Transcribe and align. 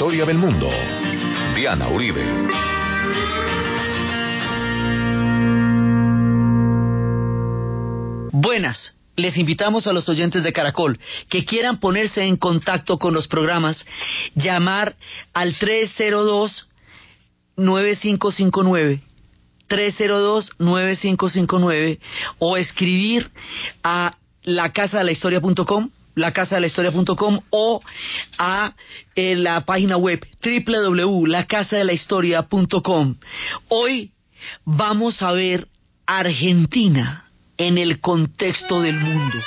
historia 0.00 0.24
del 0.24 0.38
mundo. 0.38 0.66
Diana 1.54 1.90
Uribe. 1.90 2.24
Buenas. 8.32 8.96
Les 9.16 9.36
invitamos 9.36 9.86
a 9.86 9.92
los 9.92 10.08
oyentes 10.08 10.42
de 10.42 10.54
Caracol 10.54 10.98
que 11.28 11.44
quieran 11.44 11.80
ponerse 11.80 12.24
en 12.24 12.38
contacto 12.38 12.96
con 12.96 13.12
los 13.12 13.28
programas, 13.28 13.84
llamar 14.34 14.96
al 15.34 15.54
302 15.58 16.66
9559 17.58 19.02
302-9559 19.68 21.98
o 22.38 22.56
escribir 22.56 23.30
a 23.82 24.16
la 24.44 24.72
casa 24.72 25.04
la 26.14 26.32
casa 26.32 26.54
de 26.56 26.62
la 26.62 26.66
historia.com 26.66 27.38
o 27.50 27.80
a 28.38 28.74
eh, 29.14 29.36
la 29.36 29.60
página 29.62 29.96
web 29.96 30.26
www.lacasadelahistoria.com. 30.42 33.14
Hoy 33.68 34.10
vamos 34.64 35.22
a 35.22 35.30
ver 35.32 35.68
Argentina 36.06 37.26
en 37.56 37.78
el 37.78 38.00
contexto 38.00 38.80
del 38.80 38.98
mundo. 38.98 39.38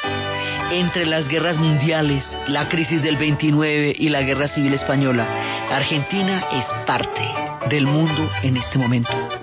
Entre 0.72 1.06
las 1.06 1.28
guerras 1.28 1.58
mundiales, 1.58 2.26
la 2.48 2.70
crisis 2.70 3.04
del 3.04 3.18
29 3.18 3.98
y 3.98 4.08
la 4.10 4.22
guerra 4.22 4.48
civil 4.48 4.74
española, 4.74 5.28
Argentina 5.70 6.46
es 6.52 6.66
parte 6.86 7.28
del 7.70 7.86
mundo 7.86 8.32
en 8.44 8.56
este 8.58 8.78
momento. 8.78 9.43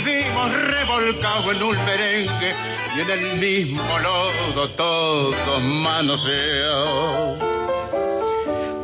vivimos 0.00 0.52
revolcados 0.52 1.56
en 1.56 1.62
un 1.62 1.84
merengue 1.84 2.54
y 2.96 3.00
en 3.00 3.10
el 3.10 3.38
mismo 3.38 3.98
lodo 3.98 4.68
todos 4.72 5.62
manoseados. 5.62 7.38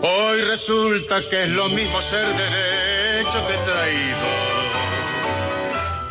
Hoy 0.03 0.41
resulta 0.43 1.29
que 1.29 1.45
es 1.45 1.49
lo 1.51 1.69
mismo 1.69 2.01
ser 2.03 2.27
derecho 2.35 3.47
que 3.47 3.55
traído. 3.59 4.27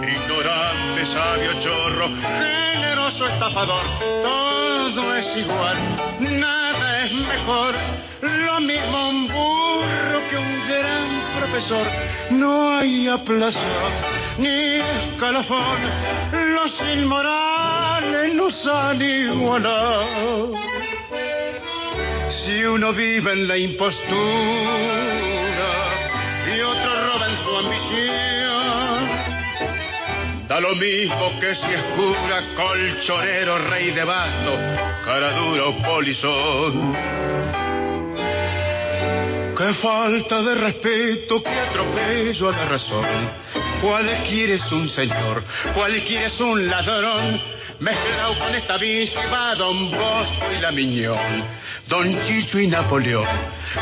Ignorante, 0.01 1.05
sabio, 1.07 1.51
chorro, 1.63 2.09
generoso, 2.21 3.27
estafador, 3.27 3.85
todo 4.21 5.15
es 5.15 5.37
igual, 5.37 5.77
nada 6.19 7.05
es 7.05 7.11
mejor. 7.13 7.75
Lo 8.21 8.59
mismo 8.61 9.09
un 9.09 9.27
burro 9.27 10.29
que 10.29 10.37
un 10.37 10.67
gran 10.67 11.39
profesor, 11.39 11.87
no 12.31 12.77
hay 12.77 13.07
aplazo 13.07 14.20
ni 14.37 14.79
escalafón, 14.79 15.79
los 16.31 16.81
inmorales 16.93 18.33
nos 18.35 18.67
han 18.67 19.01
igualado. 19.01 20.51
Si 22.43 22.63
uno 22.63 22.93
vive 22.93 23.33
en 23.33 23.47
la 23.47 23.57
impostura 23.57 24.07
y 26.47 26.59
otro 26.61 27.07
roba 27.07 27.27
en 27.29 27.37
su 27.43 27.57
ambición, 27.57 29.07
da 30.47 30.59
lo 30.59 30.75
mismo 30.75 31.39
que 31.39 31.55
si 31.55 31.73
es 31.73 31.83
cura, 31.95 32.43
colchonero, 32.55 33.57
rey 33.69 33.91
de 33.91 34.03
basto, 34.03 34.53
cara 35.05 35.33
dura 35.33 35.65
o 35.67 35.77
polizón. 35.83 36.93
Qué 39.57 39.73
falta 39.75 40.41
de 40.41 40.55
respeto, 40.55 41.43
qué 41.43 41.49
atropello 41.49 42.49
a 42.49 42.51
la 42.51 42.65
razón 42.65 43.05
Cualquiera 43.81 44.53
es 44.53 44.71
un 44.71 44.87
señor, 44.89 45.43
cualquiera 45.73 46.27
es 46.27 46.39
un 46.39 46.69
ladrón, 46.69 47.41
mezclado 47.79 48.37
con 48.37 48.53
esta 48.53 48.77
que 48.77 49.09
va 49.33 49.55
Don 49.55 49.89
Bosco 49.89 50.51
y 50.55 50.61
la 50.61 50.71
Miñón, 50.71 51.43
Don 51.87 52.21
Chicho 52.21 52.59
y 52.59 52.67
Napoleón, 52.67 53.25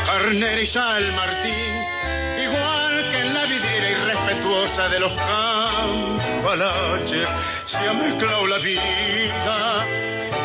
Carnera 0.06 0.60
y 0.60 0.66
San 0.68 1.14
Martín, 1.14 1.84
igual 2.44 3.10
que 3.10 3.20
en 3.20 3.34
la 3.34 3.44
vidriera 3.44 3.90
irrespetuosa 3.90 4.88
de 4.88 5.00
los 5.00 5.12
campalaches, 5.12 7.28
se 7.66 7.76
ha 7.76 7.92
mezclado 7.92 8.46
la 8.46 8.56
vida 8.58 9.84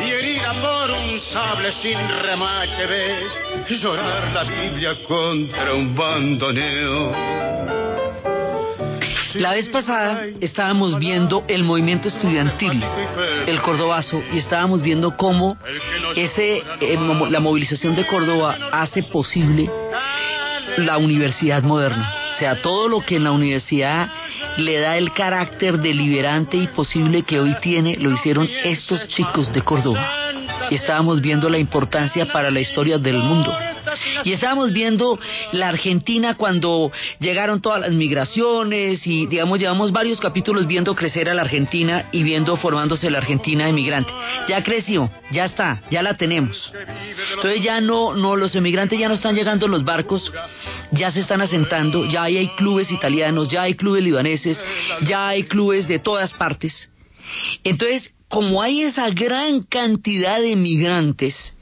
y 0.05 0.11
herida 0.11 0.53
por 0.61 0.91
un 0.91 1.17
sable 1.21 1.71
sin 1.81 1.97
remache 2.23 2.85
ves 2.87 3.33
llorar 3.81 4.33
la 4.33 4.43
Biblia 4.43 4.97
contra 5.07 5.73
un 5.73 5.95
bandoneo. 5.95 7.94
La 9.35 9.51
vez 9.51 9.67
pasada 9.69 10.25
estábamos 10.39 10.97
viendo 10.97 11.43
el 11.47 11.63
movimiento 11.63 12.07
estudiantil, 12.07 12.83
el 13.45 13.61
cordobazo, 13.61 14.23
y 14.31 14.37
estábamos 14.37 14.81
viendo 14.81 15.15
cómo 15.17 15.57
ese, 16.15 16.63
eh, 16.79 16.97
la 17.29 17.39
movilización 17.39 17.95
de 17.95 18.05
Córdoba 18.07 18.57
hace 18.71 19.03
posible 19.03 19.69
la 20.77 20.97
universidad 20.97 21.63
moderna. 21.63 22.13
O 22.33 22.37
sea, 22.37 22.61
todo 22.61 22.87
lo 22.87 23.01
que 23.01 23.15
en 23.15 23.23
la 23.23 23.31
universidad 23.31 24.09
le 24.57 24.79
da 24.79 24.97
el 24.97 25.11
carácter 25.11 25.79
deliberante 25.79 26.57
y 26.57 26.67
posible 26.67 27.23
que 27.23 27.39
hoy 27.39 27.55
tiene, 27.61 27.95
lo 27.95 28.11
hicieron 28.11 28.49
estos 28.63 29.07
chicos 29.07 29.51
de 29.53 29.61
Córdoba. 29.61 30.33
Estábamos 30.69 31.21
viendo 31.21 31.49
la 31.49 31.57
importancia 31.57 32.25
para 32.25 32.51
la 32.51 32.59
historia 32.59 32.97
del 32.97 33.17
mundo. 33.17 33.55
Y 34.23 34.31
estábamos 34.31 34.73
viendo 34.73 35.19
la 35.51 35.69
Argentina 35.69 36.35
cuando 36.35 36.91
llegaron 37.19 37.61
todas 37.61 37.81
las 37.81 37.91
migraciones 37.91 39.05
y, 39.05 39.27
digamos, 39.27 39.59
llevamos 39.59 39.91
varios 39.91 40.19
capítulos 40.19 40.67
viendo 40.67 40.95
crecer 40.95 41.29
a 41.29 41.33
la 41.33 41.41
Argentina 41.43 42.05
y 42.11 42.23
viendo 42.23 42.55
formándose 42.57 43.09
la 43.09 43.19
Argentina 43.19 43.67
emigrante. 43.69 44.11
Ya 44.47 44.63
creció, 44.63 45.09
ya 45.31 45.45
está, 45.45 45.81
ya 45.89 46.01
la 46.01 46.15
tenemos. 46.15 46.71
Entonces 47.35 47.63
ya 47.63 47.81
no, 47.81 48.13
no, 48.13 48.35
los 48.35 48.55
emigrantes 48.55 48.99
ya 48.99 49.07
no 49.07 49.15
están 49.15 49.35
llegando 49.35 49.67
los 49.67 49.83
barcos, 49.83 50.31
ya 50.91 51.11
se 51.11 51.21
están 51.21 51.41
asentando, 51.41 52.05
ya 52.05 52.23
hay 52.23 52.47
clubes 52.55 52.91
italianos, 52.91 53.49
ya 53.49 53.63
hay 53.63 53.75
clubes 53.75 54.03
libaneses, 54.03 54.63
ya 55.03 55.29
hay 55.29 55.43
clubes 55.43 55.87
de 55.87 55.99
todas 55.99 56.33
partes. 56.33 56.91
Entonces, 57.63 58.13
como 58.27 58.61
hay 58.61 58.83
esa 58.83 59.09
gran 59.09 59.63
cantidad 59.63 60.39
de 60.41 60.55
migrantes, 60.55 61.57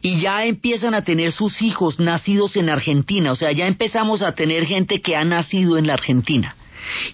y 0.00 0.20
ya 0.20 0.44
empiezan 0.44 0.94
a 0.94 1.04
tener 1.04 1.32
sus 1.32 1.60
hijos 1.62 1.98
nacidos 2.00 2.56
en 2.56 2.68
Argentina, 2.68 3.32
o 3.32 3.34
sea, 3.34 3.52
ya 3.52 3.66
empezamos 3.66 4.22
a 4.22 4.34
tener 4.34 4.64
gente 4.66 5.00
que 5.00 5.16
ha 5.16 5.24
nacido 5.24 5.76
en 5.76 5.86
la 5.86 5.94
Argentina. 5.94 6.56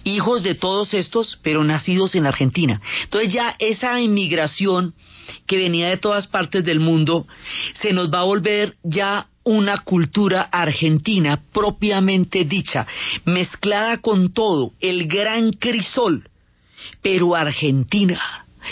Hijos 0.04 0.42
de 0.42 0.54
todos 0.54 0.94
estos, 0.94 1.38
pero 1.42 1.62
nacidos 1.62 2.14
en 2.14 2.26
Argentina. 2.26 2.80
Entonces 3.04 3.32
ya 3.32 3.54
esa 3.58 4.00
inmigración 4.00 4.94
que 5.46 5.58
venía 5.58 5.90
de 5.90 5.98
todas 5.98 6.26
partes 6.26 6.64
del 6.64 6.80
mundo 6.80 7.26
se 7.74 7.92
nos 7.92 8.10
va 8.10 8.20
a 8.20 8.24
volver 8.24 8.76
ya 8.82 9.26
una 9.44 9.78
cultura 9.78 10.42
argentina 10.42 11.40
propiamente 11.54 12.44
dicha, 12.44 12.86
mezclada 13.24 13.98
con 13.98 14.32
todo, 14.32 14.72
el 14.80 15.06
gran 15.06 15.52
crisol, 15.52 16.28
pero 17.02 17.34
argentina. 17.34 18.20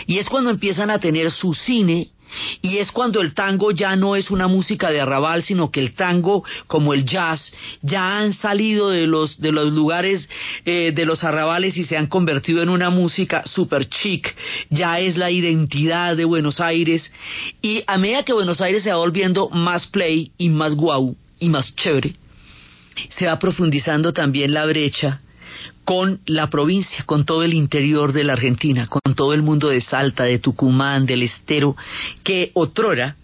Y 0.07 0.19
es 0.19 0.29
cuando 0.29 0.51
empiezan 0.51 0.91
a 0.91 0.99
tener 0.99 1.31
su 1.31 1.55
cine, 1.55 2.09
y 2.63 2.79
es 2.79 2.91
cuando 2.93 3.21
el 3.21 3.35
tango 3.35 3.71
ya 3.71 3.97
no 3.97 4.17
es 4.17 4.31
una 4.31 4.47
música 4.47 4.91
de 4.91 5.01
arrabal, 5.01 5.43
sino 5.43 5.71
que 5.71 5.81
el 5.81 5.95
tango, 5.95 6.45
como 6.67 6.95
el 6.95 7.05
jazz, 7.05 7.53
ya 7.83 8.19
han 8.19 8.33
salido 8.33 8.91
de 8.91 9.07
los, 9.07 9.41
de 9.41 9.53
los 9.53 9.73
lugares 9.73 10.29
eh, 10.65 10.93
de 10.95 11.07
los 11.07 11.25
arrabales 11.25 11.77
y 11.77 11.85
se 11.85 11.97
han 11.97 12.07
convertido 12.07 12.63
en 12.63 12.69
una 12.69 12.91
música 12.91 13.45
super 13.47 13.89
chic, 13.89 14.35
ya 14.71 14.99
es 14.99 15.17
la 15.17 15.31
identidad 15.31 16.17
de 16.17 16.25
Buenos 16.25 16.61
Aires. 16.61 17.13
Y 17.63 17.83
a 17.87 17.99
medida 17.99 18.25
que 18.25 18.33
Buenos 18.33 18.61
Aires 18.61 18.83
se 18.83 18.91
va 18.91 18.97
volviendo 18.97 19.49
más 19.51 19.87
play 19.89 20.33
y 20.39 20.49
más 20.49 20.75
guau 20.75 21.17
y 21.39 21.49
más 21.49 21.75
chévere, 21.77 22.15
se 23.11 23.27
va 23.27 23.39
profundizando 23.39 24.13
también 24.13 24.53
la 24.53 24.67
brecha 24.67 25.21
con 25.85 26.21
la 26.27 26.49
provincia, 26.51 27.05
con 27.05 27.25
todo 27.25 27.43
el 27.43 27.55
interior 27.55 28.13
de 28.13 28.25
la 28.25 28.33
Argentina, 28.35 28.87
con 28.87 29.15
todo 29.15 29.35
el 29.35 29.43
mundo 29.43 29.69
de 29.69 29.81
Salta, 29.81 30.25
de 30.25 30.39
Tucumán, 30.39 31.07
del 31.07 31.23
Estero, 31.23 31.77
que 32.25 32.51
otrora 32.55 33.17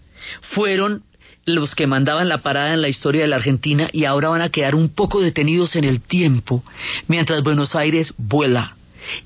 fueron 0.53 1.03
los 1.45 1.75
que 1.75 1.87
mandaban 1.87 2.29
la 2.29 2.41
parada 2.41 2.73
en 2.73 2.81
la 2.81 2.87
historia 2.87 3.23
de 3.23 3.27
la 3.27 3.35
Argentina 3.35 3.89
y 3.91 4.05
ahora 4.05 4.29
van 4.29 4.41
a 4.41 4.49
quedar 4.49 4.75
un 4.75 4.89
poco 4.89 5.19
detenidos 5.19 5.75
en 5.75 5.83
el 5.83 5.99
tiempo, 5.99 6.63
mientras 7.07 7.43
Buenos 7.43 7.75
Aires 7.75 8.13
vuela 8.17 8.75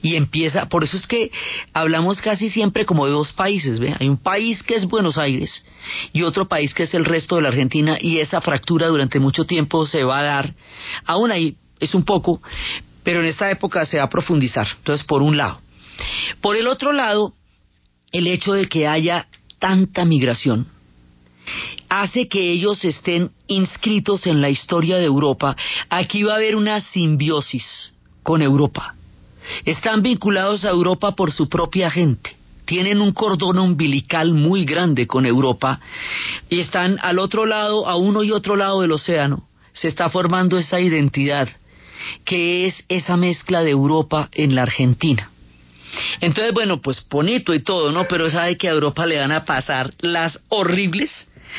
y 0.01 0.15
empieza, 0.15 0.67
por 0.67 0.83
eso 0.83 0.97
es 0.97 1.05
que 1.05 1.31
hablamos 1.73 2.21
casi 2.21 2.49
siempre 2.49 2.85
como 2.85 3.05
de 3.05 3.11
dos 3.11 3.33
países, 3.33 3.79
¿ve? 3.79 3.95
Hay 3.99 4.09
un 4.09 4.17
país 4.17 4.63
que 4.63 4.75
es 4.75 4.85
Buenos 4.85 5.17
Aires 5.17 5.65
y 6.13 6.23
otro 6.23 6.47
país 6.47 6.73
que 6.73 6.83
es 6.83 6.93
el 6.93 7.05
resto 7.05 7.35
de 7.35 7.43
la 7.43 7.49
Argentina 7.49 7.97
y 7.99 8.17
esa 8.17 8.41
fractura 8.41 8.87
durante 8.87 9.19
mucho 9.19 9.45
tiempo 9.45 9.85
se 9.85 10.03
va 10.03 10.19
a 10.19 10.23
dar, 10.23 10.53
aún 11.05 11.31
ahí 11.31 11.55
es 11.79 11.93
un 11.93 12.03
poco, 12.03 12.41
pero 13.07 13.21
en 13.21 13.27
esta 13.27 13.49
época 13.49 13.85
se 13.85 13.99
va 13.99 14.03
a 14.03 14.09
profundizar. 14.09 14.67
Entonces, 14.79 15.07
por 15.07 15.21
un 15.21 15.37
lado. 15.37 15.61
Por 16.41 16.57
el 16.57 16.67
otro 16.67 16.91
lado, 16.91 17.35
el 18.11 18.27
hecho 18.27 18.51
de 18.51 18.67
que 18.67 18.85
haya 18.85 19.27
tanta 19.59 20.03
migración 20.03 20.67
hace 21.87 22.27
que 22.27 22.51
ellos 22.51 22.83
estén 22.83 23.31
inscritos 23.47 24.27
en 24.27 24.41
la 24.41 24.49
historia 24.49 24.97
de 24.97 25.05
Europa. 25.05 25.55
Aquí 25.89 26.23
va 26.23 26.33
a 26.33 26.35
haber 26.35 26.57
una 26.57 26.81
simbiosis 26.81 27.93
con 28.23 28.41
Europa. 28.41 28.93
Están 29.63 30.01
vinculados 30.01 30.65
a 30.65 30.71
Europa 30.71 31.15
por 31.15 31.31
su 31.31 31.47
propia 31.47 31.89
gente. 31.89 32.35
Tienen 32.65 32.99
un 32.99 33.13
cordón 33.13 33.57
umbilical 33.57 34.33
muy 34.33 34.65
grande 34.65 35.07
con 35.07 35.25
Europa 35.25 35.79
y 36.49 36.59
están 36.59 36.97
al 37.01 37.19
otro 37.19 37.45
lado, 37.45 37.87
a 37.87 37.95
uno 37.95 38.21
y 38.23 38.33
otro 38.33 38.57
lado 38.57 38.81
del 38.81 38.91
océano. 38.91 39.47
Se 39.71 39.87
está 39.87 40.09
formando 40.09 40.57
esa 40.57 40.81
identidad 40.81 41.47
que 42.25 42.65
es 42.65 42.83
esa 42.89 43.17
mezcla 43.17 43.63
de 43.63 43.71
Europa 43.71 44.29
en 44.33 44.55
la 44.55 44.63
Argentina. 44.63 45.31
Entonces, 46.21 46.53
bueno, 46.53 46.81
pues 46.81 47.05
bonito 47.09 47.53
y 47.53 47.63
todo, 47.63 47.91
¿no? 47.91 48.07
Pero 48.07 48.29
sabe 48.29 48.57
que 48.57 48.67
a 48.67 48.71
Europa 48.71 49.05
le 49.05 49.19
van 49.19 49.31
a 49.31 49.45
pasar 49.45 49.93
las 49.99 50.39
horribles. 50.49 51.11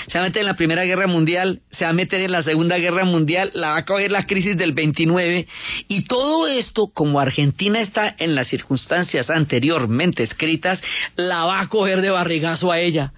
Se 0.07 0.19
va 0.19 0.25
a 0.25 0.29
meter 0.29 0.41
en 0.41 0.47
la 0.47 0.57
Primera 0.57 0.85
Guerra 0.85 1.07
Mundial, 1.07 1.61
se 1.71 1.85
va 1.85 1.91
a 1.91 1.95
meter 1.95 2.21
en 2.21 2.31
la 2.31 2.43
Segunda 2.43 2.77
Guerra 2.77 3.05
Mundial, 3.05 3.51
la 3.55 3.69
va 3.69 3.77
a 3.79 3.85
coger 3.87 4.13
la 4.13 4.27
crisis 4.27 4.57
del 4.57 4.73
29 4.73 5.47
y 5.89 6.05
todo 6.05 6.47
esto, 6.47 6.89
como 6.93 7.19
Argentina 7.19 7.81
está 7.81 8.15
en 8.19 8.35
las 8.35 8.49
circunstancias 8.49 9.31
anteriormente 9.31 10.23
escritas, 10.23 10.83
la 11.17 11.45
va 11.47 11.61
a 11.61 11.69
coger 11.69 12.03
de 12.03 12.11
barrigazo 12.11 12.71
a 12.71 12.81
ella 12.81 13.13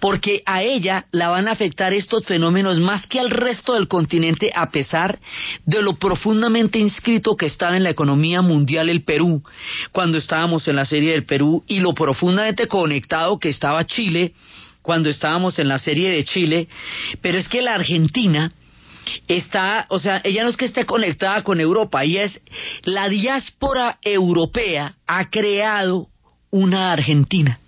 porque 0.00 0.42
a 0.46 0.62
ella 0.62 1.06
la 1.10 1.28
van 1.28 1.48
a 1.48 1.52
afectar 1.52 1.92
estos 1.92 2.26
fenómenos 2.26 2.80
más 2.80 3.06
que 3.06 3.20
al 3.20 3.30
resto 3.30 3.74
del 3.74 3.88
continente 3.88 4.50
a 4.54 4.70
pesar 4.70 5.18
de 5.64 5.82
lo 5.82 5.94
profundamente 5.94 6.78
inscrito 6.78 7.36
que 7.36 7.46
estaba 7.46 7.76
en 7.76 7.84
la 7.84 7.90
economía 7.90 8.42
mundial 8.42 8.88
el 8.88 9.02
Perú 9.02 9.42
cuando 9.92 10.18
estábamos 10.18 10.66
en 10.68 10.76
la 10.76 10.84
serie 10.84 11.12
del 11.12 11.24
Perú 11.24 11.64
y 11.66 11.80
lo 11.80 11.94
profundamente 11.94 12.68
conectado 12.68 13.38
que 13.38 13.48
estaba 13.48 13.84
Chile 13.84 14.32
cuando 14.82 15.08
estábamos 15.08 15.58
en 15.58 15.68
la 15.68 15.78
serie 15.78 16.10
de 16.10 16.24
Chile, 16.24 16.68
pero 17.20 17.38
es 17.38 17.48
que 17.48 17.62
la 17.62 17.74
Argentina 17.74 18.52
está, 19.28 19.86
o 19.88 19.98
sea, 19.98 20.20
ella 20.24 20.42
no 20.42 20.50
es 20.50 20.56
que 20.56 20.64
esté 20.64 20.84
conectada 20.84 21.42
con 21.42 21.60
Europa, 21.60 22.02
ella 22.02 22.24
es 22.24 22.40
la 22.82 23.08
diáspora 23.08 23.98
europea 24.02 24.96
ha 25.06 25.30
creado 25.30 26.08
una 26.50 26.92
Argentina 26.92 27.58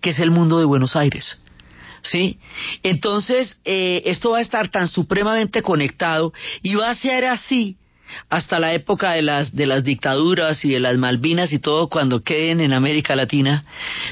que 0.00 0.10
es 0.10 0.20
el 0.20 0.30
mundo 0.30 0.58
de 0.58 0.64
Buenos 0.64 0.96
Aires. 0.96 1.40
¿Sí? 2.02 2.38
Entonces, 2.84 3.60
eh, 3.64 4.02
esto 4.06 4.30
va 4.30 4.38
a 4.38 4.42
estar 4.42 4.68
tan 4.68 4.86
supremamente 4.86 5.62
conectado 5.62 6.32
y 6.62 6.76
va 6.76 6.90
a 6.90 6.94
ser 6.94 7.24
así 7.24 7.76
hasta 8.28 8.58
la 8.58 8.72
época 8.72 9.12
de 9.12 9.22
las, 9.22 9.54
de 9.54 9.66
las 9.66 9.84
dictaduras 9.84 10.64
y 10.64 10.70
de 10.70 10.80
las 10.80 10.96
Malvinas 10.96 11.52
y 11.52 11.58
todo 11.58 11.88
cuando 11.88 12.22
queden 12.22 12.60
en 12.60 12.72
América 12.72 13.16
Latina, 13.16 13.64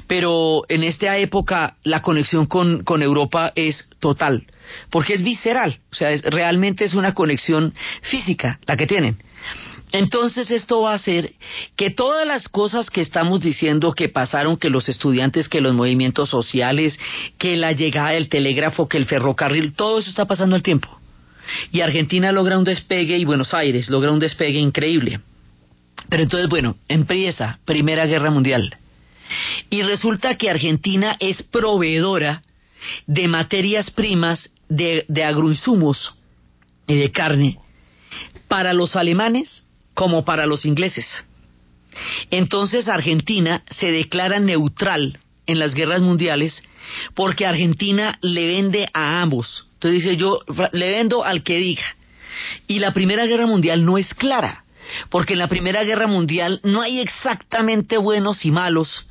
pero 0.06 0.62
en 0.68 0.84
esta 0.84 1.16
época 1.18 1.76
la 1.82 2.02
conexión 2.02 2.46
con, 2.46 2.84
con 2.84 3.02
Europa 3.02 3.52
es 3.54 3.90
total, 4.00 4.46
porque 4.90 5.14
es 5.14 5.22
visceral, 5.22 5.78
o 5.92 5.94
sea, 5.94 6.10
es, 6.10 6.22
realmente 6.22 6.84
es 6.84 6.94
una 6.94 7.14
conexión 7.14 7.74
física 8.02 8.58
la 8.66 8.76
que 8.76 8.86
tienen. 8.86 9.18
Entonces 9.94 10.50
esto 10.50 10.80
va 10.80 10.90
a 10.90 10.96
hacer 10.96 11.34
que 11.76 11.88
todas 11.88 12.26
las 12.26 12.48
cosas 12.48 12.90
que 12.90 13.00
estamos 13.00 13.40
diciendo 13.40 13.92
que 13.92 14.08
pasaron, 14.08 14.56
que 14.56 14.68
los 14.68 14.88
estudiantes, 14.88 15.48
que 15.48 15.60
los 15.60 15.72
movimientos 15.72 16.30
sociales, 16.30 16.98
que 17.38 17.56
la 17.56 17.70
llegada 17.70 18.10
del 18.10 18.28
telégrafo, 18.28 18.88
que 18.88 18.96
el 18.96 19.06
ferrocarril, 19.06 19.72
todo 19.74 20.00
eso 20.00 20.10
está 20.10 20.24
pasando 20.24 20.56
el 20.56 20.64
tiempo. 20.64 20.88
Y 21.70 21.80
Argentina 21.80 22.32
logra 22.32 22.58
un 22.58 22.64
despegue 22.64 23.16
y 23.16 23.24
Buenos 23.24 23.54
Aires 23.54 23.88
logra 23.88 24.10
un 24.10 24.18
despegue 24.18 24.58
increíble. 24.58 25.20
Pero 26.08 26.24
entonces, 26.24 26.50
bueno, 26.50 26.74
empieza 26.88 27.60
Primera 27.64 28.04
Guerra 28.04 28.32
Mundial. 28.32 28.76
Y 29.70 29.82
resulta 29.82 30.36
que 30.36 30.50
Argentina 30.50 31.16
es 31.20 31.44
proveedora 31.44 32.42
de 33.06 33.28
materias 33.28 33.92
primas, 33.92 34.50
de, 34.68 35.04
de 35.06 35.22
agroinsumos 35.22 36.18
y 36.88 36.96
de 36.96 37.12
carne 37.12 37.58
para 38.48 38.72
los 38.72 38.96
alemanes 38.96 39.63
como 39.94 40.24
para 40.24 40.46
los 40.46 40.64
ingleses. 40.64 41.06
Entonces 42.30 42.88
Argentina 42.88 43.62
se 43.68 43.92
declara 43.92 44.40
neutral 44.40 45.18
en 45.46 45.58
las 45.58 45.74
guerras 45.74 46.00
mundiales 46.00 46.62
porque 47.14 47.46
Argentina 47.46 48.18
le 48.20 48.46
vende 48.46 48.88
a 48.92 49.22
ambos. 49.22 49.66
Entonces 49.74 50.02
dice 50.02 50.16
yo 50.16 50.40
le 50.72 50.90
vendo 50.90 51.24
al 51.24 51.42
que 51.42 51.58
diga. 51.58 51.84
Y 52.66 52.80
la 52.80 52.92
Primera 52.92 53.26
Guerra 53.26 53.46
Mundial 53.46 53.84
no 53.84 53.96
es 53.96 54.12
clara, 54.12 54.64
porque 55.08 55.34
en 55.34 55.38
la 55.38 55.48
Primera 55.48 55.84
Guerra 55.84 56.08
Mundial 56.08 56.60
no 56.64 56.82
hay 56.82 57.00
exactamente 57.00 57.96
buenos 57.96 58.44
y 58.44 58.50
malos, 58.50 59.06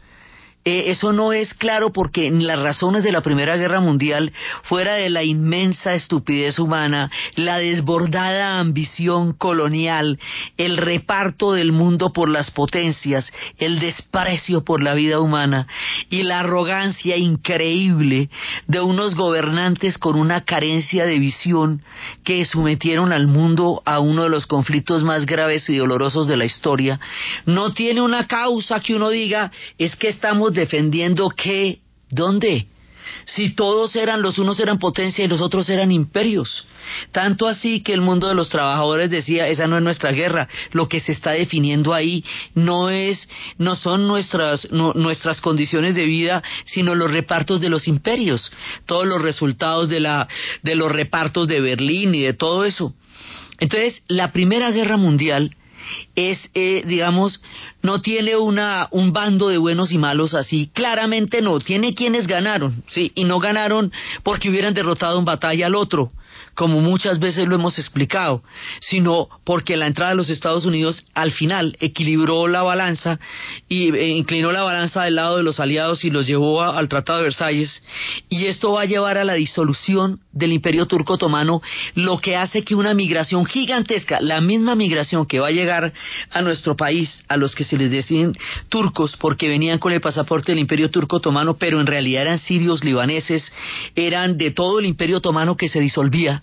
eh, 0.66 0.92
eso 0.92 1.12
no 1.12 1.34
es 1.34 1.54
claro 1.54 1.92
porque 1.92 2.32
las 2.32 2.62
razones 2.62 3.04
de 3.04 3.12
la 3.12 3.20
Primera 3.20 3.58
Guerra 3.58 3.82
Mundial, 3.82 4.32
fuera 4.64 4.94
de 4.94 5.10
la 5.10 5.24
inmensa 5.24 5.94
estupidez 5.94 6.58
humana, 6.58 7.12
la 7.36 7.58
desbordada 7.58 8.60
ambición 8.60 9.34
colonial, 9.34 10.20
el 10.58 10.78
reparto 10.78 11.52
del 11.52 11.74
mundo 11.74 12.14
por 12.14 12.30
las 12.30 12.50
potencias, 12.52 13.34
el 13.58 13.80
desprecio 13.80 14.64
por 14.64 14.82
la 14.82 14.94
vida 14.94 15.20
humana 15.20 15.68
y 16.10 16.24
la 16.24 16.40
arrogancia 16.40 17.18
increíble 17.18 18.30
de 18.68 18.80
unos 18.80 19.16
gobernantes 19.16 19.98
con 19.98 20.16
una 20.16 20.46
carencia 20.46 21.06
de 21.06 21.20
visión 21.20 21.82
que 22.24 22.46
sometieron 22.46 23.12
al 23.12 23.28
mundo 23.28 23.82
a 23.86 24.00
uno 24.00 24.24
de 24.24 24.30
los 24.30 24.48
conflictos 24.48 25.04
más 25.04 25.26
graves 25.26 25.70
y 25.70 25.76
dolorosos 25.76 26.28
de 26.28 26.38
la 26.38 26.46
historia, 26.46 27.02
no 27.46 27.74
tiene 27.74 28.00
una 28.00 28.28
causa 28.28 28.80
que 28.80 28.96
uno 28.96 29.10
diga 29.10 29.52
es 29.78 29.96
que 29.98 30.08
estamos 30.08 30.53
defendiendo 30.54 31.30
que, 31.30 31.80
¿dónde? 32.10 32.68
Si 33.26 33.54
todos 33.56 33.96
eran, 33.96 34.22
los 34.22 34.38
unos 34.38 34.60
eran 34.60 34.80
potencia 34.80 35.24
y 35.24 35.28
los 35.28 35.42
otros 35.42 35.70
eran 35.70 35.92
imperios. 35.92 36.68
Tanto 37.12 37.48
así 37.48 37.82
que 37.82 37.94
el 37.94 38.02
mundo 38.02 38.28
de 38.28 38.36
los 38.36 38.50
trabajadores 38.50 39.10
decía, 39.10 39.48
esa 39.48 39.68
no 39.68 39.78
es 39.78 39.84
nuestra 39.84 40.12
guerra, 40.12 40.48
lo 40.72 40.88
que 40.88 41.00
se 41.00 41.14
está 41.14 41.32
definiendo 41.32 41.94
ahí 41.94 42.24
no 42.56 42.90
es, 42.90 43.28
no 43.58 43.76
son 43.76 44.08
nuestras, 44.08 44.70
nuestras 44.72 45.40
condiciones 45.42 45.96
de 45.96 46.06
vida, 46.06 46.44
sino 46.66 46.96
los 46.96 47.12
repartos 47.12 47.62
de 47.62 47.70
los 47.70 47.88
imperios, 47.88 48.52
todos 48.86 49.06
los 49.06 49.22
resultados 49.22 49.90
de 49.90 50.02
la, 50.02 50.28
de 50.62 50.76
los 50.76 50.92
repartos 50.92 51.48
de 51.48 51.62
Berlín 51.62 52.16
y 52.16 52.22
de 52.22 52.34
todo 52.34 52.66
eso. 52.66 52.94
Entonces, 53.60 54.04
la 54.08 54.32
Primera 54.32 54.72
Guerra 54.72 54.98
Mundial 54.98 55.56
es, 56.16 56.50
eh, 56.54 56.84
digamos, 56.86 57.42
no 57.82 58.02
tiene 58.02 58.36
una, 58.36 58.88
un 58.92 59.14
bando 59.14 59.50
de 59.50 59.58
buenos 59.58 59.92
y 59.92 59.98
malos 59.98 60.34
así, 60.34 60.70
claramente 60.74 61.42
no, 61.42 61.60
tiene 61.60 61.94
quienes 61.94 62.28
ganaron, 62.28 62.84
sí, 62.88 63.12
y 63.16 63.24
no 63.24 63.40
ganaron 63.40 63.92
porque 64.24 64.50
hubieran 64.50 64.74
derrotado 64.74 65.20
en 65.20 65.26
batalla 65.26 65.68
al 65.68 65.76
otro, 65.76 66.12
como 66.54 66.82
muchas 66.82 67.20
veces 67.20 67.48
lo 67.48 67.56
hemos 67.56 67.80
explicado, 67.80 68.44
sino 68.80 69.28
porque 69.44 69.78
la 69.78 69.88
entrada 69.88 70.12
de 70.12 70.18
los 70.18 70.30
Estados 70.30 70.66
Unidos 70.66 71.06
al 71.14 71.32
final 71.32 71.76
equilibró 71.80 72.48
la 72.48 72.64
balanza 72.64 73.20
y 73.68 73.96
e 73.96 74.10
inclinó 74.10 74.52
la 74.52 74.64
balanza 74.64 75.04
del 75.04 75.16
lado 75.16 75.38
de 75.38 75.44
los 75.44 75.60
aliados 75.60 76.06
y 76.06 76.10
los 76.10 76.28
llevó 76.28 76.62
al 76.62 76.88
Tratado 76.88 77.20
de 77.20 77.24
Versalles. 77.24 77.84
Y 78.30 78.46
esto 78.46 78.74
va 78.74 78.82
a 78.82 78.86
llevar 78.86 79.18
a 79.18 79.24
la 79.24 79.34
disolución 79.34 80.20
del 80.32 80.54
Imperio 80.54 80.86
Turco 80.86 81.14
Otomano, 81.14 81.62
lo 81.96 82.20
que 82.20 82.36
hace 82.36 82.64
que 82.64 82.76
una 82.76 82.94
migración 82.94 83.46
gigantesca, 83.46 84.20
la 84.22 84.42
misma 84.42 84.76
migración 84.76 85.26
que 85.26 85.40
va 85.40 85.48
a 85.48 85.52
llegar 85.52 85.94
a 86.32 86.42
nuestro 86.42 86.76
país, 86.76 87.24
a 87.28 87.38
los 87.38 87.56
que 87.56 87.64
se 87.64 87.78
les 87.78 87.92
decían 87.92 88.34
turcos 88.70 89.16
porque 89.18 89.48
venían 89.48 89.80
con 89.80 89.92
el 89.92 90.02
pasaporte 90.02 90.52
del 90.52 90.60
Imperio 90.60 90.90
Turco 90.92 91.18
Otomano, 91.18 91.56
pero 91.56 91.80
en 91.80 91.88
realidad 91.88 92.24
eran 92.24 92.40
sirios, 92.40 92.84
libaneses, 92.84 93.52
eran 93.96 94.38
de 94.38 94.52
todo 94.52 94.80
el 94.80 94.86
Imperio 94.86 95.18
Otomano 95.18 95.58
que 95.58 95.68
se 95.68 95.80
disolvía 95.80 96.43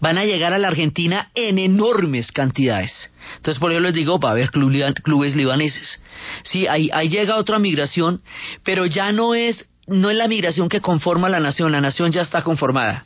van 0.00 0.18
a 0.18 0.24
llegar 0.24 0.52
a 0.52 0.58
la 0.58 0.68
Argentina 0.68 1.30
en 1.34 1.58
enormes 1.58 2.32
cantidades. 2.32 3.12
Entonces, 3.36 3.60
por 3.60 3.72
eso 3.72 3.80
les 3.80 3.94
digo, 3.94 4.18
va 4.18 4.30
a 4.30 4.32
haber 4.32 4.50
clubes 4.50 5.36
libaneses. 5.36 6.02
Sí, 6.42 6.66
ahí, 6.66 6.90
ahí 6.92 7.08
llega 7.08 7.36
otra 7.36 7.58
migración, 7.58 8.20
pero 8.62 8.86
ya 8.86 9.12
no 9.12 9.34
es, 9.34 9.66
no 9.86 10.10
es 10.10 10.16
la 10.16 10.28
migración 10.28 10.68
que 10.68 10.80
conforma 10.80 11.28
la 11.28 11.40
nación, 11.40 11.72
la 11.72 11.80
nación 11.80 12.12
ya 12.12 12.22
está 12.22 12.42
conformada. 12.42 13.04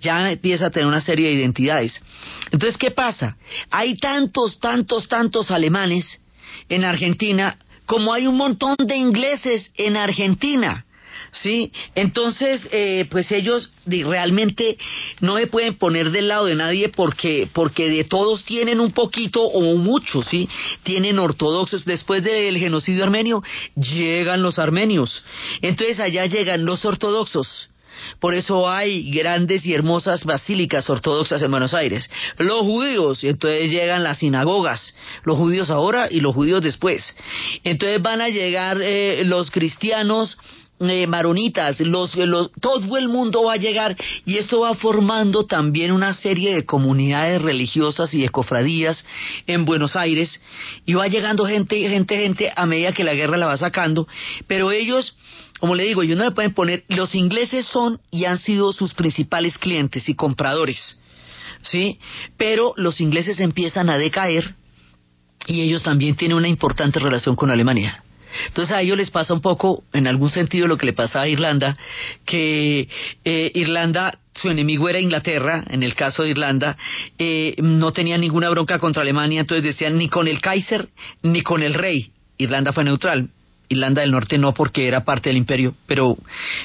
Ya 0.00 0.30
empieza 0.30 0.66
a 0.66 0.70
tener 0.70 0.86
una 0.86 1.00
serie 1.00 1.28
de 1.28 1.34
identidades. 1.34 2.02
Entonces, 2.50 2.76
¿qué 2.76 2.90
pasa? 2.90 3.36
Hay 3.70 3.96
tantos, 3.96 4.60
tantos, 4.60 5.08
tantos 5.08 5.50
alemanes 5.50 6.22
en 6.68 6.84
Argentina 6.84 7.56
como 7.86 8.12
hay 8.12 8.28
un 8.28 8.36
montón 8.36 8.76
de 8.78 8.96
ingleses 8.96 9.72
en 9.74 9.96
Argentina. 9.96 10.84
Sí, 11.32 11.72
entonces, 11.94 12.60
eh, 12.72 13.06
pues 13.10 13.30
ellos 13.32 13.70
realmente 13.86 14.76
no 15.20 15.38
se 15.38 15.46
pueden 15.46 15.74
poner 15.74 16.10
del 16.10 16.28
lado 16.28 16.46
de 16.46 16.54
nadie 16.54 16.88
porque, 16.88 17.48
porque 17.52 17.88
de 17.88 18.04
todos 18.04 18.44
tienen 18.44 18.80
un 18.80 18.92
poquito 18.92 19.42
o 19.42 19.76
mucho, 19.76 20.22
sí, 20.22 20.48
tienen 20.82 21.18
ortodoxos. 21.18 21.84
Después 21.84 22.24
del 22.24 22.58
genocidio 22.58 23.04
armenio 23.04 23.42
llegan 23.76 24.42
los 24.42 24.58
armenios, 24.58 25.24
entonces 25.62 26.00
allá 26.00 26.26
llegan 26.26 26.64
los 26.64 26.84
ortodoxos. 26.84 27.70
Por 28.18 28.34
eso 28.34 28.68
hay 28.68 29.10
grandes 29.10 29.64
y 29.66 29.74
hermosas 29.74 30.24
basílicas 30.24 30.88
ortodoxas 30.90 31.42
en 31.42 31.50
Buenos 31.50 31.74
Aires. 31.74 32.10
Los 32.38 32.62
judíos, 32.62 33.22
entonces 33.24 33.70
llegan 33.70 34.02
las 34.02 34.18
sinagogas, 34.18 34.96
los 35.24 35.36
judíos 35.36 35.70
ahora 35.70 36.08
y 36.10 36.20
los 36.20 36.34
judíos 36.34 36.62
después. 36.62 37.16
Entonces 37.64 38.00
van 38.02 38.20
a 38.20 38.28
llegar 38.28 38.80
eh, 38.82 39.22
los 39.24 39.50
cristianos 39.50 40.36
eh, 40.80 41.06
maronitas, 41.06 41.78
los, 41.80 42.16
los, 42.16 42.50
todo 42.52 42.96
el 42.96 43.08
mundo 43.08 43.44
va 43.44 43.52
a 43.52 43.58
llegar 43.58 43.96
y 44.24 44.38
esto 44.38 44.60
va 44.60 44.74
formando 44.74 45.44
también 45.44 45.92
una 45.92 46.14
serie 46.14 46.54
de 46.54 46.64
comunidades 46.64 47.42
religiosas 47.42 48.14
y 48.14 48.22
de 48.22 48.30
cofradías 48.30 49.04
en 49.46 49.66
Buenos 49.66 49.94
Aires 49.94 50.42
y 50.86 50.94
va 50.94 51.06
llegando 51.06 51.44
gente, 51.44 51.86
gente, 51.88 52.16
gente 52.16 52.50
a 52.56 52.64
medida 52.64 52.92
que 52.92 53.04
la 53.04 53.12
guerra 53.12 53.36
la 53.36 53.46
va 53.46 53.58
sacando, 53.58 54.08
pero 54.46 54.72
ellos 54.72 55.14
como 55.58 55.74
le 55.74 55.84
digo, 55.84 56.02
ellos 56.02 56.16
no 56.16 56.24
le 56.24 56.30
pueden 56.30 56.54
poner, 56.54 56.84
los 56.88 57.14
ingleses 57.14 57.66
son 57.66 58.00
y 58.10 58.24
han 58.24 58.38
sido 58.38 58.72
sus 58.72 58.94
principales 58.94 59.58
clientes 59.58 60.08
y 60.08 60.14
compradores, 60.14 61.02
¿sí? 61.60 61.98
Pero 62.38 62.72
los 62.76 63.02
ingleses 63.02 63.38
empiezan 63.40 63.90
a 63.90 63.98
decaer 63.98 64.54
y 65.46 65.60
ellos 65.60 65.82
también 65.82 66.16
tienen 66.16 66.38
una 66.38 66.48
importante 66.48 66.98
relación 66.98 67.36
con 67.36 67.50
Alemania. 67.50 68.02
Entonces 68.46 68.74
a 68.74 68.82
ellos 68.82 68.96
les 68.96 69.10
pasa 69.10 69.34
un 69.34 69.40
poco, 69.40 69.84
en 69.92 70.06
algún 70.06 70.30
sentido, 70.30 70.66
lo 70.66 70.76
que 70.76 70.86
le 70.86 70.92
pasa 70.92 71.20
a 71.20 71.28
Irlanda, 71.28 71.76
que 72.24 72.88
eh, 73.24 73.52
Irlanda 73.54 74.18
su 74.34 74.48
enemigo 74.48 74.88
era 74.88 75.00
Inglaterra, 75.00 75.64
en 75.68 75.82
el 75.82 75.94
caso 75.94 76.22
de 76.22 76.30
Irlanda, 76.30 76.76
eh, 77.18 77.56
no 77.58 77.92
tenía 77.92 78.16
ninguna 78.16 78.48
bronca 78.48 78.78
contra 78.78 79.02
Alemania, 79.02 79.40
entonces 79.40 79.64
decían 79.64 79.98
ni 79.98 80.08
con 80.08 80.28
el 80.28 80.40
Kaiser 80.40 80.88
ni 81.22 81.42
con 81.42 81.62
el 81.62 81.74
rey. 81.74 82.12
Irlanda 82.38 82.72
fue 82.72 82.84
neutral. 82.84 83.28
Irlanda 83.68 84.00
del 84.00 84.10
Norte 84.10 84.36
no 84.36 84.52
porque 84.52 84.88
era 84.88 85.04
parte 85.04 85.30
del 85.30 85.36
imperio, 85.36 85.74
pero, 85.86 86.16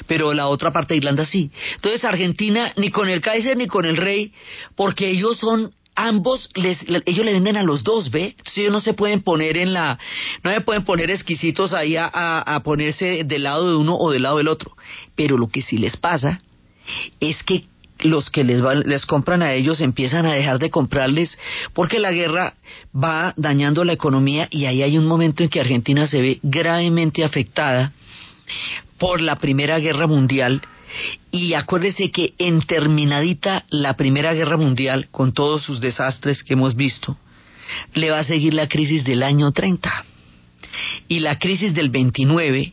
pero 0.08 0.34
la 0.34 0.48
otra 0.48 0.72
parte 0.72 0.94
de 0.94 0.98
Irlanda 0.98 1.24
sí. 1.24 1.50
Entonces 1.76 2.04
Argentina 2.04 2.72
ni 2.76 2.90
con 2.90 3.08
el 3.08 3.20
Kaiser 3.22 3.56
ni 3.56 3.68
con 3.68 3.84
el 3.84 3.96
rey, 3.96 4.32
porque 4.74 5.08
ellos 5.08 5.38
son 5.38 5.72
ambos 5.96 6.50
les, 6.54 6.84
ellos 7.06 7.24
le 7.24 7.32
venden 7.32 7.56
a 7.56 7.62
los 7.62 7.82
dos, 7.82 8.10
¿ve? 8.10 8.34
Entonces 8.38 8.58
ellos 8.58 8.72
no 8.72 8.80
se 8.80 8.94
pueden 8.94 9.22
poner 9.22 9.56
en 9.56 9.72
la, 9.72 9.98
no 10.44 10.52
se 10.52 10.60
pueden 10.60 10.84
poner 10.84 11.10
exquisitos 11.10 11.72
ahí 11.72 11.96
a, 11.96 12.06
a, 12.06 12.62
ponerse 12.62 13.24
del 13.24 13.44
lado 13.44 13.68
de 13.68 13.76
uno 13.76 13.96
o 13.96 14.10
del 14.10 14.22
lado 14.22 14.36
del 14.36 14.48
otro. 14.48 14.76
Pero 15.16 15.36
lo 15.36 15.48
que 15.48 15.62
sí 15.62 15.78
les 15.78 15.96
pasa 15.96 16.42
es 17.18 17.42
que 17.42 17.64
los 18.00 18.30
que 18.30 18.44
les, 18.44 18.62
les 18.84 19.06
compran 19.06 19.42
a 19.42 19.54
ellos 19.54 19.80
empiezan 19.80 20.26
a 20.26 20.34
dejar 20.34 20.58
de 20.58 20.70
comprarles 20.70 21.38
porque 21.72 21.98
la 21.98 22.12
guerra 22.12 22.54
va 22.94 23.32
dañando 23.36 23.84
la 23.84 23.94
economía 23.94 24.48
y 24.50 24.66
ahí 24.66 24.82
hay 24.82 24.98
un 24.98 25.06
momento 25.06 25.42
en 25.42 25.48
que 25.48 25.60
Argentina 25.60 26.06
se 26.06 26.20
ve 26.20 26.38
gravemente 26.42 27.24
afectada 27.24 27.92
por 28.98 29.20
la 29.20 29.36
Primera 29.36 29.78
Guerra 29.78 30.06
Mundial 30.06 30.62
y 31.30 31.54
acuérdese 31.54 32.10
que 32.10 32.34
en 32.38 32.62
terminadita 32.62 33.64
la 33.70 33.94
Primera 33.94 34.34
Guerra 34.34 34.56
Mundial, 34.56 35.08
con 35.10 35.32
todos 35.32 35.62
sus 35.62 35.80
desastres 35.80 36.42
que 36.42 36.54
hemos 36.54 36.76
visto, 36.76 37.16
le 37.94 38.10
va 38.10 38.20
a 38.20 38.24
seguir 38.24 38.54
la 38.54 38.68
crisis 38.68 39.04
del 39.04 39.22
año 39.22 39.52
30 39.52 40.04
y 41.08 41.18
la 41.20 41.38
crisis 41.38 41.74
del 41.74 41.90
29 41.90 42.72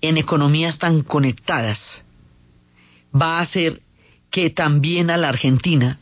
en 0.00 0.18
economías 0.18 0.78
tan 0.78 1.02
conectadas 1.02 2.04
va 3.14 3.38
a 3.38 3.42
hacer 3.42 3.80
que 4.30 4.50
también 4.50 5.10
a 5.10 5.16
la 5.16 5.28
Argentina 5.28 5.98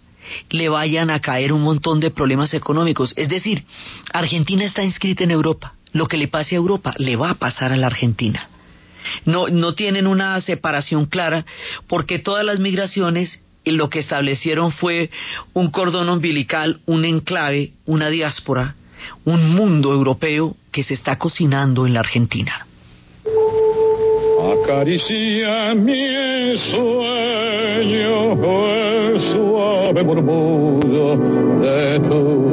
le 0.50 0.69
vayan 0.69 1.11
a 1.11 1.21
caer 1.21 1.52
un 1.52 1.62
montón 1.62 2.00
de 2.00 2.11
problemas 2.11 2.54
económicos. 2.54 3.12
Es 3.16 3.28
decir, 3.28 3.64
Argentina 4.12 4.64
está 4.64 4.83
inscrita 4.83 5.25
en 5.25 5.31
Europa. 5.31 5.75
Lo 5.92 6.07
que 6.07 6.16
le 6.16 6.28
pase 6.28 6.54
a 6.54 6.59
Europa 6.59 6.95
le 6.97 7.16
va 7.16 7.31
a 7.31 7.35
pasar 7.35 7.73
a 7.73 7.76
la 7.76 7.88
Argentina. 7.88 8.49
No, 9.25 9.75
tienen 9.75 10.06
una 10.06 10.40
separación 10.40 11.06
clara 11.06 11.44
porque 11.87 12.18
todas 12.18 12.44
las 12.44 12.59
migraciones 12.59 13.42
lo 13.64 13.88
que 13.88 14.00
establecieron 14.00 14.73
fue 14.73 15.11
un 15.52 15.71
cordón 15.71 16.09
umbilical, 16.09 16.80
un 16.87 17.04
enclave, 17.04 17.73
una 17.87 18.09
diáspora, 18.11 18.75
un 19.25 19.54
mundo 19.54 19.92
europeo 19.92 20.56
que 20.73 20.82
se 20.82 20.94
está 20.94 21.16
cocinando 21.16 21.87
en 21.87 21.94
la 21.94 22.00
Argentina. 22.00 22.66
Acaricia 24.64 25.75
mi 25.75 26.59
sueño 26.71 28.37
suave 29.32 30.02
murmullo 30.02 31.16
de 31.61 32.00
tu 32.00 32.52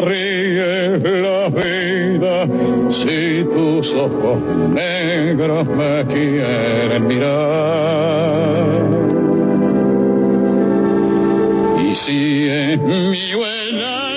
ríe 0.00 0.39
tus 3.90 4.00
ojos 4.00 4.38
negros 4.70 5.66
me 5.68 6.04
quieren 6.06 7.06
mirar. 7.06 8.80
Y 11.78 11.94
si 11.94 12.48
en 12.48 13.10
mi 13.10 13.34
buena 13.34 14.10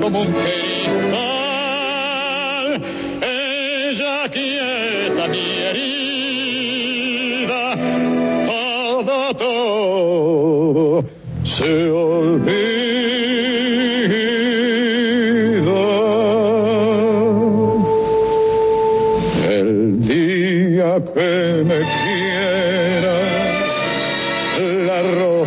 como 0.00 0.20
un 0.20 0.32
cristal. 0.32 0.73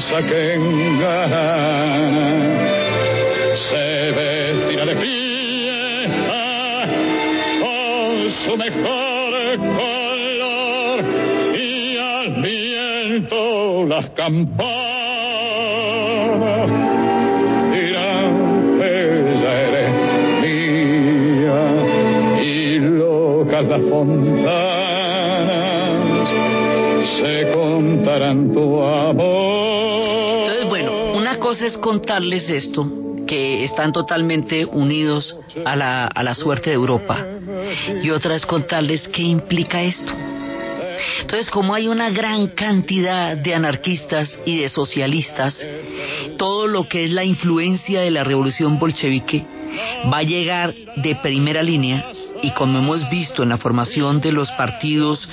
Rosa 0.09 0.25
que 0.25 0.53
engana 0.53 1.87
mejor 8.57 9.57
color 9.57 11.03
y 11.55 11.97
al 11.97 12.41
viento 12.41 13.85
las 13.85 14.09
campanas. 14.09 14.67
Dirán 17.71 18.79
ella 18.81 19.61
eres 19.61 19.91
mía 20.41 21.61
y 22.41 22.79
locas 22.79 23.63
las 23.65 23.81
fontanas 23.81 24.66
cosa 31.47 31.65
es 31.65 31.77
contarles 31.77 32.49
esto 32.49 32.85
que 33.25 33.63
están 33.63 33.93
totalmente 33.93 34.65
unidos 34.65 35.33
a 35.63 35.77
la, 35.77 36.07
a 36.07 36.21
la 36.21 36.35
suerte 36.35 36.71
de 36.71 36.75
Europa 36.75 37.25
y 38.03 38.09
otra 38.09 38.35
es 38.35 38.45
contarles 38.45 39.07
qué 39.07 39.21
implica 39.21 39.81
esto. 39.81 40.11
Entonces, 41.21 41.49
como 41.49 41.73
hay 41.73 41.87
una 41.87 42.09
gran 42.09 42.47
cantidad 42.47 43.37
de 43.37 43.55
anarquistas 43.55 44.37
y 44.45 44.57
de 44.57 44.67
socialistas, 44.67 45.65
todo 46.35 46.67
lo 46.67 46.89
que 46.89 47.05
es 47.05 47.11
la 47.11 47.23
influencia 47.23 48.01
de 48.01 48.11
la 48.11 48.25
revolución 48.25 48.77
bolchevique 48.77 49.45
va 50.11 50.17
a 50.17 50.23
llegar 50.23 50.75
de 50.97 51.15
primera 51.15 51.63
línea 51.63 52.11
y 52.41 52.51
como 52.51 52.79
hemos 52.79 53.09
visto 53.09 53.43
en 53.43 53.49
la 53.49 53.57
formación 53.57 54.21
de 54.21 54.31
los 54.31 54.51
partidos 54.51 55.27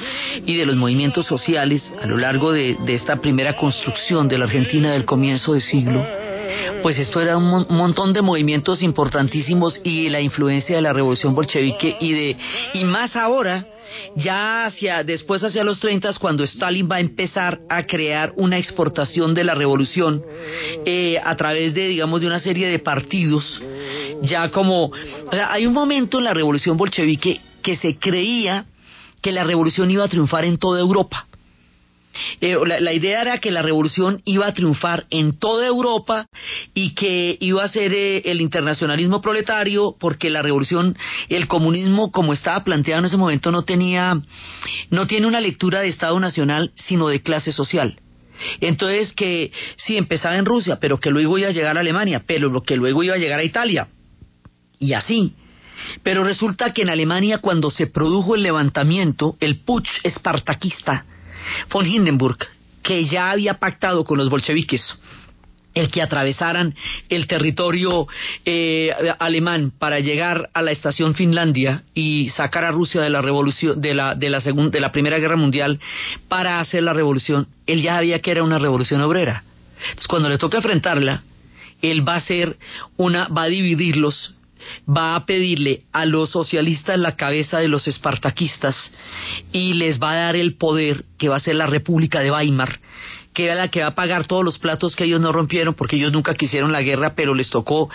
y 0.46 0.56
de 0.56 0.66
los 0.66 0.76
movimientos 0.76 1.26
sociales 1.26 1.92
a 2.02 2.06
lo 2.06 2.16
largo 2.16 2.52
de, 2.52 2.76
esta 2.88 3.16
primera 3.16 3.56
construcción 3.56 4.28
de 4.28 4.38
la 4.38 4.44
Argentina 4.44 4.92
del 4.92 5.04
comienzo 5.04 5.54
de 5.54 5.60
siglo, 5.60 6.06
pues 6.82 6.98
esto 6.98 7.20
era 7.20 7.36
un 7.36 7.66
montón 7.70 8.12
de 8.12 8.22
movimientos 8.22 8.82
importantísimos 8.82 9.80
y 9.84 10.08
la 10.08 10.20
influencia 10.20 10.76
de 10.76 10.82
la 10.82 10.92
revolución 10.92 11.34
bolchevique 11.34 11.96
y 12.00 12.12
de 12.12 12.36
y 12.74 12.84
más 12.84 13.16
ahora 13.16 13.66
ya 14.16 14.66
hacia 14.66 15.04
después 15.04 15.42
hacia 15.44 15.64
los 15.64 15.80
30 15.80 16.12
cuando 16.20 16.44
Stalin 16.44 16.88
va 16.90 16.96
a 16.96 17.00
empezar 17.00 17.60
a 17.68 17.84
crear 17.84 18.32
una 18.36 18.58
exportación 18.58 19.34
de 19.34 19.44
la 19.44 19.54
revolución 19.54 20.22
eh, 20.84 21.18
a 21.22 21.36
través 21.36 21.74
de 21.74 21.88
digamos 21.88 22.20
de 22.20 22.26
una 22.26 22.40
serie 22.40 22.68
de 22.68 22.78
partidos 22.78 23.62
ya 24.22 24.50
como 24.50 24.92
hay 25.32 25.66
un 25.66 25.72
momento 25.72 26.18
en 26.18 26.24
la 26.24 26.34
revolución 26.34 26.76
bolchevique 26.76 27.40
que 27.62 27.76
se 27.76 27.98
creía 27.98 28.66
que 29.20 29.32
la 29.32 29.44
revolución 29.44 29.90
iba 29.90 30.04
a 30.04 30.08
triunfar 30.08 30.44
en 30.44 30.58
toda 30.58 30.80
Europa 30.80 31.26
eh, 32.40 32.56
la, 32.64 32.80
la, 32.80 32.92
idea 32.92 33.22
era 33.22 33.38
que 33.38 33.50
la 33.50 33.62
revolución 33.62 34.20
iba 34.24 34.46
a 34.46 34.54
triunfar 34.54 35.06
en 35.10 35.38
toda 35.38 35.66
Europa 35.66 36.26
y 36.72 36.94
que 36.94 37.36
iba 37.40 37.64
a 37.64 37.68
ser 37.68 37.92
eh, 37.92 38.22
el 38.26 38.40
internacionalismo 38.40 39.20
proletario 39.20 39.96
porque 39.98 40.30
la 40.30 40.42
revolución, 40.42 40.96
el 41.28 41.48
comunismo 41.48 42.12
como 42.12 42.32
estaba 42.32 42.62
planteado 42.64 43.00
en 43.00 43.06
ese 43.06 43.16
momento 43.16 43.50
no 43.50 43.62
tenía, 43.62 44.20
no 44.90 45.06
tiene 45.06 45.26
una 45.26 45.40
lectura 45.40 45.80
de 45.80 45.88
Estado 45.88 46.18
nacional 46.20 46.72
sino 46.76 47.08
de 47.08 47.22
clase 47.22 47.52
social. 47.52 47.98
Entonces 48.60 49.12
que 49.12 49.52
sí 49.76 49.96
empezaba 49.96 50.36
en 50.36 50.44
Rusia, 50.44 50.78
pero 50.80 50.98
que 50.98 51.10
luego 51.10 51.38
iba 51.38 51.48
a 51.48 51.52
llegar 51.52 51.76
a 51.76 51.80
Alemania, 51.80 52.22
pero 52.26 52.62
que 52.62 52.76
luego 52.76 53.02
iba 53.02 53.14
a 53.14 53.18
llegar 53.18 53.40
a 53.40 53.44
Italia. 53.44 53.88
Y 54.78 54.92
así. 54.92 55.34
Pero 56.02 56.24
resulta 56.24 56.72
que 56.72 56.82
en 56.82 56.90
Alemania 56.90 57.38
cuando 57.38 57.70
se 57.70 57.86
produjo 57.86 58.34
el 58.34 58.42
levantamiento, 58.42 59.36
el 59.40 59.56
putsch 59.56 59.90
espartaquista, 60.02 61.04
von 61.70 61.86
Hindenburg, 61.86 62.38
que 62.82 63.04
ya 63.04 63.30
había 63.30 63.54
pactado 63.54 64.04
con 64.04 64.18
los 64.18 64.30
bolcheviques 64.30 64.98
el 65.74 65.90
que 65.90 66.02
atravesaran 66.02 66.74
el 67.08 67.26
territorio 67.26 68.06
eh, 68.44 68.90
alemán 69.18 69.72
para 69.76 69.98
llegar 70.00 70.48
a 70.54 70.62
la 70.62 70.70
estación 70.70 71.14
Finlandia 71.14 71.82
y 71.94 72.30
sacar 72.30 72.64
a 72.64 72.70
Rusia 72.70 73.02
de 73.02 73.10
la 73.10 73.20
revolución 73.20 73.80
de 73.80 73.92
la 73.92 74.14
de 74.14 74.30
la 74.30 74.40
segunda 74.40 74.70
de 74.70 74.80
la 74.80 74.92
primera 74.92 75.18
guerra 75.18 75.36
mundial 75.36 75.80
para 76.28 76.60
hacer 76.60 76.84
la 76.84 76.92
revolución 76.92 77.48
él 77.66 77.82
ya 77.82 77.94
sabía 77.94 78.20
que 78.20 78.30
era 78.30 78.44
una 78.44 78.58
revolución 78.58 79.00
obrera 79.00 79.42
entonces 79.80 80.06
cuando 80.06 80.28
le 80.28 80.38
toca 80.38 80.58
enfrentarla 80.58 81.24
él 81.82 82.08
va 82.08 82.14
a 82.14 82.18
hacer 82.18 82.56
una 82.96 83.26
va 83.28 83.42
a 83.42 83.48
dividirlos 83.48 84.34
va 84.88 85.14
a 85.14 85.26
pedirle 85.26 85.82
a 85.92 86.04
los 86.04 86.30
socialistas 86.30 86.98
la 86.98 87.16
cabeza 87.16 87.58
de 87.58 87.68
los 87.68 87.88
espartaquistas 87.88 88.92
y 89.52 89.74
les 89.74 90.02
va 90.02 90.12
a 90.12 90.16
dar 90.16 90.36
el 90.36 90.54
poder 90.54 91.04
que 91.18 91.28
va 91.28 91.36
a 91.36 91.40
ser 91.40 91.54
la 91.54 91.66
República 91.66 92.20
de 92.20 92.30
Weimar 92.30 92.78
que 93.34 93.46
era 93.46 93.54
la 93.54 93.68
que 93.68 93.80
va 93.80 93.88
a 93.88 93.94
pagar 93.94 94.26
todos 94.26 94.44
los 94.44 94.58
platos 94.58 94.94
que 94.96 95.04
ellos 95.04 95.20
no 95.20 95.32
rompieron 95.32 95.74
porque 95.74 95.96
ellos 95.96 96.12
nunca 96.12 96.34
quisieron 96.34 96.72
la 96.72 96.82
guerra, 96.82 97.14
pero 97.14 97.34
les 97.34 97.50
tocó 97.50 97.90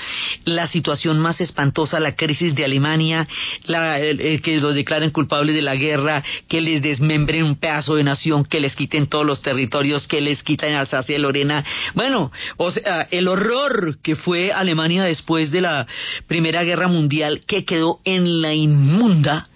la 0.45 0.67
situación 0.67 1.19
más 1.19 1.41
espantosa, 1.41 1.99
la 1.99 2.15
crisis 2.15 2.53
de 2.53 2.65
Alemania, 2.65 3.27
la, 3.65 3.99
que 3.99 4.59
los 4.61 4.75
declaren 4.75 5.11
culpables 5.11 5.55
de 5.55 5.61
la 5.61 5.75
guerra, 5.75 6.23
que 6.47 6.61
les 6.61 6.81
desmembren 6.81 7.43
un 7.43 7.55
pedazo 7.55 7.95
de 7.95 8.03
nación, 8.03 8.43
que 8.43 8.59
les 8.59 8.75
quiten 8.75 9.07
todos 9.07 9.25
los 9.25 9.41
territorios, 9.41 10.07
que 10.07 10.21
les 10.21 10.43
quiten 10.43 10.75
Alsacia 10.75 11.15
y 11.15 11.19
Lorena. 11.19 11.63
Bueno, 11.93 12.31
o 12.57 12.71
sea, 12.71 13.07
el 13.09 13.27
horror 13.27 13.97
que 14.03 14.15
fue 14.15 14.51
Alemania 14.51 15.03
después 15.03 15.51
de 15.51 15.61
la 15.61 15.87
Primera 16.27 16.63
Guerra 16.63 16.87
Mundial, 16.89 17.41
que 17.47 17.63
quedó 17.63 18.01
en 18.03 18.41
la 18.41 18.53
inmunda, 18.53 19.47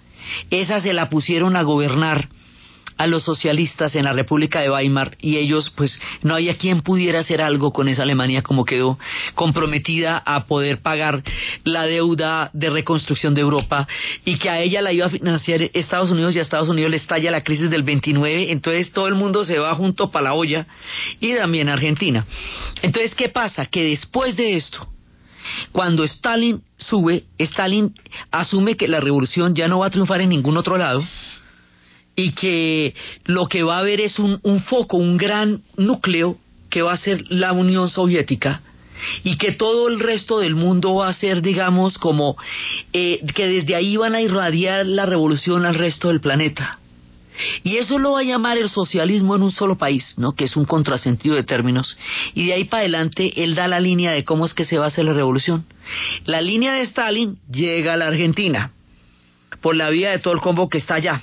esa 0.50 0.80
se 0.80 0.94
la 0.94 1.10
pusieron 1.10 1.56
a 1.56 1.62
gobernar 1.62 2.28
a 2.96 3.06
los 3.06 3.24
socialistas 3.24 3.96
en 3.96 4.04
la 4.04 4.12
República 4.12 4.60
de 4.60 4.70
Weimar 4.70 5.16
y 5.20 5.36
ellos 5.36 5.70
pues 5.70 6.00
no 6.22 6.34
había 6.34 6.56
quien 6.56 6.82
pudiera 6.82 7.20
hacer 7.20 7.42
algo 7.42 7.72
con 7.72 7.88
esa 7.88 8.02
Alemania 8.02 8.42
como 8.42 8.64
quedó 8.64 8.98
comprometida 9.34 10.22
a 10.24 10.44
poder 10.44 10.80
pagar 10.80 11.22
la 11.64 11.86
deuda 11.86 12.50
de 12.52 12.70
reconstrucción 12.70 13.34
de 13.34 13.40
Europa 13.40 13.88
y 14.24 14.38
que 14.38 14.50
a 14.50 14.60
ella 14.60 14.82
la 14.82 14.92
iba 14.92 15.06
a 15.06 15.10
financiar 15.10 15.62
Estados 15.72 16.10
Unidos 16.10 16.34
y 16.34 16.38
a 16.38 16.42
Estados 16.42 16.68
Unidos 16.68 16.90
le 16.90 16.96
estalla 16.96 17.30
la 17.30 17.42
crisis 17.42 17.70
del 17.70 17.82
29 17.82 18.52
entonces 18.52 18.92
todo 18.92 19.08
el 19.08 19.14
mundo 19.14 19.44
se 19.44 19.58
va 19.58 19.74
junto 19.74 20.10
para 20.10 20.24
la 20.24 20.34
olla 20.34 20.66
y 21.20 21.34
también 21.34 21.68
Argentina 21.68 22.24
entonces 22.82 23.14
¿qué 23.14 23.28
pasa? 23.28 23.66
que 23.66 23.82
después 23.82 24.36
de 24.36 24.54
esto 24.54 24.88
cuando 25.72 26.04
Stalin 26.04 26.62
sube, 26.78 27.24
Stalin 27.38 27.94
asume 28.30 28.76
que 28.76 28.88
la 28.88 29.00
revolución 29.00 29.54
ya 29.54 29.68
no 29.68 29.80
va 29.80 29.86
a 29.86 29.90
triunfar 29.90 30.20
en 30.20 30.30
ningún 30.30 30.56
otro 30.56 30.76
lado, 30.76 31.04
y 32.16 32.32
que 32.32 32.94
lo 33.24 33.46
que 33.46 33.62
va 33.62 33.76
a 33.76 33.80
haber 33.80 34.00
es 34.00 34.18
un, 34.18 34.40
foco, 34.66 34.96
un 34.96 35.16
gran 35.16 35.62
núcleo 35.76 36.38
que 36.70 36.82
va 36.82 36.92
a 36.92 36.96
ser 36.96 37.24
la 37.28 37.52
Unión 37.52 37.90
Soviética 37.90 38.62
y 39.22 39.36
que 39.36 39.52
todo 39.52 39.88
el 39.88 40.00
resto 40.00 40.38
del 40.38 40.54
mundo 40.54 40.94
va 40.94 41.08
a 41.08 41.12
ser, 41.12 41.42
digamos, 41.42 41.98
como 41.98 42.36
eh, 42.92 43.20
que 43.34 43.46
desde 43.46 43.74
ahí 43.74 43.96
van 43.96 44.14
a 44.14 44.20
irradiar 44.20 44.86
la 44.86 45.06
revolución 45.06 45.66
al 45.66 45.74
resto 45.74 46.08
del 46.08 46.20
planeta. 46.20 46.78
Y 47.64 47.78
eso 47.78 47.98
lo 47.98 48.12
va 48.12 48.20
a 48.20 48.24
llamar 48.24 48.58
el 48.58 48.70
socialismo 48.70 49.34
en 49.34 49.42
un 49.42 49.50
solo 49.50 49.76
país, 49.76 50.14
¿no? 50.16 50.36
Que 50.36 50.44
es 50.44 50.56
un 50.56 50.64
contrasentido 50.64 51.34
de 51.34 51.42
términos. 51.42 51.98
Y 52.32 52.46
de 52.46 52.52
ahí 52.52 52.64
para 52.64 52.82
adelante 52.82 53.42
él 53.42 53.56
da 53.56 53.66
la 53.66 53.80
línea 53.80 54.12
de 54.12 54.24
cómo 54.24 54.44
es 54.44 54.54
que 54.54 54.64
se 54.64 54.78
va 54.78 54.84
a 54.84 54.88
hacer 54.88 55.04
la 55.04 55.14
revolución. 55.14 55.66
La 56.26 56.40
línea 56.40 56.74
de 56.74 56.82
Stalin 56.82 57.38
llega 57.50 57.94
a 57.94 57.96
la 57.96 58.06
Argentina 58.06 58.70
por 59.60 59.74
la 59.74 59.90
vía 59.90 60.12
de 60.12 60.20
todo 60.20 60.32
el 60.32 60.40
combo 60.40 60.68
que 60.68 60.78
está 60.78 60.94
allá 60.94 61.22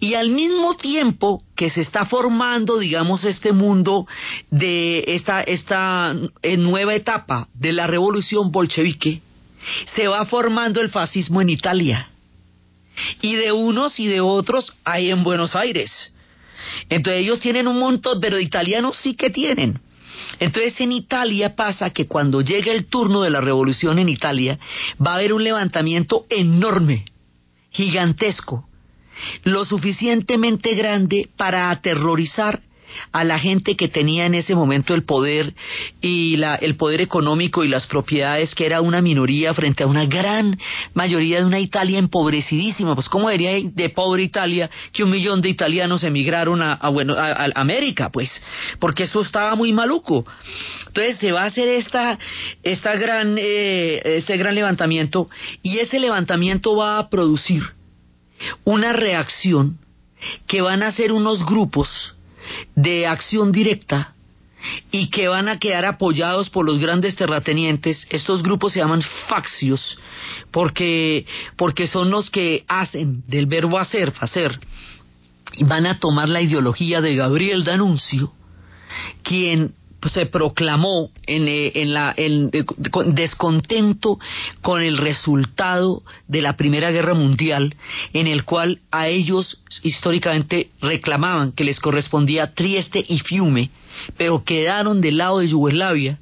y 0.00 0.14
al 0.14 0.30
mismo 0.30 0.76
tiempo 0.76 1.42
que 1.56 1.70
se 1.70 1.80
está 1.80 2.06
formando, 2.06 2.78
digamos, 2.78 3.24
este 3.24 3.52
mundo 3.52 4.06
de 4.50 5.04
esta, 5.08 5.42
esta 5.42 6.14
eh, 6.42 6.56
nueva 6.56 6.94
etapa 6.94 7.48
de 7.54 7.72
la 7.72 7.86
revolución 7.86 8.50
bolchevique, 8.50 9.20
se 9.94 10.08
va 10.08 10.24
formando 10.26 10.80
el 10.80 10.90
fascismo 10.90 11.40
en 11.40 11.50
Italia. 11.50 12.08
Y 13.20 13.36
de 13.36 13.52
unos 13.52 13.98
y 13.98 14.06
de 14.06 14.20
otros 14.20 14.74
hay 14.84 15.10
en 15.10 15.22
Buenos 15.22 15.56
Aires. 15.56 16.14
Entonces 16.88 17.22
ellos 17.22 17.40
tienen 17.40 17.68
un 17.68 17.78
montón, 17.78 18.20
pero 18.20 18.38
italianos 18.38 18.96
sí 19.02 19.14
que 19.14 19.30
tienen. 19.30 19.80
Entonces 20.40 20.78
en 20.80 20.92
Italia 20.92 21.56
pasa 21.56 21.90
que 21.90 22.06
cuando 22.06 22.42
llega 22.42 22.72
el 22.72 22.86
turno 22.86 23.22
de 23.22 23.30
la 23.30 23.40
revolución 23.40 23.98
en 23.98 24.08
Italia, 24.08 24.58
va 25.04 25.12
a 25.12 25.14
haber 25.16 25.32
un 25.32 25.42
levantamiento 25.42 26.26
enorme, 26.28 27.04
gigantesco, 27.70 28.68
lo 29.44 29.64
suficientemente 29.64 30.74
grande 30.74 31.28
para 31.36 31.70
aterrorizar 31.70 32.60
a 33.12 33.24
la 33.24 33.38
gente 33.38 33.76
que 33.76 33.88
tenía 33.88 34.26
en 34.26 34.34
ese 34.34 34.54
momento 34.54 34.94
el 34.94 35.04
poder 35.04 35.54
y 36.00 36.36
la, 36.36 36.54
el 36.56 36.76
poder 36.76 37.00
económico 37.00 37.64
y 37.64 37.68
las 37.68 37.86
propiedades, 37.86 38.54
que 38.54 38.66
era 38.66 38.80
una 38.80 39.00
minoría 39.00 39.54
frente 39.54 39.82
a 39.82 39.86
una 39.86 40.06
gran 40.06 40.58
mayoría 40.94 41.38
de 41.38 41.46
una 41.46 41.58
Italia 41.58 41.98
empobrecidísima. 41.98 42.94
Pues, 42.94 43.08
¿cómo 43.08 43.30
diría 43.30 43.52
de 43.62 43.90
pobre 43.90 44.22
Italia 44.22 44.70
que 44.92 45.04
un 45.04 45.10
millón 45.10 45.40
de 45.40 45.48
italianos 45.48 46.04
emigraron 46.04 46.62
a, 46.62 46.76
bueno, 46.88 47.14
a, 47.16 47.50
América? 47.54 48.10
Pues, 48.10 48.30
porque 48.78 49.04
eso 49.04 49.20
estaba 49.22 49.54
muy 49.54 49.72
maluco. 49.72 50.24
Entonces, 50.86 51.16
se 51.18 51.32
va 51.32 51.42
a 51.42 51.46
hacer 51.46 51.68
esta, 51.68 52.18
esta 52.62 52.94
gran, 52.96 53.36
eh, 53.38 54.00
este 54.04 54.36
gran 54.36 54.54
levantamiento 54.54 55.28
y 55.62 55.78
ese 55.78 55.98
levantamiento 55.98 56.76
va 56.76 56.98
a 56.98 57.08
producir 57.08 57.62
una 58.64 58.92
reacción 58.92 59.78
que 60.46 60.60
van 60.62 60.82
a 60.82 60.92
ser 60.92 61.12
unos 61.12 61.44
grupos 61.44 61.88
de 62.74 63.06
acción 63.06 63.52
directa 63.52 64.14
y 64.90 65.10
que 65.10 65.28
van 65.28 65.48
a 65.48 65.58
quedar 65.58 65.84
apoyados 65.84 66.48
por 66.50 66.64
los 66.64 66.78
grandes 66.78 67.16
terratenientes. 67.16 68.06
Estos 68.10 68.42
grupos 68.42 68.72
se 68.72 68.80
llaman 68.80 69.02
faccios 69.28 69.98
porque, 70.50 71.26
porque 71.56 71.86
son 71.86 72.10
los 72.10 72.30
que 72.30 72.64
hacen 72.68 73.22
del 73.26 73.46
verbo 73.46 73.78
hacer, 73.78 74.12
hacer, 74.20 74.58
y 75.54 75.64
van 75.64 75.86
a 75.86 75.98
tomar 75.98 76.28
la 76.28 76.40
ideología 76.40 77.00
de 77.00 77.16
Gabriel 77.16 77.64
D'Annunzio, 77.64 78.32
quien 79.22 79.74
se 80.08 80.26
proclamó 80.26 81.10
en, 81.26 81.48
eh, 81.48 81.72
en 81.74 81.94
la 81.94 82.12
en, 82.16 82.50
eh, 82.52 82.64
descontento 83.06 84.18
con 84.60 84.82
el 84.82 84.98
resultado 84.98 86.02
de 86.28 86.42
la 86.42 86.56
Primera 86.56 86.90
Guerra 86.90 87.14
Mundial, 87.14 87.74
en 88.12 88.26
el 88.26 88.44
cual 88.44 88.80
a 88.90 89.08
ellos 89.08 89.62
históricamente 89.82 90.70
reclamaban 90.80 91.52
que 91.52 91.64
les 91.64 91.80
correspondía 91.80 92.54
Trieste 92.54 93.04
y 93.06 93.20
Fiume, 93.20 93.70
pero 94.16 94.44
quedaron 94.44 95.00
del 95.00 95.18
lado 95.18 95.38
de 95.38 95.48
Yugoslavia. 95.48 96.18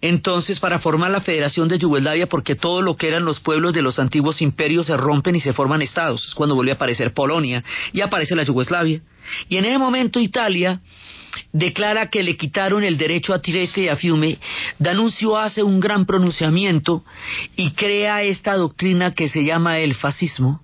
Entonces, 0.00 0.58
para 0.58 0.80
formar 0.80 1.10
la 1.10 1.20
Federación 1.20 1.68
de 1.68 1.78
Yugoslavia, 1.78 2.26
porque 2.26 2.56
todo 2.56 2.82
lo 2.82 2.96
que 2.96 3.08
eran 3.08 3.24
los 3.24 3.40
pueblos 3.40 3.72
de 3.72 3.82
los 3.82 3.98
antiguos 3.98 4.42
imperios 4.42 4.86
se 4.86 4.96
rompen 4.96 5.36
y 5.36 5.40
se 5.40 5.52
forman 5.52 5.82
estados, 5.82 6.26
es 6.26 6.34
cuando 6.34 6.54
vuelve 6.54 6.72
a 6.72 6.74
aparecer 6.74 7.12
Polonia 7.12 7.62
y 7.92 8.00
aparece 8.00 8.34
la 8.34 8.42
Yugoslavia. 8.42 9.00
Y 9.48 9.56
en 9.56 9.64
ese 9.64 9.78
momento 9.78 10.20
Italia 10.20 10.80
declara 11.52 12.08
que 12.08 12.22
le 12.22 12.36
quitaron 12.36 12.84
el 12.84 12.98
derecho 12.98 13.32
a 13.32 13.40
Trieste 13.40 13.82
y 13.82 13.88
a 13.88 13.96
Fiume, 13.96 14.38
Danuncio 14.78 15.36
hace 15.36 15.62
un 15.62 15.80
gran 15.80 16.04
pronunciamiento 16.04 17.04
y 17.56 17.72
crea 17.72 18.22
esta 18.22 18.54
doctrina 18.54 19.12
que 19.12 19.28
se 19.28 19.44
llama 19.44 19.78
el 19.78 19.94
fascismo, 19.94 20.60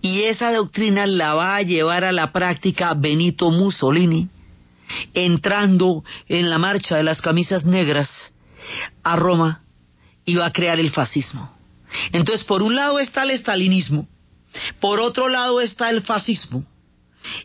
y 0.00 0.22
esa 0.22 0.52
doctrina 0.52 1.06
la 1.06 1.34
va 1.34 1.56
a 1.56 1.62
llevar 1.62 2.04
a 2.04 2.12
la 2.12 2.32
práctica 2.32 2.94
Benito 2.94 3.50
Mussolini, 3.50 4.28
entrando 5.14 6.04
en 6.28 6.48
la 6.48 6.58
marcha 6.58 6.96
de 6.96 7.02
las 7.02 7.20
camisas 7.20 7.64
negras 7.64 8.34
a 9.02 9.16
Roma 9.16 9.60
y 10.24 10.34
va 10.34 10.46
a 10.46 10.52
crear 10.52 10.78
el 10.78 10.90
fascismo. 10.90 11.54
Entonces, 12.12 12.44
por 12.44 12.62
un 12.62 12.76
lado 12.76 12.98
está 12.98 13.22
el 13.22 13.30
estalinismo, 13.30 14.06
por 14.80 15.00
otro 15.00 15.28
lado 15.28 15.60
está 15.60 15.90
el 15.90 16.02
fascismo, 16.02 16.64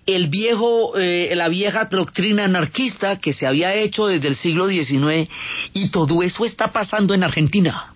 el 0.05 0.27
viejo, 0.27 0.97
eh, 0.97 1.31
la 1.35 1.49
vieja 1.49 1.85
doctrina 1.85 2.45
anarquista 2.45 3.19
que 3.19 3.33
se 3.33 3.47
había 3.47 3.73
hecho 3.75 4.07
desde 4.07 4.27
el 4.27 4.35
siglo 4.35 4.67
XIX 4.67 5.29
y 5.73 5.89
todo 5.89 6.23
eso 6.23 6.45
está 6.45 6.71
pasando 6.71 7.13
en 7.13 7.23
Argentina. 7.23 7.93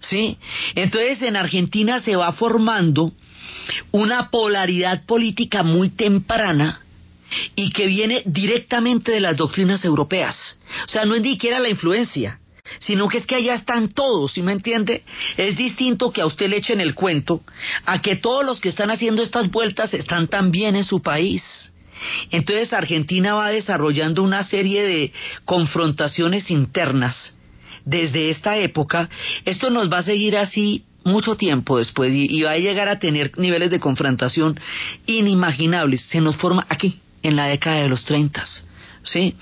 ¿Sí? 0.00 0.36
Entonces 0.74 1.22
en 1.22 1.36
Argentina 1.36 2.00
se 2.00 2.14
va 2.16 2.32
formando 2.32 3.12
una 3.90 4.30
polaridad 4.30 5.06
política 5.06 5.62
muy 5.62 5.90
temprana 5.90 6.80
y 7.56 7.70
que 7.70 7.86
viene 7.86 8.22
directamente 8.26 9.12
de 9.12 9.20
las 9.20 9.36
doctrinas 9.36 9.84
europeas. 9.84 10.60
O 10.86 10.88
sea, 10.90 11.04
no 11.04 11.14
es 11.14 11.22
ni 11.22 11.32
siquiera 11.32 11.58
la 11.58 11.70
influencia, 11.70 12.38
sino 12.78 13.08
que 13.08 13.18
es 13.18 13.26
que 13.26 13.36
allá 13.36 13.54
están 13.54 13.88
todos, 13.88 14.32
¿sí 14.32 14.42
me 14.42 14.52
entiende? 14.52 15.02
Es 15.36 15.56
distinto 15.56 16.10
que 16.10 16.20
a 16.20 16.26
usted 16.26 16.48
le 16.48 16.56
echen 16.56 16.80
el 16.80 16.94
cuento, 16.94 17.42
a 17.84 18.00
que 18.00 18.16
todos 18.16 18.44
los 18.44 18.60
que 18.60 18.68
están 18.68 18.90
haciendo 18.90 19.22
estas 19.22 19.50
vueltas 19.50 19.94
están 19.94 20.28
también 20.28 20.76
en 20.76 20.84
su 20.84 21.02
país. 21.02 21.42
Entonces 22.30 22.72
Argentina 22.72 23.34
va 23.34 23.50
desarrollando 23.50 24.22
una 24.22 24.42
serie 24.42 24.82
de 24.82 25.12
confrontaciones 25.44 26.50
internas 26.50 27.38
desde 27.84 28.30
esta 28.30 28.56
época. 28.58 29.08
Esto 29.44 29.70
nos 29.70 29.90
va 29.90 29.98
a 29.98 30.02
seguir 30.02 30.36
así 30.36 30.84
mucho 31.04 31.36
tiempo 31.36 31.78
después 31.78 32.12
y, 32.14 32.42
va 32.42 32.52
a 32.52 32.58
llegar 32.58 32.88
a 32.88 32.98
tener 32.98 33.38
niveles 33.38 33.70
de 33.70 33.80
confrontación 33.80 34.58
inimaginables. 35.06 36.02
Se 36.02 36.20
nos 36.20 36.36
forma 36.36 36.66
aquí, 36.68 36.98
en 37.22 37.36
la 37.36 37.46
década 37.46 37.82
de 37.82 37.88
los 37.88 38.04
30. 38.04 38.44
¿sí? 39.02 39.36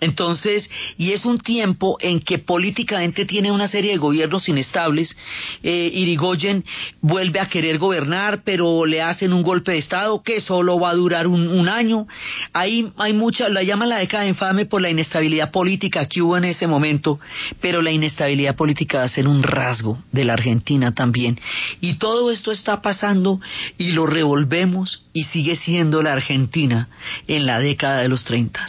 Entonces, 0.00 0.70
y 0.98 1.12
es 1.12 1.24
un 1.24 1.38
tiempo 1.38 1.96
en 2.00 2.20
que 2.20 2.38
políticamente 2.38 3.24
tiene 3.24 3.50
una 3.52 3.68
serie 3.68 3.92
de 3.92 3.98
gobiernos 3.98 4.48
inestables. 4.48 5.16
Eh, 5.62 5.90
Irigoyen 5.94 6.64
vuelve 7.00 7.40
a 7.40 7.46
querer 7.46 7.78
gobernar, 7.78 8.42
pero 8.44 8.86
le 8.86 9.02
hacen 9.02 9.32
un 9.32 9.42
golpe 9.42 9.72
de 9.72 9.78
Estado 9.78 10.22
que 10.22 10.40
solo 10.40 10.78
va 10.78 10.90
a 10.90 10.94
durar 10.94 11.26
un, 11.26 11.66
año. 11.66 12.06
Ahí 12.52 12.92
hay 12.96 13.12
mucha, 13.12 13.48
la 13.48 13.62
llaman 13.62 13.88
la 13.88 13.98
década 13.98 14.26
infame 14.26 14.66
por 14.66 14.80
la 14.80 14.90
inestabilidad 14.90 15.50
política 15.50 16.06
que 16.06 16.22
hubo 16.22 16.36
en 16.36 16.44
ese 16.44 16.66
momento, 16.66 17.18
pero 17.60 17.82
la 17.82 17.90
inestabilidad 17.90 18.54
política 18.54 18.98
va 18.98 19.04
a 19.04 19.08
ser 19.08 19.26
un 19.26 19.42
rasgo 19.42 19.98
de 20.12 20.24
la 20.24 20.34
Argentina 20.34 20.94
también. 20.94 21.38
Y 21.80 21.94
todo 21.94 22.30
esto 22.30 22.52
está 22.52 22.82
pasando 22.82 23.40
y 23.78 23.92
lo 23.92 24.06
revolvemos 24.06 25.04
y 25.12 25.24
sigue 25.24 25.56
siendo 25.56 26.02
la 26.02 26.12
Argentina 26.12 26.88
en 27.26 27.46
la 27.46 27.58
década 27.58 28.02
de 28.02 28.08
los 28.08 28.24
30. 28.24 28.66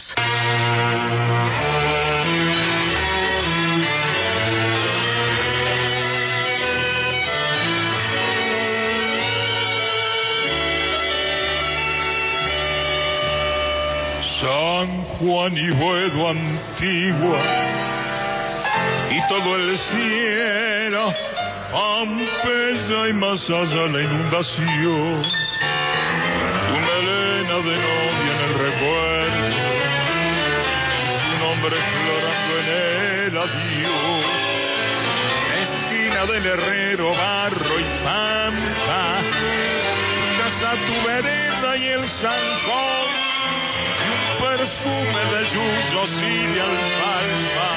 San 14.40 15.04
Juan 15.18 15.56
y 15.56 15.70
Buedo 15.70 16.28
antigua 16.28 17.42
y 19.10 19.28
todo 19.28 19.56
el 19.56 19.76
cielo, 19.78 21.12
Pompeya 21.72 23.08
y 23.08 23.12
más 23.14 23.50
allá 23.50 23.86
la 23.88 24.00
inundación, 24.00 25.22
tu 26.68 26.76
melena 26.78 27.56
de 27.56 27.76
novia 27.78 28.32
en 28.32 28.40
el 28.44 28.54
recuerdo, 28.54 29.17
nombre 31.58 31.76
florando 31.76 32.54
en 32.60 32.68
el 33.26 33.36
adiós, 33.36 34.26
esquina 35.60 36.26
del 36.26 36.46
herrero, 36.46 37.10
barro 37.10 37.80
y 37.80 37.84
pampa, 38.04 39.22
casa 40.38 40.76
tu 40.86 40.94
vereda 41.06 41.76
y 41.76 41.84
el 41.84 42.08
zancón 42.08 43.08
perfume 44.40 45.24
de 45.32 45.44
yuyos 45.50 46.10
y 46.22 46.46
de 46.46 46.60
alfalfa 46.60 47.72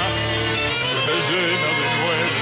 que 1.06 1.16
llena 1.28 1.70
de 1.80 1.88
nuez 1.98 2.34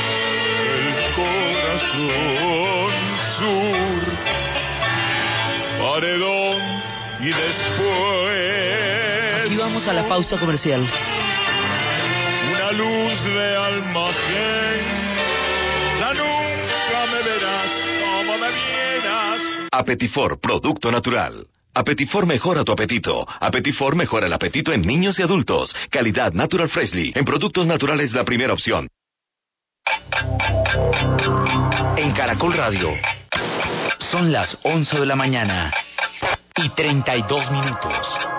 el 0.76 0.88
corazón 1.16 2.92
sur. 3.38 4.04
Paredón 5.80 6.60
y 7.22 7.30
después. 7.30 8.60
Aquí 9.46 9.56
vamos 9.58 9.88
a 9.88 9.94
la 9.94 10.04
pausa 10.08 10.38
comercial. 10.38 10.86
Luz 12.80 13.24
de 13.24 13.56
almacén. 13.58 14.80
Ya 16.00 16.14
nunca 16.14 17.00
me 17.12 17.22
verás 17.30 17.72
como 18.00 18.38
me 18.38 18.50
vieras. 18.52 19.42
Apetifor, 19.70 20.40
producto 20.40 20.90
natural. 20.90 21.46
Apetifor 21.74 22.26
mejora 22.26 22.64
tu 22.64 22.72
apetito. 22.72 23.28
Apetifor 23.40 23.98
mejora 23.98 24.28
el 24.28 24.34
apetito 24.34 24.72
en 24.72 24.82
niños 24.82 25.20
y 25.20 25.24
adultos. 25.24 25.76
Calidad 25.90 26.32
Natural 26.32 26.70
Freshly. 26.70 27.12
En 27.16 27.26
productos 27.26 27.68
naturales 27.68 28.14
la 28.14 28.24
primera 28.24 28.54
opción. 28.54 28.88
En 31.98 32.14
Caracol 32.14 32.54
Radio. 32.54 32.94
Son 34.10 34.32
las 34.32 34.58
11 34.64 35.02
de 35.02 35.06
la 35.06 35.18
mañana 35.18 35.74
y 36.56 36.70
32 36.70 37.52
minutos. 37.52 38.39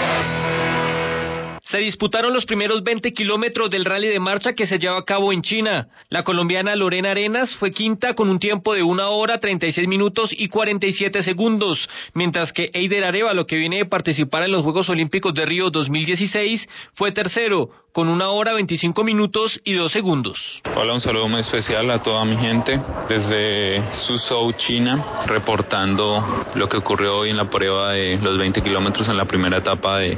Se 1.71 1.77
disputaron 1.77 2.33
los 2.33 2.43
primeros 2.43 2.83
20 2.83 3.13
kilómetros 3.13 3.69
del 3.69 3.85
rally 3.85 4.09
de 4.09 4.19
marcha 4.19 4.51
que 4.51 4.65
se 4.65 4.77
llevó 4.77 4.97
a 4.97 5.05
cabo 5.05 5.31
en 5.31 5.41
China. 5.41 5.87
La 6.09 6.25
colombiana 6.25 6.75
Lorena 6.75 7.11
Arenas 7.11 7.55
fue 7.55 7.71
quinta 7.71 8.13
con 8.13 8.29
un 8.29 8.39
tiempo 8.39 8.73
de 8.73 8.83
una 8.83 9.07
hora 9.07 9.39
36 9.39 9.87
minutos 9.87 10.35
y 10.37 10.49
47 10.49 11.23
segundos, 11.23 11.89
mientras 12.13 12.51
que 12.51 12.69
Eider 12.73 13.05
Arevalo, 13.05 13.47
que 13.47 13.55
viene 13.55 13.77
de 13.77 13.85
participar 13.85 14.43
en 14.43 14.51
los 14.51 14.63
Juegos 14.63 14.89
Olímpicos 14.89 15.33
de 15.33 15.45
Río 15.45 15.69
2016, 15.69 16.67
fue 16.93 17.13
tercero 17.13 17.69
con 17.91 18.07
una 18.07 18.29
hora 18.29 18.53
25 18.53 19.03
minutos 19.03 19.59
y 19.63 19.73
dos 19.73 19.91
segundos. 19.91 20.61
Hola, 20.75 20.93
un 20.93 21.01
saludo 21.01 21.27
muy 21.27 21.41
especial 21.41 21.89
a 21.91 22.01
toda 22.01 22.23
mi 22.23 22.37
gente 22.37 22.79
desde 23.09 23.83
Suzhou, 24.05 24.53
China, 24.53 25.23
reportando 25.25 26.45
lo 26.55 26.69
que 26.69 26.77
ocurrió 26.77 27.17
hoy 27.17 27.31
en 27.31 27.37
la 27.37 27.49
prueba 27.49 27.91
de 27.91 28.17
los 28.17 28.37
20 28.37 28.61
kilómetros 28.61 29.09
en 29.09 29.17
la 29.17 29.25
primera 29.25 29.57
etapa 29.57 29.97
de, 29.97 30.17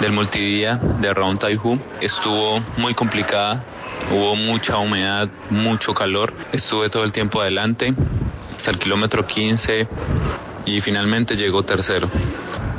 del 0.00 0.12
multidía 0.12 0.76
de 0.76 1.12
Round 1.12 1.38
Taihu. 1.38 1.78
Estuvo 2.00 2.60
muy 2.78 2.94
complicada, 2.94 3.62
hubo 4.10 4.34
mucha 4.36 4.78
humedad, 4.78 5.28
mucho 5.50 5.92
calor. 5.92 6.32
Estuve 6.52 6.88
todo 6.88 7.04
el 7.04 7.12
tiempo 7.12 7.40
adelante 7.40 7.94
hasta 8.56 8.70
el 8.70 8.78
kilómetro 8.78 9.26
15 9.26 9.88
y 10.66 10.80
finalmente 10.80 11.36
llegó 11.36 11.62
tercero. 11.62 12.08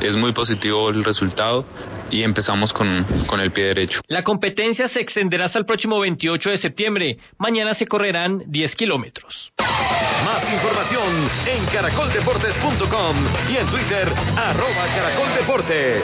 Es 0.02 0.15
muy 0.15 0.34
positivo 0.34 0.89
el 0.89 1.04
resultado 1.04 1.65
y 2.12 2.24
empezamos 2.24 2.74
con, 2.74 3.06
con 3.28 3.39
el 3.39 3.52
pie 3.52 3.65
derecho. 3.65 4.02
La 4.08 4.24
competencia 4.24 4.88
se 4.88 5.00
extenderá 5.00 5.45
hasta 5.45 5.60
el 5.60 5.65
próximo 5.65 6.00
28 6.00 6.50
de 6.50 6.58
septiembre. 6.58 7.17
Mañana 7.38 7.74
se 7.74 7.88
correrán 7.88 8.43
10 8.48 8.76
kilómetros. 8.76 9.52
Más 9.58 10.54
información 10.54 11.30
en 11.48 11.65
caracoldeportes.com 11.67 13.15
y 13.50 13.58
en 13.58 13.67
Twitter, 13.67 14.13
arroba 14.36 14.88
caracoldeportes. 14.95 16.04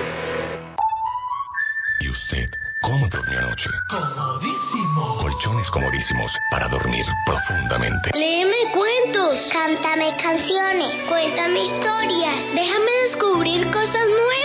¿Y 2.00 2.10
usted 2.10 2.61
cómo 2.82 3.08
durmió 3.08 3.40
anoche? 3.40 3.70
Comodísimo. 3.90 5.18
Colchones 5.22 5.70
comodísimos 5.70 6.32
para 6.50 6.68
dormir 6.68 7.06
profundamente. 7.26 8.12
Léeme 8.14 8.72
cuentos, 8.74 9.40
cántame 9.52 10.16
canciones, 10.18 11.08
cuéntame 11.08 11.66
historias, 11.66 12.54
déjame 12.54 12.92
descubrir 13.10 13.72
cosas 13.72 14.08
nuevas, 14.10 14.41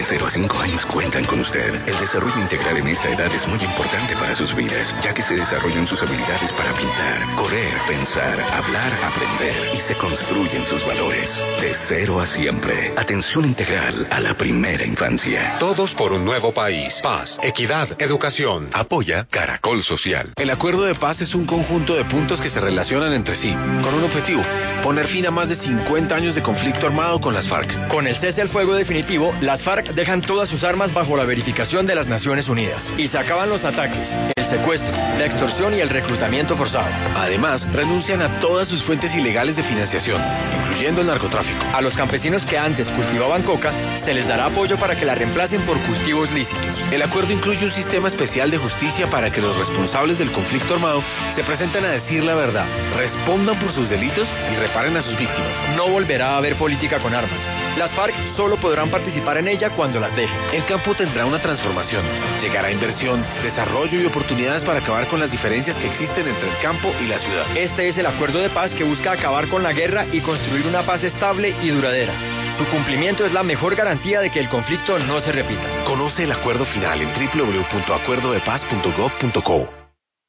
de 0.00 0.06
0 0.06 0.26
a 0.26 0.30
5 0.30 0.58
años 0.58 0.86
cuentan 0.86 1.24
con 1.26 1.40
usted. 1.40 1.74
El 1.86 1.98
desarrollo 2.00 2.40
integral 2.40 2.78
en 2.78 2.88
esta 2.88 3.10
edad 3.10 3.30
es 3.34 3.46
muy 3.46 3.62
importante 3.62 4.14
para 4.16 4.34
sus 4.34 4.54
vidas, 4.56 4.94
ya 5.02 5.12
que 5.12 5.22
se 5.22 5.34
desarrollan 5.34 5.86
sus 5.86 6.00
habilidades 6.00 6.50
para 6.52 6.72
pintar, 6.72 7.36
correr, 7.36 7.74
pensar, 7.86 8.40
hablar, 8.40 8.92
aprender 9.04 9.74
y 9.76 9.80
se 9.80 9.94
construyen 9.96 10.64
sus 10.64 10.86
valores. 10.86 11.28
De 11.60 11.74
cero 11.86 12.18
a 12.18 12.26
siempre. 12.26 12.94
Atención 12.96 13.44
integral 13.44 14.08
a 14.10 14.20
la 14.20 14.34
primera 14.34 14.86
infancia. 14.86 15.56
Todos 15.58 15.92
por 15.94 16.12
un 16.12 16.24
nuevo 16.24 16.50
país. 16.52 16.98
Paz, 17.02 17.38
equidad, 17.42 18.00
educación. 18.00 18.70
Apoya 18.72 19.26
Caracol 19.28 19.82
Social. 19.82 20.32
El 20.36 20.48
acuerdo 20.48 20.84
de 20.84 20.94
paz 20.94 21.20
es 21.20 21.34
un 21.34 21.44
conjunto 21.44 21.94
de 21.94 22.06
puntos 22.06 22.40
que 22.40 22.48
se 22.48 22.60
relacionan 22.60 23.12
entre 23.12 23.36
sí, 23.36 23.52
con 23.82 23.92
un 23.92 24.04
objetivo, 24.04 24.42
poner 24.82 25.06
fin 25.08 25.26
a 25.26 25.30
más 25.30 25.50
de 25.50 25.56
50 25.56 26.14
años 26.14 26.34
de 26.34 26.42
conflicto 26.42 26.86
armado 26.86 27.20
con 27.20 27.34
las 27.34 27.46
FARC. 27.46 27.88
Con 27.88 28.06
el 28.06 28.16
cese 28.16 28.40
al 28.40 28.48
fuego 28.48 28.74
definitivo, 28.74 29.34
las 29.42 29.60
FARC 29.62 29.89
dejan 29.94 30.20
todas 30.20 30.48
sus 30.48 30.62
armas 30.64 30.92
bajo 30.92 31.16
la 31.16 31.24
verificación 31.24 31.86
de 31.86 31.94
las 31.94 32.06
Naciones 32.06 32.48
Unidas 32.48 32.92
y 32.96 33.08
se 33.08 33.18
acaban 33.18 33.48
los 33.48 33.64
ataques, 33.64 34.08
el 34.36 34.48
secuestro, 34.48 34.90
la 34.90 35.26
extorsión 35.26 35.74
y 35.74 35.80
el 35.80 35.88
reclutamiento 35.88 36.56
forzado. 36.56 36.86
Además, 37.16 37.66
renuncian 37.72 38.22
a 38.22 38.40
todas 38.40 38.68
sus 38.68 38.82
fuentes 38.84 39.14
ilegales 39.14 39.56
de 39.56 39.62
financiación, 39.62 40.20
incluyendo 40.60 41.00
el 41.00 41.06
narcotráfico. 41.06 41.64
A 41.72 41.80
los 41.80 41.96
campesinos 41.96 42.44
que 42.44 42.58
antes 42.58 42.86
cultivaban 42.88 43.42
coca, 43.42 43.72
se 44.04 44.14
les 44.14 44.26
dará 44.26 44.46
apoyo 44.46 44.76
para 44.78 44.96
que 44.96 45.04
la 45.04 45.14
reemplacen 45.14 45.62
por 45.62 45.80
cultivos 45.82 46.30
lícitos. 46.30 46.76
El 46.90 47.02
acuerdo 47.02 47.32
incluye 47.32 47.64
un 47.64 47.72
sistema 47.72 48.08
especial 48.08 48.50
de 48.50 48.58
justicia 48.58 49.10
para 49.10 49.30
que 49.30 49.40
los 49.40 49.56
responsables 49.56 50.18
del 50.18 50.32
conflicto 50.32 50.74
armado 50.74 51.02
se 51.34 51.44
presenten 51.44 51.84
a 51.84 51.90
decir 51.90 52.24
la 52.24 52.34
verdad, 52.34 52.66
respondan 52.94 53.58
por 53.58 53.72
sus 53.72 53.90
delitos 53.90 54.28
y 54.52 54.56
reparen 54.56 54.96
a 54.96 55.02
sus 55.02 55.16
víctimas. 55.16 55.56
No 55.76 55.88
volverá 55.88 56.30
a 56.30 56.36
haber 56.38 56.56
política 56.56 56.98
con 56.98 57.14
armas. 57.14 57.40
Las 57.76 57.90
FARC 57.92 58.14
solo 58.36 58.56
podrán 58.56 58.90
participar 58.90 59.38
en 59.38 59.48
ella 59.48 59.70
cuando 59.80 59.98
las 59.98 60.14
dejen. 60.14 60.38
El 60.52 60.66
campo 60.66 60.94
tendrá 60.94 61.24
una 61.24 61.40
transformación. 61.40 62.04
Llegará 62.42 62.70
inversión, 62.70 63.24
desarrollo 63.42 63.98
y 63.98 64.04
oportunidades 64.04 64.62
para 64.62 64.80
acabar 64.80 65.08
con 65.08 65.18
las 65.18 65.30
diferencias 65.30 65.78
que 65.78 65.86
existen 65.86 66.28
entre 66.28 66.50
el 66.50 66.58
campo 66.60 66.92
y 67.00 67.06
la 67.06 67.18
ciudad. 67.18 67.46
Este 67.56 67.88
es 67.88 67.96
el 67.96 68.04
acuerdo 68.04 68.40
de 68.40 68.50
paz 68.50 68.74
que 68.74 68.84
busca 68.84 69.12
acabar 69.12 69.48
con 69.48 69.62
la 69.62 69.72
guerra 69.72 70.04
y 70.12 70.20
construir 70.20 70.66
una 70.66 70.84
paz 70.84 71.02
estable 71.02 71.56
y 71.62 71.70
duradera. 71.70 72.12
Su 72.58 72.66
cumplimiento 72.66 73.24
es 73.24 73.32
la 73.32 73.42
mejor 73.42 73.74
garantía 73.74 74.20
de 74.20 74.30
que 74.30 74.40
el 74.40 74.50
conflicto 74.50 74.98
no 74.98 75.22
se 75.22 75.32
repita. 75.32 75.84
Conoce 75.86 76.24
el 76.24 76.32
acuerdo 76.32 76.66
final 76.66 77.00
en 77.00 77.08
www.acuerdodepaz.gov.co. 77.14 79.70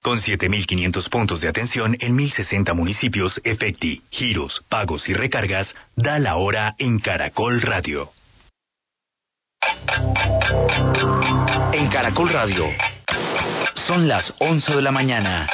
Con 0.02 0.20
7.500 0.20 1.10
puntos 1.10 1.42
de 1.42 1.50
atención 1.50 1.98
en 2.00 2.18
1.060 2.18 2.74
municipios, 2.74 3.42
Efecti, 3.44 4.02
giros, 4.12 4.64
pagos 4.70 5.10
y 5.10 5.14
recargas, 5.14 5.76
da 5.98 6.20
la 6.20 6.38
hora 6.38 6.74
en 6.78 7.00
Caracol 7.00 7.62
Radio. 7.62 8.14
En 11.74 11.88
Caracol 11.90 12.30
Radio, 12.30 12.66
son 13.88 14.08
las 14.08 14.34
11 14.40 14.76
de 14.76 14.82
la 14.82 14.92
mañana 14.92 15.48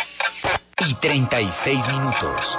y 0.80 0.94
36 0.96 1.80
minutos. 1.88 2.58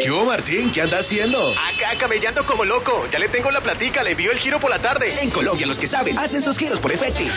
¿Qué 0.00 0.10
hubo, 0.10 0.24
Martín? 0.24 0.72
¿Qué 0.72 0.82
anda 0.82 0.98
haciendo? 0.98 1.50
Acá 1.52 1.96
camellando 1.98 2.44
como 2.46 2.64
loco. 2.64 3.06
Ya 3.12 3.18
le 3.18 3.28
tengo 3.28 3.50
la 3.50 3.60
platica, 3.60 4.02
le 4.02 4.12
envío 4.12 4.32
el 4.32 4.38
giro 4.38 4.58
por 4.58 4.70
la 4.70 4.80
tarde. 4.80 5.22
En 5.22 5.30
Colombia, 5.30 5.66
los 5.66 5.78
que 5.78 5.88
saben, 5.88 6.18
hacen 6.18 6.42
sus 6.42 6.56
giros 6.58 6.80
por 6.80 6.90
Efecti. 6.90 7.28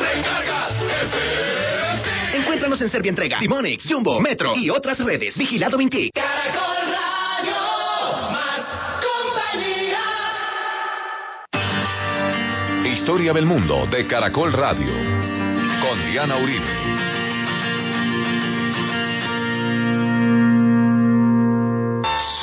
recargas, 0.00 0.72
Encuéntranos 2.34 2.80
en 2.82 2.90
Servientrega, 2.90 3.38
Timonix, 3.38 3.84
Jumbo, 3.88 4.20
Metro 4.20 4.54
y 4.56 4.70
otras 4.70 4.98
redes. 4.98 5.36
Vigilado 5.36 5.76
Mintic. 5.78 6.12
Caracol 6.14 6.77
Historia 13.08 13.32
del 13.32 13.46
mundo 13.46 13.86
de 13.90 14.06
Caracol 14.06 14.52
Radio. 14.52 14.92
Con 15.80 16.10
Diana 16.10 16.36
Uribe. 16.36 16.66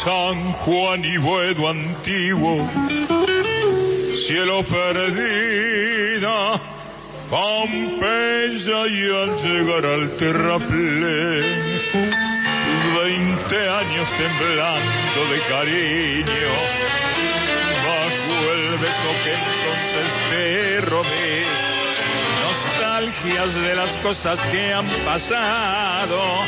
San 0.03 0.53
Juan 0.53 1.05
y 1.05 1.17
Buedo 1.17 1.69
antiguo, 1.69 2.67
cielo 4.25 4.63
perdida, 4.63 6.59
Pompeya 7.29 8.87
y 8.87 9.05
al 9.05 9.37
llegar 9.37 9.85
al 9.85 10.17
terraplén, 10.17 11.79
tus 11.93 13.03
veinte 13.03 13.69
años 13.69 14.09
temblando 14.17 15.27
de 15.29 15.39
cariño, 15.47 16.85
beso 18.79 19.13
que 19.23 19.33
entonces 19.33 20.11
te 20.29 20.81
robé, 20.81 21.45
nostalgias 22.41 23.55
de 23.55 23.75
las 23.75 23.97
cosas 23.99 24.39
que 24.51 24.73
han 24.73 24.87
pasado. 25.05 26.45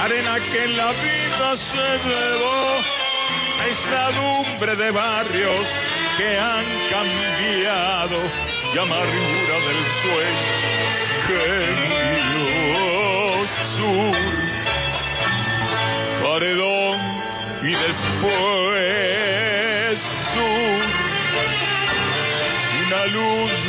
Arena 0.00 0.38
que 0.50 0.64
en 0.64 0.76
la 0.76 0.92
vida 0.92 1.56
se 1.56 2.08
llevó, 2.08 2.82
pesadumbre 3.58 4.76
de 4.76 4.90
barrios 4.90 5.68
que 6.18 6.38
han 6.38 6.64
cambiado. 6.90 8.50
Y 8.72 8.78
amargura 8.78 9.56
del 9.66 9.84
sueño 10.02 10.80
que 11.26 11.42
murió 11.88 12.80
sur, 13.76 14.16
paredón 16.22 17.00
y 17.62 17.72
después 17.72 18.69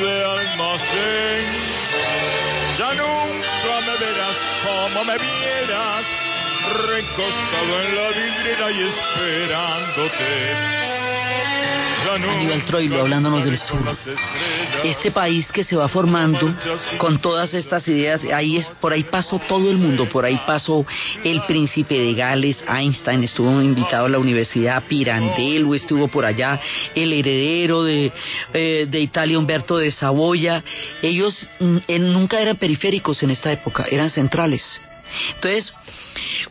de 0.02 0.26
almacén 0.26 1.46
ya 2.78 2.94
nunca 2.94 3.82
me 3.86 3.98
verás 3.98 4.38
como 4.64 5.04
me 5.04 5.18
vieras, 5.18 6.06
recostado 6.88 7.82
en 7.82 7.96
la 7.96 8.10
vidriera 8.10 8.72
y 8.72 8.88
esperándote. 8.88 10.91
Aníbal 12.14 12.66
Troilo 12.66 13.02
hablándonos 13.02 13.44
del 13.46 13.58
sur. 13.58 13.80
Este 14.84 15.12
país 15.12 15.52
que 15.52 15.64
se 15.64 15.76
va 15.76 15.88
formando 15.88 16.54
con 16.98 17.20
todas 17.20 17.54
estas 17.54 17.88
ideas, 17.88 18.22
ahí 18.34 18.58
es, 18.58 18.68
por 18.80 18.94
ahí 18.94 19.04
pasó 19.04 19.40
todo 19.40 19.70
el 19.70 19.78
mundo, 19.78 20.08
por 20.10 20.26
ahí 20.26 20.40
pasó 20.46 20.86
el 21.24 21.42
príncipe 21.44 21.96
de 21.96 22.14
Gales, 22.14 22.64
Einstein 22.68 23.24
estuvo 23.24 23.62
invitado 23.62 24.06
a 24.06 24.10
la 24.10 24.20
universidad, 24.20 24.84
Pirandello 24.88 25.74
estuvo 25.74 26.08
por 26.08 26.26
allá, 26.26 26.60
el 26.96 27.14
heredero 27.14 27.84
de, 27.84 28.12
eh, 28.54 28.88
de 28.90 29.00
Italia, 29.00 29.38
Humberto 29.38 29.78
de 29.78 29.92
Saboya. 29.92 30.64
Ellos 31.02 31.48
mm, 31.60 31.78
nunca 32.00 32.42
eran 32.42 32.58
periféricos 32.58 33.22
en 33.24 33.32
esta 33.32 33.52
época, 33.52 33.86
eran 33.90 34.10
centrales. 34.10 34.82
Entonces, 35.36 35.74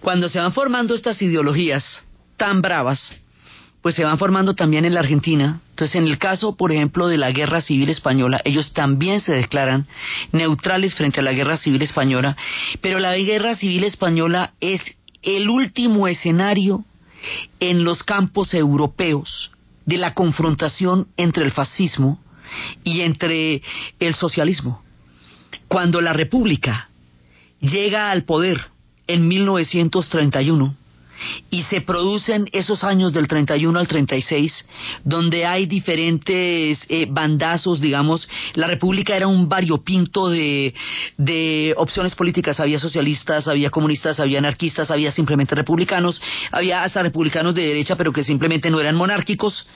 cuando 0.00 0.28
se 0.28 0.38
van 0.38 0.52
formando 0.52 0.94
estas 0.94 1.20
ideologías 1.22 2.04
tan 2.36 2.60
bravas, 2.62 3.19
pues 3.82 3.94
se 3.94 4.04
van 4.04 4.18
formando 4.18 4.54
también 4.54 4.84
en 4.84 4.94
la 4.94 5.00
Argentina. 5.00 5.60
Entonces, 5.70 5.96
en 5.96 6.06
el 6.06 6.18
caso, 6.18 6.56
por 6.56 6.72
ejemplo, 6.72 7.08
de 7.08 7.16
la 7.16 7.30
Guerra 7.30 7.60
Civil 7.60 7.88
Española, 7.88 8.40
ellos 8.44 8.72
también 8.72 9.20
se 9.20 9.32
declaran 9.32 9.86
neutrales 10.32 10.94
frente 10.94 11.20
a 11.20 11.22
la 11.22 11.32
Guerra 11.32 11.56
Civil 11.56 11.82
Española, 11.82 12.36
pero 12.80 12.98
la 12.98 13.16
Guerra 13.16 13.54
Civil 13.54 13.84
Española 13.84 14.52
es 14.60 14.80
el 15.22 15.48
último 15.48 16.08
escenario 16.08 16.84
en 17.58 17.84
los 17.84 18.02
campos 18.02 18.54
europeos 18.54 19.50
de 19.86 19.98
la 19.98 20.14
confrontación 20.14 21.08
entre 21.16 21.44
el 21.44 21.52
fascismo 21.52 22.20
y 22.84 23.00
entre 23.02 23.62
el 23.98 24.14
socialismo. 24.14 24.82
Cuando 25.68 26.00
la 26.00 26.12
República 26.12 26.88
llega 27.60 28.10
al 28.10 28.24
poder 28.24 28.66
en 29.06 29.28
1931, 29.28 30.74
y 31.50 31.62
se 31.64 31.80
producen 31.80 32.48
esos 32.52 32.84
años 32.84 33.12
del 33.12 33.28
31 33.28 33.78
al 33.78 33.88
36 33.88 34.66
donde 35.04 35.46
hay 35.46 35.66
diferentes 35.66 36.84
eh, 36.88 37.06
bandazos, 37.08 37.80
digamos, 37.80 38.28
la 38.54 38.66
República 38.66 39.16
era 39.16 39.26
un 39.26 39.48
variopinto 39.48 40.28
de, 40.28 40.74
de 41.16 41.74
opciones 41.76 42.14
políticas, 42.14 42.60
había 42.60 42.78
socialistas, 42.78 43.48
había 43.48 43.70
comunistas, 43.70 44.20
había 44.20 44.38
anarquistas, 44.38 44.90
había 44.90 45.10
simplemente 45.10 45.54
republicanos, 45.54 46.20
había 46.52 46.82
hasta 46.82 47.02
republicanos 47.02 47.54
de 47.54 47.62
derecha 47.62 47.96
pero 47.96 48.12
que 48.12 48.24
simplemente 48.24 48.70
no 48.70 48.80
eran 48.80 48.96
monárquicos. 48.96 49.66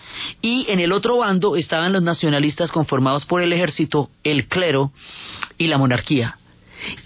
Y 0.40 0.66
en 0.68 0.80
el 0.80 0.92
otro 0.92 1.18
bando 1.18 1.56
estaban 1.56 1.92
los 1.92 2.02
nacionalistas 2.02 2.70
conformados 2.70 3.24
por 3.24 3.42
el 3.42 3.52
ejército, 3.52 4.10
el 4.22 4.46
clero 4.46 4.92
y 5.58 5.66
la 5.66 5.78
monarquía 5.78 6.36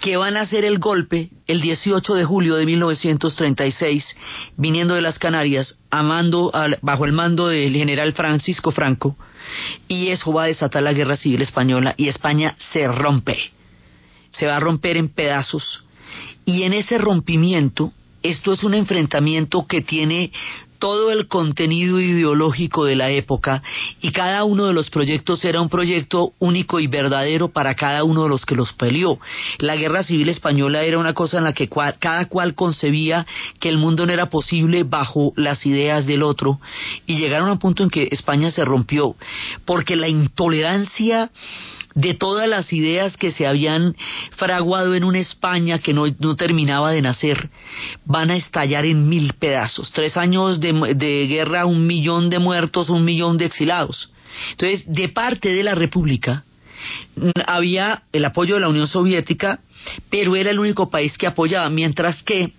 que 0.01 0.17
van 0.17 0.37
a 0.37 0.41
hacer 0.41 0.65
el 0.65 0.79
golpe 0.79 1.29
el 1.47 1.61
18 1.61 2.13
de 2.13 2.25
julio 2.25 2.55
de 2.55 2.65
1936, 2.65 4.17
viniendo 4.57 4.95
de 4.95 5.01
las 5.01 5.19
Canarias, 5.19 5.79
bajo 6.81 7.05
el 7.05 7.11
mando 7.11 7.47
del 7.47 7.73
general 7.73 8.13
Francisco 8.13 8.71
Franco, 8.71 9.15
y 9.87 10.09
eso 10.09 10.31
va 10.33 10.43
a 10.43 10.47
desatar 10.47 10.83
la 10.83 10.93
guerra 10.93 11.15
civil 11.15 11.41
española 11.41 11.95
y 11.97 12.07
España 12.07 12.55
se 12.71 12.87
rompe, 12.87 13.37
se 14.31 14.45
va 14.45 14.57
a 14.57 14.59
romper 14.59 14.97
en 14.97 15.09
pedazos, 15.09 15.83
y 16.45 16.63
en 16.63 16.73
ese 16.73 16.97
rompimiento, 16.97 17.93
esto 18.23 18.53
es 18.53 18.63
un 18.63 18.73
enfrentamiento 18.73 19.65
que 19.67 19.81
tiene 19.81 20.31
todo 20.79 21.11
el 21.11 21.27
contenido 21.27 21.99
ideológico 21.99 22.85
de 22.85 22.95
la 22.95 23.09
época 23.11 23.61
y 24.01 24.11
cada 24.11 24.43
uno 24.45 24.65
de 24.65 24.73
los 24.73 24.89
proyectos 24.89 25.43
era 25.45 25.61
un 25.61 25.69
proyecto 25.69 26.33
único 26.39 26.79
y 26.79 26.87
verdadero 26.87 27.49
para 27.49 27.75
cada 27.75 28.03
uno 28.03 28.23
de 28.23 28.29
los 28.29 28.45
que 28.45 28.55
los 28.55 28.73
peleó. 28.73 29.19
La 29.59 29.75
guerra 29.75 30.03
civil 30.03 30.29
española 30.29 30.83
era 30.83 30.97
una 30.97 31.13
cosa 31.13 31.37
en 31.37 31.43
la 31.43 31.53
que 31.53 31.67
cada 31.67 32.25
cual 32.25 32.55
concebía 32.55 33.27
que 33.59 33.69
el 33.69 33.77
mundo 33.77 34.05
no 34.05 34.13
era 34.13 34.29
posible 34.29 34.83
bajo 34.83 35.33
las 35.35 35.65
ideas 35.65 36.05
del 36.05 36.23
otro 36.23 36.59
y 37.05 37.17
llegaron 37.17 37.49
a 37.49 37.53
un 37.53 37.59
punto 37.59 37.83
en 37.83 37.89
que 37.89 38.07
España 38.11 38.49
se 38.51 38.65
rompió 38.65 39.15
porque 39.65 39.95
la 39.95 40.07
intolerancia 40.07 41.29
de 41.95 42.13
todas 42.13 42.47
las 42.47 42.71
ideas 42.71 43.17
que 43.17 43.31
se 43.31 43.47
habían 43.47 43.95
fraguado 44.31 44.95
en 44.95 45.03
una 45.03 45.19
España 45.19 45.79
que 45.79 45.93
no, 45.93 46.05
terminaba 46.35 46.91
de 46.91 47.01
nacer, 47.01 47.49
van 48.05 48.31
a 48.31 48.35
estallar 48.35 48.85
en 48.85 49.09
mil 49.09 49.33
pedazos. 49.33 49.91
Tres 49.91 50.17
años 50.17 50.59
de, 50.59 50.73
de 50.95 51.27
guerra, 51.27 51.65
un 51.65 51.87
millón 51.87 52.29
de 52.29 52.39
muertos, 52.39 52.89
un 52.89 53.03
millón 53.03 53.37
de 53.37 53.45
exilados. 53.45 54.11
Entonces, 54.51 54.83
de 54.87 55.09
parte 55.09 55.53
de 55.53 55.63
la 55.63 55.75
República, 55.75 56.43
había 57.47 58.03
el 58.13 58.23
apoyo 58.23 58.55
de 58.55 58.61
la 58.61 58.69
Unión 58.69 58.87
Soviética, 58.87 59.59
pero 60.09 60.35
era 60.35 60.51
el 60.51 60.59
único 60.59 60.89
país 60.89 61.17
que 61.17 61.27
apoyaba, 61.27 61.69
mientras 61.69 62.21
que 62.23 62.53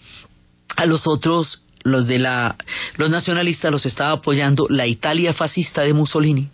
a 0.76 0.86
los 0.86 1.06
otros, 1.06 1.62
los 1.82 2.06
de 2.06 2.18
la, 2.18 2.56
los 2.96 3.10
nacionalistas 3.10 3.70
los 3.70 3.86
estaba 3.86 4.12
apoyando 4.12 4.66
la 4.68 4.86
Italia 4.86 5.32
fascista 5.32 5.82
de 5.82 5.94
Mussolini 5.94 6.50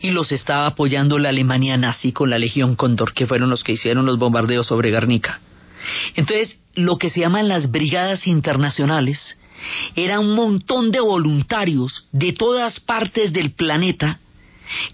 y 0.00 0.10
los 0.10 0.32
estaba 0.32 0.66
apoyando 0.66 1.18
la 1.18 1.30
Alemania 1.30 1.76
nazi 1.76 2.12
con 2.12 2.30
la 2.30 2.38
Legión 2.38 2.76
Cóndor, 2.76 3.12
que 3.12 3.26
fueron 3.26 3.50
los 3.50 3.64
que 3.64 3.72
hicieron 3.72 4.06
los 4.06 4.18
bombardeos 4.18 4.66
sobre 4.66 4.90
Guernica. 4.90 5.40
Entonces, 6.14 6.60
lo 6.74 6.98
que 6.98 7.10
se 7.10 7.20
llaman 7.20 7.48
las 7.48 7.70
brigadas 7.70 8.26
internacionales 8.26 9.38
era 9.94 10.20
un 10.20 10.34
montón 10.34 10.90
de 10.90 11.00
voluntarios 11.00 12.06
de 12.12 12.32
todas 12.32 12.80
partes 12.80 13.32
del 13.32 13.52
planeta 13.52 14.20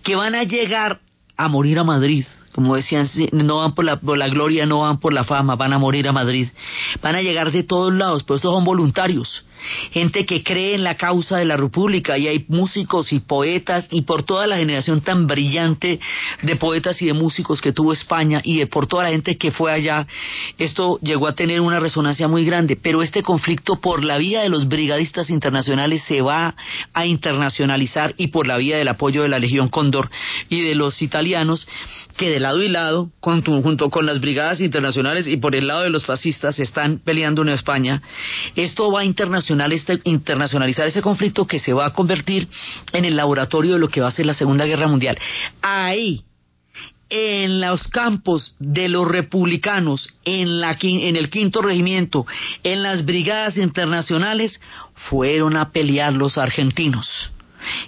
que 0.03 0.14
van 0.14 0.35
a 0.35 0.45
llegar 0.45 1.01
a 1.37 1.49
morir 1.49 1.79
a 1.79 1.85
Madrid. 1.85 2.25
Como 2.55 2.77
decían, 2.77 3.09
no 3.33 3.59
van 3.59 3.75
por 3.75 3.85
la, 3.85 3.99
por 3.99 4.18
la 4.18 4.29
gloria, 4.29 4.66
no 4.66 4.81
van 4.81 5.01
por 5.01 5.14
la 5.14 5.25
fama, 5.25 5.57
van 5.57 5.73
a 5.73 5.79
morir 5.79 6.07
a 6.07 6.12
Madrid. 6.12 6.49
Van 7.01 7.16
a 7.16 7.23
llegar 7.23 7.51
de 7.51 7.62
todos 7.62 7.92
lados, 7.92 8.23
pero 8.25 8.37
estos 8.37 8.53
son 8.53 8.64
voluntarios 8.64 9.47
gente 9.90 10.27
que 10.27 10.42
cree 10.42 10.75
en 10.75 10.85
la 10.85 10.96
causa 10.96 11.38
de 11.38 11.44
la 11.44 11.57
República 11.57 12.18
y 12.18 12.29
hay 12.29 12.44
músicos 12.48 13.12
y 13.12 13.20
poetas 13.20 13.88
y 13.90 14.03
por 14.03 14.22
toda 14.22 14.46
la 14.46 14.57
generación 14.57 15.01
tan 15.01 15.27
brillante 15.27 16.01
de 16.42 16.57
poetas 16.57 17.01
y 17.03 17.07
de 17.07 17.12
músicos 17.12 17.61
que 17.61 17.72
tuvo 17.72 17.92
España 17.92 18.40
y 18.44 18.59
de 18.59 18.66
por 18.66 18.87
toda 18.87 19.05
la 19.05 19.11
gente 19.11 19.37
que 19.37 19.51
fue 19.51 19.72
allá, 19.72 20.07
esto 20.59 20.98
llegó 21.03 21.27
a 21.27 21.35
tener 21.35 21.61
una 21.61 21.81
resonancia 21.81 22.29
muy 22.29 22.44
grande, 22.44 22.77
pero 22.77 23.03
este 23.03 23.22
conflicto 23.22 23.81
por 23.81 24.05
la 24.05 24.18
vía 24.18 24.42
de 24.42 24.48
los 24.48 24.68
brigadistas 24.68 25.31
internacionales 25.31 26.03
se 26.07 26.22
va 26.22 26.55
a 26.92 27.07
internacionalizar 27.07 28.14
y 28.16 28.29
por 28.29 28.46
la 28.46 28.57
vía 28.57 28.79
del 28.79 28.88
apoyo 28.88 29.22
de 29.22 29.29
la 29.29 29.38
Legión 29.38 29.68
Cóndor 29.68 30.11
y 30.48 30.62
de 30.62 30.75
los 30.75 31.03
italianos 31.03 31.66
que 32.16 32.31
de 32.31 32.40
lado 32.40 32.62
y 32.62 32.68
lado, 32.68 33.11
junto 33.20 33.90
con 33.90 34.07
las 34.07 34.20
brigadas 34.20 34.61
internacionales 34.61 35.27
y 35.27 35.37
por 35.37 35.55
el 35.55 35.66
lado 35.66 35.83
de 35.83 35.90
los 35.90 36.05
fascistas, 36.05 36.59
están 36.59 36.98
peleando 36.98 37.42
en 37.42 37.51
España. 37.51 38.03
Esto 38.57 38.90
va 38.90 39.01
a 39.01 39.05
internacionalizar 39.05 39.52
este, 39.73 40.01
internacionalizar 40.05 40.87
ese 40.87 41.03
conflicto 41.03 41.47
que 41.47 41.59
se 41.59 41.73
va 41.73 41.87
a 41.87 41.93
convertir 41.93 42.49
en 42.93 43.05
el 43.05 43.17
laboratorio 43.17 43.75
de 43.75 43.81
lo 43.81 43.88
que 43.88 44.01
va 44.01 44.09
a 44.09 44.12
ser 44.12 44.27
la 44.27 44.35
Segunda 44.35 44.65
Guerra 44.65 44.88
Mundial. 44.88 45.19
Ahí, 45.61 46.23
en 47.11 47.61
los 47.61 47.88
campos 47.88 48.57
de 48.59 48.88
los 48.88 49.07
republicanos, 49.07 50.09
en, 50.25 50.61
la, 50.61 50.77
en 50.81 51.17
el 51.17 51.29
quinto 51.29 51.61
regimiento, 51.61 52.27
en 52.62 52.83
las 52.83 53.05
brigadas 53.05 53.59
internacionales, 53.59 54.61
fueron 54.95 55.57
a 55.57 55.71
pelear 55.71 56.12
los 56.15 56.38
argentinos 56.38 57.31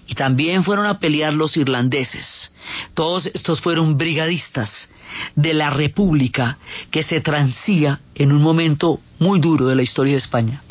y 0.07 0.15
también 0.15 0.65
fueron 0.65 0.87
a 0.87 0.99
pelear 0.99 1.33
los 1.33 1.57
irlandeses. 1.57 2.53
Todos 2.95 3.27
estos 3.27 3.61
fueron 3.61 3.97
brigadistas 3.97 4.91
de 5.35 5.55
la 5.55 5.71
República 5.71 6.59
que 6.91 7.03
se 7.03 7.21
transía 7.21 8.01
en 8.15 8.33
un 8.33 8.43
momento 8.43 9.01
muy 9.19 9.41
duro 9.41 9.67
de 9.67 9.77
la 9.77 9.83
historia 9.83 10.13
de 10.13 10.19
España. 10.19 10.63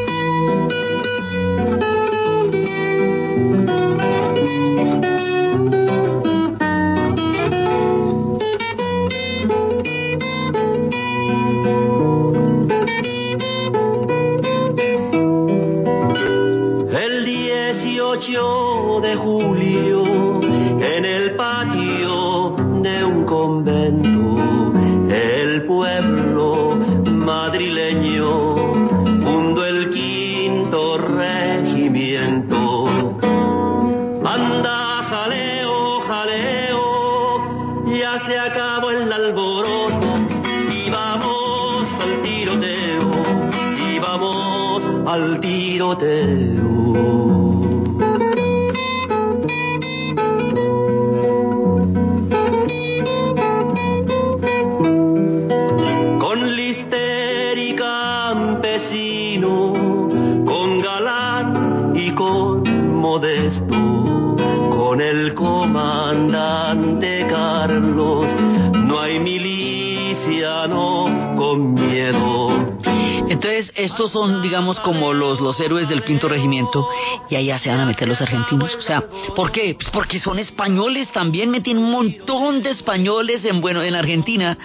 Son, 74.14 74.42
digamos, 74.42 74.80
como 74.80 75.12
los, 75.12 75.42
los 75.42 75.60
héroes 75.60 75.90
del 75.90 76.04
quinto 76.04 76.30
regimiento, 76.30 76.88
y 77.30 77.36
allá 77.36 77.58
se 77.58 77.70
van 77.70 77.80
a 77.80 77.86
meter 77.86 78.08
los 78.08 78.22
argentinos. 78.22 78.76
O 78.76 78.82
sea, 78.82 79.04
¿por 79.36 79.52
qué? 79.52 79.76
Pues 79.76 79.90
porque 79.92 80.20
son 80.20 80.40
españoles 80.40 81.12
también, 81.12 81.50
meten 81.50 81.78
un 81.80 81.92
montón 81.92 82.62
de 82.62 82.70
españoles 82.70 83.44
en, 83.46 83.60
bueno, 83.60 83.84
en 83.84 83.96
Argentina. 83.96 84.58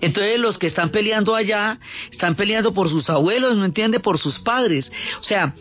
Entonces 0.00 0.38
los 0.38 0.58
que 0.58 0.66
están 0.66 0.90
peleando 0.90 1.34
allá, 1.34 1.78
están 2.10 2.34
peleando 2.34 2.72
por 2.72 2.88
sus 2.88 3.08
abuelos, 3.08 3.56
¿no 3.56 3.64
entiende? 3.64 4.00
Por 4.00 4.18
sus 4.18 4.38
padres. 4.40 4.92
O 5.20 5.24
sea, 5.24 5.54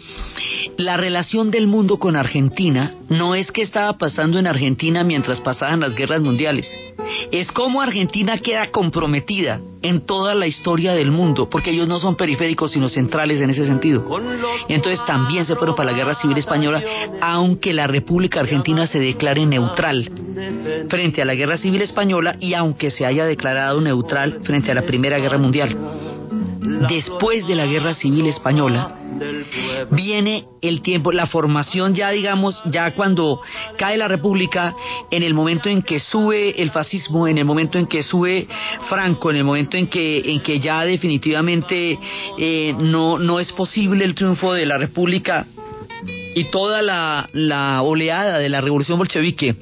la 0.78 0.97
relación 0.97 1.49
del 1.49 1.67
mundo 1.67 1.97
con 1.97 2.15
Argentina 2.15 2.93
no 3.08 3.36
es 3.36 3.52
que 3.52 3.62
estaba 3.62 3.97
pasando 3.97 4.38
en 4.38 4.47
Argentina 4.47 5.04
mientras 5.04 5.39
pasaban 5.39 5.80
las 5.80 5.95
guerras 5.95 6.21
mundiales. 6.21 6.67
Es 7.32 7.52
como 7.52 7.82
Argentina 7.82 8.38
queda 8.38 8.72
comprometida 8.72 9.60
en 9.82 10.02
toda 10.02 10.36
la 10.36 10.48
historia 10.48 10.93
del 10.93 11.12
mundo, 11.12 11.50
porque 11.50 11.72
ellos 11.72 11.88
no 11.88 12.00
son 12.00 12.15
periféricos 12.15 12.72
sino 12.72 12.89
centrales 12.89 13.39
en 13.41 13.50
ese 13.50 13.65
sentido. 13.65 14.06
Y 14.67 14.74
entonces 14.74 15.06
también 15.06 15.45
se 15.45 15.56
fueron 15.56 15.76
para 15.76 15.91
la 15.91 15.98
Guerra 15.98 16.15
Civil 16.15 16.38
Española, 16.38 16.84
aunque 17.22 17.74
la 17.74 17.88
República 17.88 18.41
Argentina 18.41 18.88
se 18.88 19.00
declare 19.00 19.45
neutral 19.45 20.10
frente 20.89 21.22
a 21.22 21.26
la 21.26 21.36
Guerra 21.36 21.58
Civil 21.58 21.82
Española 21.82 22.36
y 22.39 22.54
aunque 22.54 22.91
se 22.91 23.06
haya 23.06 23.26
declarado 23.26 23.80
neutral 23.82 24.39
frente 24.43 24.72
a 24.72 24.76
la 24.76 24.84
Primera 24.84 25.19
Guerra 25.19 25.38
Mundial. 25.38 25.78
Después 26.89 27.48
de 27.48 27.56
la 27.56 27.65
Guerra 27.65 27.93
Civil 27.93 28.28
Española, 28.28 28.98
viene 29.91 30.45
el 30.62 30.82
tiempo, 30.82 31.12
la 31.12 31.27
formación 31.27 31.95
ya 31.95 32.10
digamos, 32.12 32.62
ya 32.65 32.93
cuando 32.93 33.41
cae 33.77 33.97
la 33.97 34.08
República, 34.08 34.75
en 35.12 35.23
el 35.23 35.34
momento 35.34 35.69
en 35.69 35.82
que 35.82 35.99
sube 35.99 36.62
el 36.62 36.71
fascismo, 36.71 37.27
en 37.27 37.38
el 37.38 37.45
momento 37.45 37.77
en 37.77 37.88
que 37.88 38.03
sube 38.03 38.47
Franco, 38.88 39.29
en 39.29 39.38
el 39.38 39.43
momento 39.43 39.77
en 39.77 39.88
que, 39.88 40.19
en 40.32 40.41
que 40.41 40.60
ya 40.60 40.84
definitivamente 40.84 41.99
eh, 42.38 42.75
no, 42.79 43.19
no 43.19 43.39
es 43.39 43.51
posible 43.53 44.05
el 44.05 44.15
triunfo 44.15 44.53
de 44.53 44.65
la 44.65 44.77
República 44.77 45.45
y 46.36 46.45
toda 46.45 46.82
la, 46.82 47.29
la 47.34 47.82
oleada 47.82 48.39
de 48.39 48.49
la 48.49 48.62
revolución 48.62 48.97
bolchevique 48.97 49.55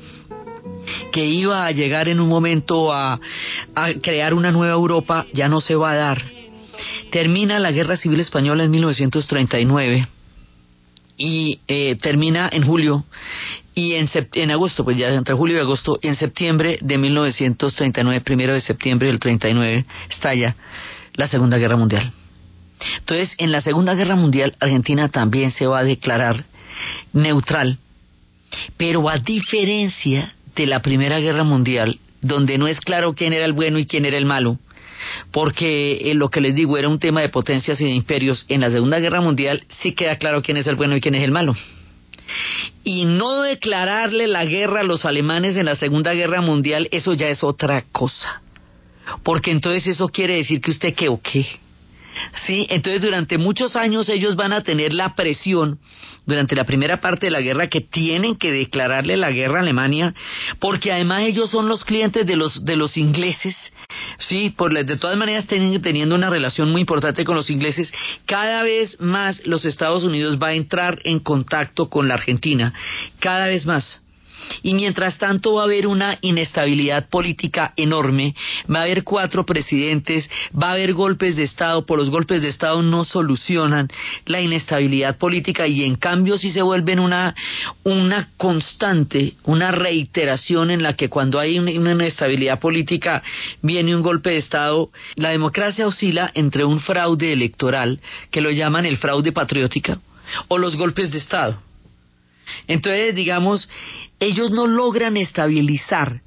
que 1.11 1.25
iba 1.25 1.65
a 1.65 1.71
llegar 1.71 2.07
en 2.07 2.19
un 2.19 2.29
momento 2.29 2.93
a, 2.93 3.19
a 3.75 3.93
crear 4.01 4.33
una 4.33 4.51
nueva 4.51 4.73
Europa 4.73 5.25
ya 5.33 5.49
no 5.49 5.61
se 5.61 5.75
va 5.75 5.91
a 5.91 5.95
dar 5.95 6.36
Termina 7.11 7.59
la 7.59 7.71
Guerra 7.71 7.97
Civil 7.97 8.19
Española 8.19 8.63
en 8.63 8.71
1939 8.71 10.07
y 11.17 11.59
eh, 11.67 11.95
termina 11.95 12.49
en 12.51 12.63
julio 12.63 13.05
y 13.73 13.93
en, 13.93 14.07
en 14.33 14.51
agosto, 14.51 14.83
pues 14.83 14.97
ya 14.97 15.09
entre 15.09 15.35
julio 15.35 15.57
y 15.57 15.59
agosto, 15.59 15.99
y 16.01 16.07
en 16.07 16.15
septiembre 16.15 16.79
de 16.81 16.97
1939, 16.97 18.21
primero 18.21 18.53
de 18.53 18.61
septiembre 18.61 19.07
del 19.07 19.19
39, 19.19 19.85
estalla 20.09 20.55
la 21.13 21.27
Segunda 21.27 21.57
Guerra 21.57 21.77
Mundial. 21.77 22.11
Entonces, 22.99 23.35
en 23.37 23.51
la 23.51 23.61
Segunda 23.61 23.95
Guerra 23.95 24.15
Mundial, 24.15 24.55
Argentina 24.59 25.09
también 25.09 25.51
se 25.51 25.67
va 25.67 25.79
a 25.79 25.83
declarar 25.83 26.45
neutral. 27.13 27.77
Pero 28.77 29.09
a 29.09 29.17
diferencia 29.17 30.33
de 30.55 30.65
la 30.65 30.81
Primera 30.81 31.19
Guerra 31.19 31.43
Mundial, 31.43 31.99
donde 32.21 32.57
no 32.57 32.67
es 32.67 32.79
claro 32.81 33.13
quién 33.13 33.33
era 33.33 33.45
el 33.45 33.53
bueno 33.53 33.79
y 33.79 33.85
quién 33.85 34.05
era 34.05 34.17
el 34.17 34.25
malo, 34.25 34.59
porque 35.31 36.11
eh, 36.11 36.13
lo 36.13 36.29
que 36.29 36.41
les 36.41 36.55
digo 36.55 36.77
era 36.77 36.89
un 36.89 36.99
tema 36.99 37.21
de 37.21 37.29
potencias 37.29 37.79
y 37.81 37.85
de 37.85 37.91
imperios, 37.91 38.45
en 38.49 38.61
la 38.61 38.71
Segunda 38.71 38.99
Guerra 38.99 39.21
Mundial 39.21 39.63
sí 39.81 39.93
queda 39.93 40.17
claro 40.17 40.41
quién 40.41 40.57
es 40.57 40.67
el 40.67 40.75
bueno 40.75 40.95
y 40.95 41.01
quién 41.01 41.15
es 41.15 41.23
el 41.23 41.31
malo. 41.31 41.55
Y 42.83 43.05
no 43.05 43.41
declararle 43.41 44.27
la 44.27 44.45
guerra 44.45 44.81
a 44.81 44.83
los 44.83 45.05
alemanes 45.05 45.57
en 45.57 45.65
la 45.65 45.75
Segunda 45.75 46.13
Guerra 46.13 46.41
Mundial, 46.41 46.89
eso 46.91 47.13
ya 47.13 47.29
es 47.29 47.43
otra 47.43 47.83
cosa. 47.91 48.41
Porque 49.23 49.51
entonces 49.51 49.87
eso 49.87 50.09
quiere 50.09 50.35
decir 50.35 50.61
que 50.61 50.71
usted 50.71 50.93
qué 50.93 51.09
o 51.09 51.21
qué. 51.21 51.45
Sí, 52.45 52.67
entonces 52.69 53.01
durante 53.01 53.37
muchos 53.37 53.75
años 53.75 54.09
ellos 54.09 54.35
van 54.35 54.53
a 54.53 54.61
tener 54.61 54.93
la 54.93 55.15
presión 55.15 55.79
durante 56.25 56.55
la 56.55 56.65
primera 56.65 56.99
parte 56.99 57.27
de 57.27 57.31
la 57.31 57.41
guerra 57.41 57.67
que 57.67 57.81
tienen 57.81 58.35
que 58.35 58.51
declararle 58.51 59.17
la 59.17 59.31
guerra 59.31 59.59
a 59.59 59.61
Alemania 59.61 60.13
porque 60.59 60.91
además 60.91 61.23
ellos 61.23 61.49
son 61.49 61.67
los 61.67 61.83
clientes 61.83 62.25
de 62.25 62.35
los 62.35 62.63
de 62.65 62.75
los 62.75 62.97
ingleses. 62.97 63.55
Sí, 64.19 64.49
por 64.49 64.73
de 64.73 64.97
todas 64.97 65.17
maneras 65.17 65.47
teniendo 65.47 66.15
una 66.15 66.29
relación 66.29 66.71
muy 66.71 66.81
importante 66.81 67.23
con 67.23 67.35
los 67.35 67.49
ingleses, 67.49 67.91
cada 68.25 68.63
vez 68.63 68.99
más 68.99 69.45
los 69.45 69.65
Estados 69.65 70.03
Unidos 70.03 70.37
va 70.41 70.47
a 70.47 70.53
entrar 70.53 70.99
en 71.03 71.19
contacto 71.19 71.89
con 71.89 72.07
la 72.07 72.15
Argentina, 72.15 72.73
cada 73.19 73.47
vez 73.47 73.65
más. 73.65 74.06
Y 74.63 74.73
mientras 74.73 75.17
tanto 75.17 75.53
va 75.53 75.61
a 75.61 75.65
haber 75.65 75.87
una 75.87 76.17
inestabilidad 76.21 77.09
política 77.09 77.73
enorme, 77.75 78.35
va 78.73 78.79
a 78.79 78.83
haber 78.83 79.03
cuatro 79.03 79.45
presidentes, 79.45 80.29
va 80.51 80.69
a 80.69 80.73
haber 80.73 80.93
golpes 80.93 81.35
de 81.35 81.43
Estado, 81.43 81.85
por 81.85 81.97
los 81.99 82.09
golpes 82.09 82.41
de 82.41 82.49
Estado 82.49 82.81
no 82.81 83.03
solucionan 83.03 83.87
la 84.25 84.41
inestabilidad 84.41 85.17
política 85.17 85.67
y 85.67 85.83
en 85.83 85.95
cambio 85.95 86.37
sí 86.37 86.51
se 86.51 86.61
vuelven 86.61 86.99
una, 86.99 87.35
una 87.83 88.29
constante, 88.37 89.33
una 89.43 89.71
reiteración 89.71 90.71
en 90.71 90.83
la 90.83 90.93
que 90.93 91.09
cuando 91.09 91.39
hay 91.39 91.59
una 91.59 91.71
inestabilidad 91.71 92.59
política 92.59 93.23
viene 93.61 93.95
un 93.95 94.01
golpe 94.01 94.31
de 94.31 94.37
Estado, 94.37 94.89
la 95.15 95.29
democracia 95.29 95.87
oscila 95.87 96.31
entre 96.33 96.63
un 96.65 96.79
fraude 96.79 97.31
electoral, 97.31 97.99
que 98.31 98.41
lo 98.41 98.51
llaman 98.51 98.85
el 98.85 98.97
fraude 98.97 99.31
patriótica, 99.31 99.99
o 100.47 100.57
los 100.57 100.75
golpes 100.75 101.11
de 101.11 101.17
Estado. 101.17 101.66
Entonces, 102.67 103.15
digamos, 103.15 103.69
ellos 104.19 104.51
no 104.51 104.67
logran 104.67 105.17
estabilizar 105.17 106.21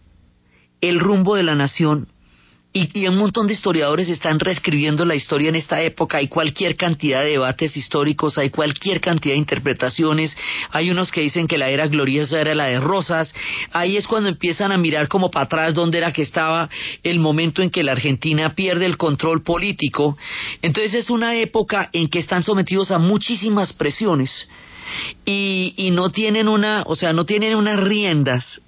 el 0.80 1.00
rumbo 1.00 1.34
de 1.34 1.42
la 1.42 1.54
nación 1.54 2.08
y, 2.72 3.08
un 3.08 3.16
montón 3.16 3.48
de 3.48 3.54
historiadores 3.54 4.08
están 4.08 4.38
reescribiendo 4.38 5.04
la 5.04 5.16
historia 5.16 5.48
en 5.48 5.56
esta 5.56 5.82
época. 5.82 6.18
Hay 6.18 6.28
cualquier 6.28 6.76
cantidad 6.76 7.22
de 7.22 7.30
debates 7.30 7.76
históricos, 7.76 8.38
hay 8.38 8.50
cualquier 8.50 9.00
cantidad 9.00 9.34
de 9.34 9.38
interpretaciones. 9.38 10.36
Hay 10.70 10.88
unos 10.88 11.10
que 11.10 11.20
dicen 11.20 11.48
que 11.48 11.58
la 11.58 11.68
era 11.68 11.88
gloriosa 11.88 12.40
era 12.40 12.54
la 12.54 12.66
de 12.66 12.78
Rosas. 12.78 13.34
Ahí 13.72 13.96
es 13.96 14.06
cuando 14.06 14.28
empiezan 14.28 14.70
a 14.70 14.78
mirar 14.78 15.08
como 15.08 15.32
para 15.32 15.46
atrás 15.46 15.74
dónde 15.74 15.98
era 15.98 16.12
que 16.12 16.22
estaba 16.22 16.68
el 17.02 17.18
momento 17.18 17.60
en 17.60 17.70
que 17.70 17.82
la 17.82 17.92
Argentina 17.92 18.54
pierde 18.54 18.86
el 18.86 18.96
control 18.96 19.42
político. 19.42 20.16
Entonces 20.62 20.94
es 20.94 21.10
una 21.10 21.34
época 21.34 21.90
en 21.92 22.06
que 22.06 22.20
están 22.20 22.44
sometidos 22.44 22.92
a 22.92 22.98
muchísimas 22.98 23.72
presiones 23.72 24.48
y, 25.24 25.74
y 25.76 25.90
no 25.90 26.10
tienen 26.10 26.48
una, 26.48 26.82
o 26.86 26.96
sea, 26.96 27.12
no 27.12 27.24
tienen 27.24 27.56
unas 27.56 27.78
riendas 27.78 28.60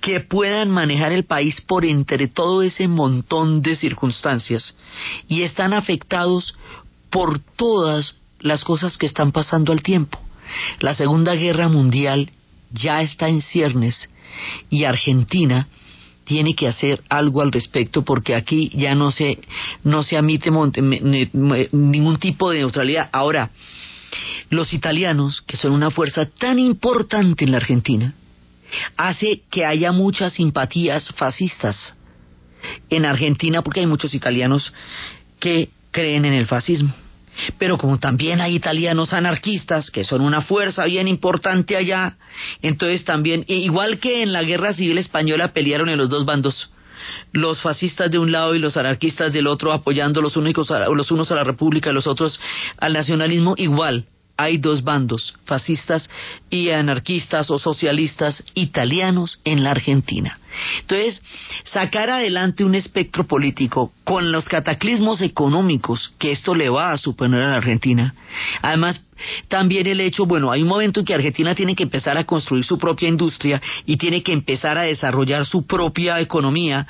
que 0.00 0.20
puedan 0.20 0.70
manejar 0.70 1.12
el 1.12 1.24
país 1.24 1.60
por 1.60 1.84
entre 1.84 2.28
todo 2.28 2.62
ese 2.62 2.88
montón 2.88 3.62
de 3.62 3.76
circunstancias 3.76 4.76
y 5.28 5.42
están 5.42 5.72
afectados 5.72 6.56
por 7.10 7.38
todas 7.38 8.16
las 8.40 8.64
cosas 8.64 8.96
que 8.98 9.06
están 9.06 9.32
pasando 9.32 9.72
al 9.72 9.82
tiempo. 9.82 10.18
La 10.80 10.94
Segunda 10.94 11.34
Guerra 11.34 11.68
Mundial 11.68 12.30
ya 12.72 13.02
está 13.02 13.28
en 13.28 13.42
ciernes 13.42 14.10
y 14.70 14.84
Argentina 14.84 15.68
tiene 16.24 16.54
que 16.54 16.68
hacer 16.68 17.02
algo 17.08 17.40
al 17.40 17.52
respecto 17.52 18.02
porque 18.02 18.34
aquí 18.34 18.70
ya 18.74 18.94
no 18.94 19.10
se 19.10 19.38
no 19.82 20.02
se 20.02 20.16
admite 20.16 20.50
ningún 20.50 22.18
tipo 22.18 22.50
de 22.50 22.58
neutralidad. 22.58 23.08
Ahora, 23.12 23.50
los 24.50 24.72
italianos, 24.72 25.42
que 25.42 25.56
son 25.56 25.72
una 25.72 25.90
fuerza 25.90 26.26
tan 26.26 26.58
importante 26.58 27.44
en 27.44 27.52
la 27.52 27.58
Argentina, 27.58 28.14
hace 28.96 29.42
que 29.50 29.64
haya 29.64 29.92
muchas 29.92 30.34
simpatías 30.34 31.08
fascistas 31.16 31.96
en 32.90 33.04
Argentina 33.04 33.62
porque 33.62 33.80
hay 33.80 33.86
muchos 33.86 34.14
italianos 34.14 34.72
que 35.40 35.70
creen 35.90 36.24
en 36.24 36.34
el 36.34 36.46
fascismo. 36.46 36.92
Pero 37.56 37.78
como 37.78 37.98
también 37.98 38.40
hay 38.40 38.56
italianos 38.56 39.12
anarquistas, 39.12 39.92
que 39.92 40.02
son 40.02 40.22
una 40.22 40.40
fuerza 40.40 40.84
bien 40.86 41.06
importante 41.06 41.76
allá, 41.76 42.16
entonces 42.62 43.04
también, 43.04 43.44
e 43.46 43.54
igual 43.54 44.00
que 44.00 44.22
en 44.22 44.32
la 44.32 44.42
guerra 44.42 44.72
civil 44.72 44.98
española 44.98 45.52
pelearon 45.52 45.88
en 45.88 45.98
los 45.98 46.08
dos 46.08 46.24
bandos, 46.24 46.70
los 47.32 47.60
fascistas 47.60 48.10
de 48.10 48.18
un 48.18 48.32
lado 48.32 48.56
y 48.56 48.58
los 48.58 48.76
anarquistas 48.76 49.32
del 49.32 49.46
otro 49.46 49.72
apoyando 49.72 50.20
los, 50.20 50.36
únicos 50.36 50.68
los 50.92 51.10
unos 51.12 51.30
a 51.30 51.36
la 51.36 51.44
república 51.44 51.90
y 51.90 51.92
los 51.92 52.08
otros 52.08 52.40
al 52.76 52.92
nacionalismo, 52.92 53.54
igual 53.56 54.06
hay 54.38 54.58
dos 54.58 54.84
bandos, 54.84 55.34
fascistas 55.44 56.08
y 56.48 56.70
anarquistas 56.70 57.50
o 57.50 57.58
socialistas 57.58 58.44
italianos 58.54 59.40
en 59.44 59.64
la 59.64 59.72
Argentina. 59.72 60.38
Entonces, 60.80 61.20
sacar 61.64 62.08
adelante 62.08 62.64
un 62.64 62.76
espectro 62.76 63.26
político 63.26 63.92
con 64.04 64.30
los 64.30 64.48
cataclismos 64.48 65.22
económicos 65.22 66.12
que 66.18 66.30
esto 66.30 66.54
le 66.54 66.68
va 66.68 66.92
a 66.92 66.98
suponer 66.98 67.42
a 67.42 67.48
la 67.48 67.56
Argentina, 67.56 68.14
además 68.62 69.04
también 69.48 69.88
el 69.88 70.00
hecho, 70.00 70.24
bueno, 70.24 70.52
hay 70.52 70.62
un 70.62 70.68
momento 70.68 71.00
en 71.00 71.06
que 71.06 71.14
Argentina 71.14 71.54
tiene 71.56 71.74
que 71.74 71.82
empezar 71.82 72.16
a 72.16 72.24
construir 72.24 72.64
su 72.64 72.78
propia 72.78 73.08
industria 73.08 73.60
y 73.84 73.96
tiene 73.96 74.22
que 74.22 74.32
empezar 74.32 74.78
a 74.78 74.82
desarrollar 74.82 75.46
su 75.46 75.66
propia 75.66 76.20
economía, 76.20 76.86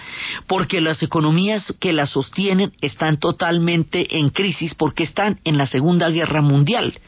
porque 0.47 0.83
las 0.83 1.03
economías 1.03 1.75
que 1.81 1.95
la 1.95 2.07
sostienen 2.07 2.73
están 2.83 3.17
totalmente 3.17 4.19
en 4.19 4.29
crisis 4.29 4.75
porque 4.75 5.05
están 5.05 5.41
en 5.45 5.57
la 5.57 5.67
Segunda 5.67 6.11
Guerra 6.11 6.43
Mundial. 6.43 7.01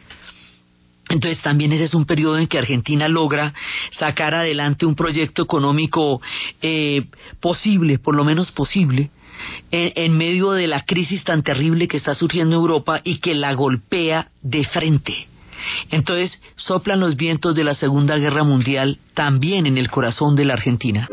Entonces 1.11 1.42
también 1.42 1.72
ese 1.72 1.84
es 1.84 1.94
un 1.94 2.06
periodo 2.06 2.38
en 2.38 2.46
que 2.46 2.58
Argentina 2.58 3.08
logra 3.08 3.52
sacar 3.90 4.34
adelante 4.34 4.86
un 4.86 4.94
proyecto 4.94 5.42
económico 5.42 6.22
eh, 6.62 7.06
posible, 7.40 7.98
por 7.98 8.16
lo 8.16 8.24
menos 8.24 8.50
posible, 8.52 9.11
en, 9.70 9.92
en, 9.96 10.16
medio 10.16 10.52
de 10.52 10.66
la 10.66 10.84
crisis 10.84 11.24
tan 11.24 11.42
terrible 11.42 11.88
que 11.88 11.96
está 11.96 12.14
surgiendo 12.14 12.56
en 12.56 12.62
Europa 12.62 13.00
y 13.02 13.18
que 13.18 13.34
la 13.34 13.52
golpea 13.54 14.28
de 14.42 14.64
frente. 14.64 15.26
Entonces 15.90 16.40
soplan 16.56 17.00
los 17.00 17.16
vientos 17.16 17.54
de 17.54 17.64
la 17.64 17.74
Segunda 17.74 18.16
Guerra 18.16 18.44
Mundial 18.44 18.98
también 19.14 19.66
en 19.66 19.78
el 19.78 19.90
corazón 19.90 20.36
de 20.36 20.44
la 20.44 20.54
Argentina. 20.54 21.08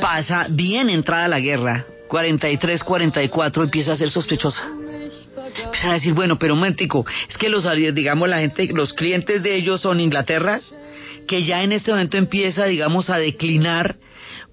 Pasa 0.00 0.46
bien 0.48 0.90
entrada 0.90 1.28
la 1.28 1.40
guerra 1.40 1.86
43, 2.10 2.82
44 2.82 3.62
empieza 3.62 3.92
a 3.92 3.96
ser 3.96 4.10
sospechosa. 4.10 4.68
Empiezan 5.64 5.90
a 5.90 5.94
decir, 5.94 6.12
bueno, 6.12 6.38
pero 6.38 6.54
un 6.54 6.60
momentico, 6.60 7.06
es 7.28 7.38
que 7.38 7.48
los, 7.48 7.68
digamos, 7.94 8.28
la 8.28 8.40
gente, 8.40 8.68
los 8.74 8.92
clientes 8.92 9.42
de 9.44 9.54
ellos 9.54 9.80
son 9.80 10.00
Inglaterra, 10.00 10.60
que 11.28 11.44
ya 11.44 11.62
en 11.62 11.70
este 11.70 11.92
momento 11.92 12.16
empieza, 12.16 12.64
digamos, 12.64 13.10
a 13.10 13.18
declinar 13.18 13.96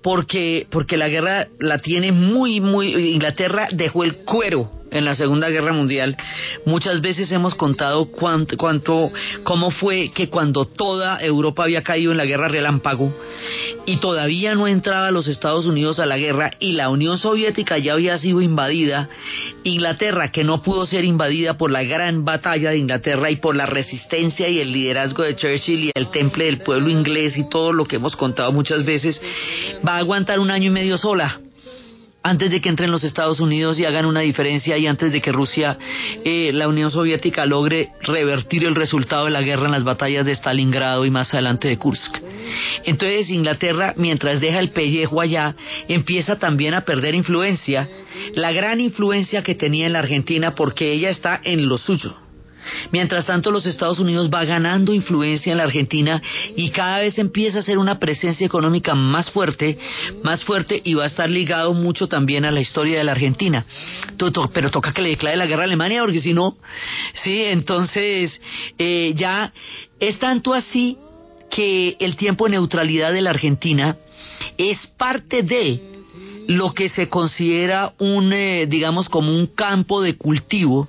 porque, 0.03 0.67
porque 0.69 0.97
la 0.97 1.09
guerra 1.09 1.47
la 1.59 1.79
tiene 1.79 2.11
muy, 2.11 2.61
muy, 2.61 2.93
Inglaterra 3.11 3.67
dejó 3.71 4.03
el 4.03 4.17
cuero 4.17 4.76
en 4.91 5.05
la 5.05 5.15
Segunda 5.15 5.49
Guerra 5.49 5.73
Mundial. 5.73 6.15
Muchas 6.65 7.01
veces 7.01 7.31
hemos 7.31 7.55
contado 7.55 8.05
cuánto, 8.05 8.57
cuánto, 8.57 9.11
cómo 9.43 9.71
fue 9.71 10.09
que 10.09 10.29
cuando 10.29 10.65
toda 10.65 11.21
Europa 11.21 11.63
había 11.63 11.83
caído 11.83 12.11
en 12.11 12.17
la 12.17 12.25
guerra 12.25 12.47
relámpago 12.47 13.13
y 13.85 13.97
todavía 13.97 14.55
no 14.55 14.67
entraba 14.67 15.11
los 15.11 15.27
Estados 15.27 15.65
Unidos 15.65 15.99
a 15.99 16.05
la 16.05 16.17
guerra 16.17 16.51
y 16.59 16.73
la 16.73 16.89
Unión 16.89 17.17
Soviética 17.17 17.77
ya 17.77 17.93
había 17.93 18.17
sido 18.17 18.41
invadida, 18.41 19.09
Inglaterra, 19.63 20.29
que 20.31 20.43
no 20.43 20.61
pudo 20.61 20.85
ser 20.85 21.05
invadida 21.05 21.55
por 21.55 21.71
la 21.71 21.83
gran 21.83 22.25
batalla 22.25 22.71
de 22.71 22.77
Inglaterra 22.77 23.31
y 23.31 23.37
por 23.37 23.55
la 23.55 23.65
resistencia 23.65 24.49
y 24.49 24.59
el 24.59 24.71
liderazgo 24.71 25.23
de 25.23 25.35
Churchill 25.35 25.85
y 25.85 25.91
el 25.93 26.09
temple 26.11 26.45
del 26.45 26.59
pueblo 26.59 26.89
inglés 26.89 27.37
y 27.37 27.49
todo 27.49 27.73
lo 27.73 27.85
que 27.85 27.97
hemos 27.97 28.15
contado 28.15 28.51
muchas 28.51 28.85
veces, 28.85 29.21
va 29.87 29.95
a 29.95 29.99
aguantar 29.99 30.39
un 30.39 30.51
año 30.51 30.67
y 30.67 30.71
medio 30.71 30.97
sola 30.97 31.39
antes 32.27 32.51
de 32.51 32.59
que 32.59 32.67
entren 32.67 32.91
los 32.91 33.05
Estados 33.05 33.39
Unidos 33.39 33.79
y 33.79 33.85
hagan 33.85 34.05
una 34.05 34.19
diferencia 34.19 34.77
y 34.77 34.85
antes 34.85 35.13
de 35.13 35.21
que 35.21 35.31
Rusia, 35.31 35.77
eh, 36.25 36.51
la 36.53 36.67
Unión 36.67 36.91
Soviética, 36.91 37.45
logre 37.45 37.91
revertir 38.01 38.65
el 38.65 38.75
resultado 38.75 39.25
de 39.25 39.31
la 39.31 39.41
guerra 39.41 39.67
en 39.67 39.71
las 39.71 39.85
batallas 39.85 40.25
de 40.25 40.33
Stalingrado 40.33 41.05
y 41.05 41.09
más 41.09 41.33
adelante 41.33 41.69
de 41.69 41.77
Kursk. 41.77 42.17
Entonces 42.83 43.29
Inglaterra, 43.29 43.93
mientras 43.95 44.41
deja 44.41 44.59
el 44.59 44.71
pellejo 44.71 45.21
allá, 45.21 45.55
empieza 45.87 46.37
también 46.37 46.73
a 46.73 46.81
perder 46.81 47.15
influencia, 47.15 47.87
la 48.33 48.51
gran 48.51 48.81
influencia 48.81 49.41
que 49.41 49.55
tenía 49.55 49.85
en 49.85 49.93
la 49.93 49.99
Argentina 49.99 50.53
porque 50.53 50.91
ella 50.91 51.09
está 51.09 51.39
en 51.43 51.67
lo 51.67 51.77
suyo 51.77 52.26
Mientras 52.91 53.25
tanto, 53.25 53.51
los 53.51 53.65
Estados 53.65 53.99
Unidos 53.99 54.29
va 54.33 54.45
ganando 54.45 54.93
influencia 54.93 55.51
en 55.51 55.57
la 55.57 55.63
Argentina 55.63 56.21
y 56.55 56.69
cada 56.69 56.99
vez 56.99 57.17
empieza 57.17 57.59
a 57.59 57.63
ser 57.63 57.77
una 57.77 57.99
presencia 57.99 58.45
económica 58.45 58.95
más 58.95 59.29
fuerte, 59.31 59.77
más 60.23 60.43
fuerte 60.43 60.81
y 60.83 60.93
va 60.93 61.03
a 61.03 61.07
estar 61.07 61.29
ligado 61.29 61.73
mucho 61.73 62.07
también 62.07 62.45
a 62.45 62.51
la 62.51 62.61
historia 62.61 62.97
de 62.97 63.03
la 63.03 63.13
Argentina. 63.13 63.65
Pero 64.53 64.71
toca 64.71 64.93
que 64.93 65.01
le 65.01 65.09
declare 65.09 65.37
la 65.37 65.45
guerra 65.45 65.63
a 65.63 65.65
Alemania 65.65 66.01
porque 66.01 66.21
si 66.21 66.33
no, 66.33 66.57
sí, 67.13 67.43
entonces 67.43 68.41
eh, 68.77 69.13
ya 69.15 69.53
es 69.99 70.19
tanto 70.19 70.53
así 70.53 70.97
que 71.49 71.95
el 71.99 72.15
tiempo 72.15 72.45
de 72.45 72.51
neutralidad 72.51 73.13
de 73.13 73.21
la 73.21 73.29
Argentina 73.29 73.97
es 74.57 74.85
parte 74.97 75.43
de 75.43 75.81
lo 76.47 76.73
que 76.73 76.89
se 76.89 77.09
considera 77.09 77.93
un, 77.99 78.31
eh, 78.33 78.67
digamos, 78.67 79.09
como 79.09 79.31
un 79.31 79.47
campo 79.47 80.01
de 80.01 80.17
cultivo 80.17 80.87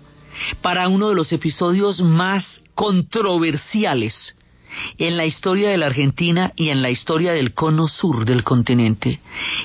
para 0.63 0.89
uno 0.89 1.09
de 1.09 1.15
los 1.15 1.33
episodios 1.33 2.01
más 2.01 2.63
controversiales 2.75 4.37
en 4.99 5.17
la 5.17 5.27
historia 5.27 5.71
de 5.71 5.79
la 5.79 5.87
Argentina 5.87 6.53
y 6.57 6.69
en 6.69 6.83
la 6.83 6.91
historia 6.91 7.33
del 7.33 7.55
cono 7.55 7.89
sur 7.89 8.25
del 8.25 8.45
continente, 8.45 9.21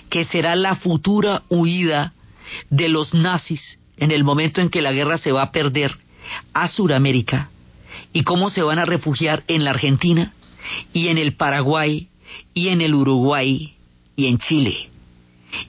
que 0.09 0.23
será 0.25 0.55
la 0.55 0.75
futura 0.75 1.43
huida 1.49 2.13
de 2.69 2.89
los 2.89 3.13
nazis 3.13 3.79
en 3.97 4.11
el 4.11 4.23
momento 4.23 4.61
en 4.61 4.69
que 4.69 4.81
la 4.81 4.91
guerra 4.91 5.17
se 5.17 5.31
va 5.31 5.43
a 5.43 5.51
perder 5.51 5.95
a 6.53 6.67
Sudamérica 6.67 7.49
y 8.11 8.23
cómo 8.23 8.49
se 8.49 8.63
van 8.63 8.79
a 8.79 8.85
refugiar 8.85 9.43
en 9.47 9.63
la 9.63 9.71
Argentina 9.71 10.33
y 10.93 11.09
en 11.09 11.17
el 11.17 11.33
Paraguay 11.33 12.07
y 12.53 12.69
en 12.69 12.81
el 12.81 12.95
Uruguay 12.95 13.75
y 14.15 14.27
en 14.27 14.37
Chile 14.37 14.89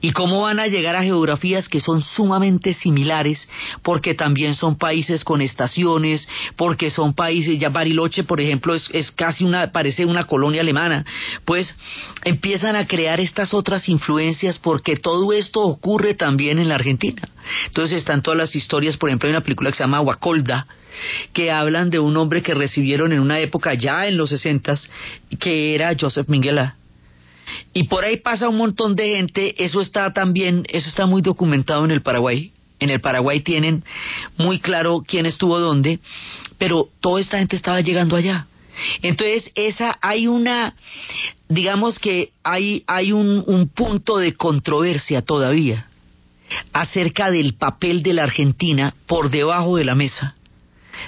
y 0.01 0.13
cómo 0.13 0.43
van 0.43 0.61
a 0.61 0.67
llegar 0.67 0.97
a 0.97 1.03
geografías 1.03 1.69
que 1.69 1.81
son 1.81 2.03
sumamente 2.03 2.73
similares, 2.73 3.49
porque 3.83 4.15
también 4.15 4.55
son 4.55 4.77
países 4.77 5.25
con 5.25 5.41
estaciones, 5.41 6.29
porque 6.57 6.91
son 6.91 7.15
países, 7.15 7.59
ya 7.59 7.69
Bariloche, 7.69 8.25
por 8.25 8.41
ejemplo, 8.41 8.75
es, 8.75 9.11
casi 9.13 9.45
una, 9.45 9.73
parece 9.73 10.05
una 10.05 10.25
colonia 10.25 10.61
alemana, 10.61 11.05
pues 11.45 11.77
empiezan 12.25 12.77
a 12.77 12.87
crear 12.87 13.21
estas 13.21 13.55
otras 13.55 13.89
influencias 13.89 14.59
porque 14.59 14.97
todo 14.97 15.33
esto 15.33 15.63
ocurre 15.63 16.15
también 16.15 16.59
en 16.59 16.69
la 16.69 16.77
Argentina. 16.77 17.23
Entonces 17.67 17.99
están 17.99 18.23
todas 18.23 18.39
las 18.39 18.57
historias, 18.57 18.97
por 18.97 19.09
ejemplo, 19.09 19.29
hay 19.29 19.35
una 19.35 19.43
película 19.43 19.71
que 19.71 19.77
se 19.77 19.83
llama 19.83 20.01
Huacolda, 20.01 20.67
que 21.33 21.51
hablan 21.51 21.91
de 21.91 21.99
un 21.99 22.17
hombre 22.17 22.43
que 22.43 22.55
recibieron 22.55 23.13
en 23.13 23.21
una 23.21 23.41
época 23.41 23.75
ya 23.75 24.07
en 24.07 24.17
los 24.17 24.31
sesentas, 24.31 24.89
que 25.41 25.75
era 25.75 25.95
Joseph 25.99 26.29
Minguela 26.29 26.77
y 27.73 27.85
por 27.85 28.05
ahí 28.05 28.17
pasa 28.19 28.49
un 28.49 28.57
montón 28.57 28.95
de 28.95 29.17
gente, 29.17 29.65
eso 29.65 29.81
está 29.81 30.13
también, 30.13 30.65
eso 30.69 30.89
está 30.89 31.07
muy 31.07 31.23
documentado 31.23 31.85
en 31.85 31.91
el 31.91 32.03
Paraguay. 32.03 32.53
En 32.81 32.91
el 32.91 33.01
Paraguay 33.01 33.41
tienen 33.41 33.85
muy 34.37 34.59
claro 34.59 35.03
quién 35.07 35.27
estuvo 35.27 35.59
dónde, 35.59 36.01
pero 36.59 36.89
toda 37.01 37.21
esta 37.21 37.39
gente 37.39 37.57
estaba 37.57 37.81
llegando 37.81 38.17
allá. 38.17 38.47
Entonces, 39.03 39.51
esa 39.55 39.97
hay 40.03 40.27
una, 40.27 40.75
digamos 41.49 41.99
que 41.99 42.33
hay, 42.43 42.83
hay 42.87 43.13
un, 43.13 43.45
un 43.47 43.69
punto 43.69 44.19
de 44.19 44.35
controversia 44.35 45.23
todavía 45.23 45.87
acerca 46.73 47.31
del 47.31 47.55
papel 47.55 48.03
de 48.03 48.13
la 48.13 48.25
Argentina 48.25 48.95
por 49.07 49.31
debajo 49.31 49.77
de 49.77 49.85
la 49.85 49.95
mesa 49.95 50.35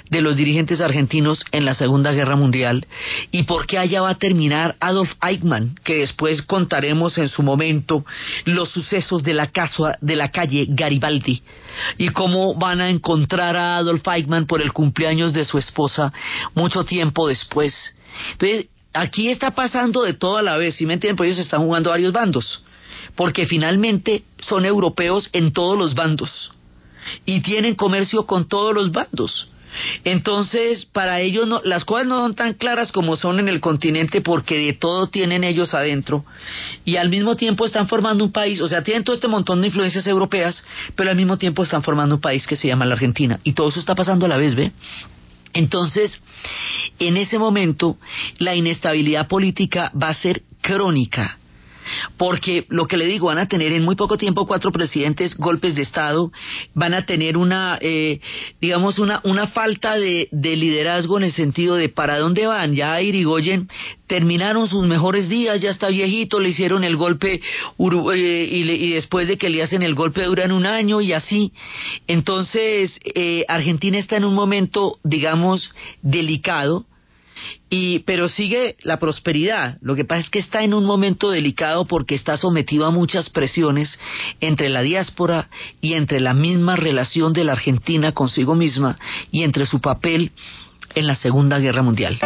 de 0.09 0.21
los 0.21 0.35
dirigentes 0.35 0.81
argentinos 0.81 1.43
en 1.51 1.65
la 1.65 1.73
Segunda 1.73 2.11
Guerra 2.11 2.35
Mundial 2.35 2.85
y 3.31 3.43
por 3.43 3.65
qué 3.65 3.77
allá 3.77 4.01
va 4.01 4.11
a 4.11 4.17
terminar 4.17 4.75
Adolf 4.79 5.13
Eichmann, 5.21 5.75
que 5.83 5.97
después 5.99 6.41
contaremos 6.41 7.17
en 7.17 7.29
su 7.29 7.43
momento 7.43 8.05
los 8.45 8.69
sucesos 8.69 9.23
de 9.23 9.33
la, 9.33 9.47
casa, 9.47 9.97
de 10.01 10.15
la 10.15 10.31
calle 10.31 10.65
Garibaldi 10.69 11.41
y 11.97 12.09
cómo 12.09 12.55
van 12.55 12.81
a 12.81 12.89
encontrar 12.89 13.55
a 13.55 13.77
Adolf 13.77 14.07
Eichmann 14.07 14.47
por 14.47 14.61
el 14.61 14.73
cumpleaños 14.73 15.33
de 15.33 15.45
su 15.45 15.57
esposa 15.57 16.13
mucho 16.55 16.83
tiempo 16.83 17.27
después. 17.27 17.73
Entonces, 18.33 18.67
aquí 18.93 19.29
está 19.29 19.51
pasando 19.51 20.03
de 20.03 20.13
todo 20.13 20.37
a 20.37 20.41
la 20.41 20.57
vez, 20.57 20.75
si 20.75 20.85
me 20.85 20.93
entienden, 20.93 21.15
pues 21.15 21.27
ellos 21.27 21.39
están 21.39 21.61
jugando 21.61 21.91
varios 21.91 22.13
bandos, 22.13 22.63
porque 23.15 23.45
finalmente 23.45 24.23
son 24.39 24.65
europeos 24.65 25.29
en 25.33 25.51
todos 25.53 25.77
los 25.77 25.93
bandos 25.93 26.51
y 27.25 27.41
tienen 27.41 27.75
comercio 27.75 28.25
con 28.25 28.47
todos 28.47 28.73
los 28.73 28.91
bandos. 28.91 29.49
Entonces, 30.03 30.85
para 30.85 31.21
ellos 31.21 31.47
no, 31.47 31.61
las 31.63 31.85
cosas 31.85 32.07
no 32.07 32.21
son 32.21 32.35
tan 32.35 32.53
claras 32.53 32.91
como 32.91 33.15
son 33.15 33.39
en 33.39 33.47
el 33.47 33.59
continente 33.59 34.21
porque 34.21 34.57
de 34.57 34.73
todo 34.73 35.07
tienen 35.07 35.43
ellos 35.43 35.73
adentro. 35.73 36.25
Y 36.85 36.97
al 36.97 37.09
mismo 37.09 37.35
tiempo 37.35 37.65
están 37.65 37.87
formando 37.87 38.23
un 38.23 38.31
país, 38.31 38.61
o 38.61 38.67
sea, 38.67 38.83
tienen 38.83 39.03
todo 39.03 39.15
este 39.15 39.27
montón 39.27 39.61
de 39.61 39.67
influencias 39.67 40.07
europeas, 40.07 40.63
pero 40.95 41.09
al 41.09 41.15
mismo 41.15 41.37
tiempo 41.37 41.63
están 41.63 41.83
formando 41.83 42.15
un 42.15 42.21
país 42.21 42.47
que 42.47 42.55
se 42.55 42.67
llama 42.67 42.85
la 42.85 42.93
Argentina. 42.93 43.39
Y 43.43 43.53
todo 43.53 43.69
eso 43.69 43.79
está 43.79 43.95
pasando 43.95 44.25
a 44.25 44.29
la 44.29 44.37
vez, 44.37 44.55
¿ve? 44.55 44.71
Entonces, 45.53 46.21
en 46.99 47.17
ese 47.17 47.39
momento, 47.39 47.97
la 48.37 48.55
inestabilidad 48.55 49.27
política 49.27 49.91
va 49.99 50.09
a 50.09 50.13
ser 50.13 50.41
crónica 50.61 51.37
porque 52.17 52.65
lo 52.69 52.87
que 52.87 52.97
le 52.97 53.05
digo, 53.05 53.27
van 53.27 53.39
a 53.39 53.47
tener 53.47 53.71
en 53.71 53.83
muy 53.83 53.95
poco 53.95 54.17
tiempo 54.17 54.47
cuatro 54.47 54.71
presidentes 54.71 55.35
golpes 55.37 55.75
de 55.75 55.81
Estado, 55.81 56.31
van 56.73 56.93
a 56.93 57.05
tener 57.05 57.37
una, 57.37 57.77
eh, 57.81 58.19
digamos, 58.61 58.99
una, 58.99 59.21
una 59.23 59.47
falta 59.47 59.95
de, 59.95 60.27
de, 60.31 60.55
liderazgo 60.55 61.17
en 61.17 61.25
el 61.25 61.31
sentido 61.31 61.75
de 61.75 61.89
para 61.89 62.17
dónde 62.19 62.47
van. 62.47 62.73
Ya 62.73 63.01
Irigoyen 63.01 63.67
terminaron 64.07 64.67
sus 64.67 64.85
mejores 64.85 65.29
días, 65.29 65.61
ya 65.61 65.69
está 65.69 65.89
viejito, 65.89 66.39
le 66.39 66.49
hicieron 66.49 66.83
el 66.83 66.95
golpe 66.95 67.33
eh, 67.33 68.49
y, 68.51 68.89
después 68.91 69.27
de 69.27 69.37
que 69.37 69.49
le 69.49 69.61
hacen 69.61 69.83
el 69.83 69.95
golpe 69.95 70.23
duran 70.23 70.51
un 70.51 70.65
año 70.65 71.01
y 71.01 71.13
así. 71.13 71.51
Entonces, 72.07 72.99
eh, 73.15 73.45
Argentina 73.47 73.97
está 73.97 74.17
en 74.17 74.25
un 74.25 74.33
momento, 74.33 74.97
digamos, 75.03 75.73
delicado 76.01 76.85
y 77.69 77.99
pero 77.99 78.29
sigue 78.29 78.75
la 78.83 78.97
prosperidad. 78.97 79.77
Lo 79.81 79.95
que 79.95 80.05
pasa 80.05 80.21
es 80.21 80.29
que 80.29 80.39
está 80.39 80.63
en 80.63 80.73
un 80.73 80.85
momento 80.85 81.29
delicado 81.29 81.85
porque 81.85 82.15
está 82.15 82.37
sometido 82.37 82.85
a 82.85 82.91
muchas 82.91 83.29
presiones 83.29 83.99
entre 84.39 84.69
la 84.69 84.81
diáspora 84.81 85.49
y 85.81 85.93
entre 85.93 86.19
la 86.19 86.33
misma 86.33 86.75
relación 86.75 87.33
de 87.33 87.43
la 87.43 87.53
Argentina 87.53 88.11
consigo 88.11 88.55
misma 88.55 88.97
y 89.31 89.43
entre 89.43 89.65
su 89.65 89.81
papel 89.81 90.31
en 90.95 91.07
la 91.07 91.15
Segunda 91.15 91.59
Guerra 91.59 91.83
Mundial. 91.83 92.19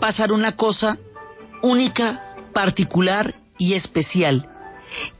Pasar 0.00 0.32
una 0.32 0.56
cosa 0.56 0.98
única, 1.62 2.34
particular 2.52 3.34
y 3.58 3.74
especial 3.74 4.46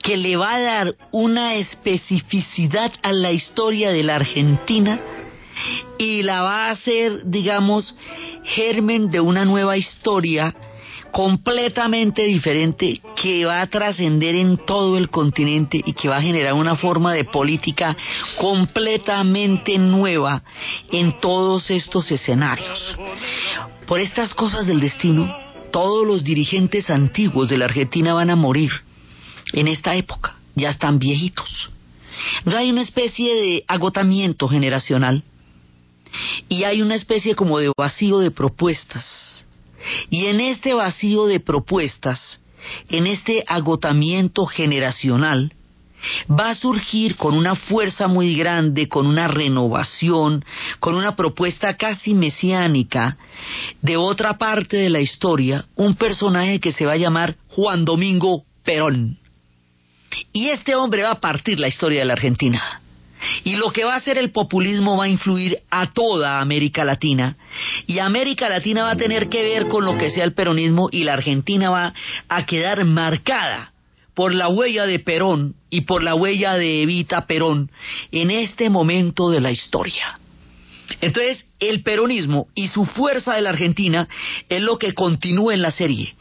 que 0.02 0.16
le 0.16 0.36
va 0.36 0.54
a 0.54 0.60
dar 0.60 0.94
una 1.12 1.54
especificidad 1.54 2.92
a 3.02 3.12
la 3.12 3.30
historia 3.30 3.92
de 3.92 4.02
la 4.02 4.16
Argentina 4.16 5.00
y 5.98 6.22
la 6.22 6.42
va 6.42 6.66
a 6.66 6.70
hacer, 6.70 7.22
digamos, 7.26 7.94
germen 8.42 9.10
de 9.10 9.20
una 9.20 9.44
nueva 9.44 9.76
historia 9.76 10.54
completamente 11.12 12.22
diferente 12.24 13.00
que 13.20 13.44
va 13.44 13.60
a 13.60 13.66
trascender 13.66 14.34
en 14.34 14.56
todo 14.58 14.96
el 14.96 15.10
continente 15.10 15.82
y 15.84 15.92
que 15.92 16.08
va 16.08 16.18
a 16.18 16.22
generar 16.22 16.54
una 16.54 16.76
forma 16.76 17.12
de 17.12 17.24
política 17.24 17.96
completamente 18.38 19.78
nueva 19.78 20.42
en 20.90 21.18
todos 21.20 21.70
estos 21.70 22.10
escenarios. 22.10 22.96
Por 23.86 24.00
estas 24.00 24.34
cosas 24.34 24.66
del 24.66 24.80
destino, 24.80 25.34
todos 25.72 26.06
los 26.06 26.24
dirigentes 26.24 26.90
antiguos 26.90 27.48
de 27.48 27.58
la 27.58 27.66
Argentina 27.66 28.14
van 28.14 28.30
a 28.30 28.36
morir 28.36 28.70
en 29.52 29.68
esta 29.68 29.94
época, 29.94 30.36
ya 30.54 30.70
están 30.70 30.98
viejitos. 30.98 31.70
hay 32.44 32.70
una 32.70 32.82
especie 32.82 33.34
de 33.34 33.64
agotamiento 33.66 34.48
generacional 34.48 35.24
y 36.48 36.64
hay 36.64 36.82
una 36.82 36.94
especie 36.94 37.34
como 37.34 37.58
de 37.58 37.72
vacío 37.76 38.18
de 38.18 38.30
propuestas. 38.30 39.46
Y 40.10 40.26
en 40.26 40.40
este 40.40 40.74
vacío 40.74 41.26
de 41.26 41.40
propuestas, 41.40 42.40
en 42.88 43.06
este 43.06 43.44
agotamiento 43.46 44.46
generacional, 44.46 45.52
va 46.30 46.50
a 46.50 46.54
surgir 46.54 47.16
con 47.16 47.34
una 47.34 47.54
fuerza 47.54 48.08
muy 48.08 48.34
grande, 48.34 48.88
con 48.88 49.06
una 49.06 49.28
renovación, 49.28 50.44
con 50.78 50.94
una 50.94 51.16
propuesta 51.16 51.76
casi 51.76 52.14
mesiánica 52.14 53.16
de 53.82 53.96
otra 53.96 54.38
parte 54.38 54.76
de 54.76 54.90
la 54.90 55.00
historia, 55.00 55.66
un 55.76 55.94
personaje 55.94 56.60
que 56.60 56.72
se 56.72 56.86
va 56.86 56.92
a 56.92 56.98
llamar 56.98 57.36
Juan 57.48 57.84
Domingo 57.84 58.44
Perón. 58.64 59.18
Y 60.32 60.48
este 60.48 60.74
hombre 60.74 61.02
va 61.02 61.12
a 61.12 61.20
partir 61.20 61.58
la 61.60 61.68
historia 61.68 62.00
de 62.00 62.06
la 62.06 62.14
Argentina. 62.14 62.79
Y 63.44 63.56
lo 63.56 63.70
que 63.70 63.84
va 63.84 63.94
a 63.94 63.98
hacer 63.98 64.18
el 64.18 64.30
populismo 64.30 64.96
va 64.96 65.04
a 65.04 65.08
influir 65.08 65.58
a 65.70 65.92
toda 65.92 66.40
América 66.40 66.84
Latina. 66.84 67.36
Y 67.86 67.98
América 67.98 68.48
Latina 68.48 68.84
va 68.84 68.92
a 68.92 68.96
tener 68.96 69.28
que 69.28 69.42
ver 69.42 69.68
con 69.68 69.84
lo 69.84 69.98
que 69.98 70.10
sea 70.10 70.24
el 70.24 70.32
peronismo 70.32 70.88
y 70.90 71.04
la 71.04 71.14
Argentina 71.14 71.70
va 71.70 71.92
a 72.28 72.46
quedar 72.46 72.84
marcada 72.84 73.72
por 74.14 74.34
la 74.34 74.48
huella 74.48 74.86
de 74.86 74.98
Perón 74.98 75.54
y 75.70 75.82
por 75.82 76.02
la 76.02 76.14
huella 76.14 76.54
de 76.54 76.82
Evita 76.82 77.26
Perón 77.26 77.70
en 78.12 78.30
este 78.30 78.68
momento 78.68 79.30
de 79.30 79.40
la 79.40 79.50
historia. 79.50 80.18
Entonces, 81.00 81.46
el 81.60 81.82
peronismo 81.82 82.48
y 82.54 82.68
su 82.68 82.84
fuerza 82.84 83.34
de 83.34 83.42
la 83.42 83.50
Argentina 83.50 84.08
es 84.48 84.60
lo 84.60 84.78
que 84.78 84.92
continúa 84.92 85.54
en 85.54 85.62
la 85.62 85.70
serie. 85.70 86.14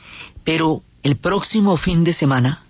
Pero 0.43 0.83
el 1.03 1.17
próximo 1.17 1.77
fin 1.77 2.03
de 2.03 2.13
semana 2.13 2.63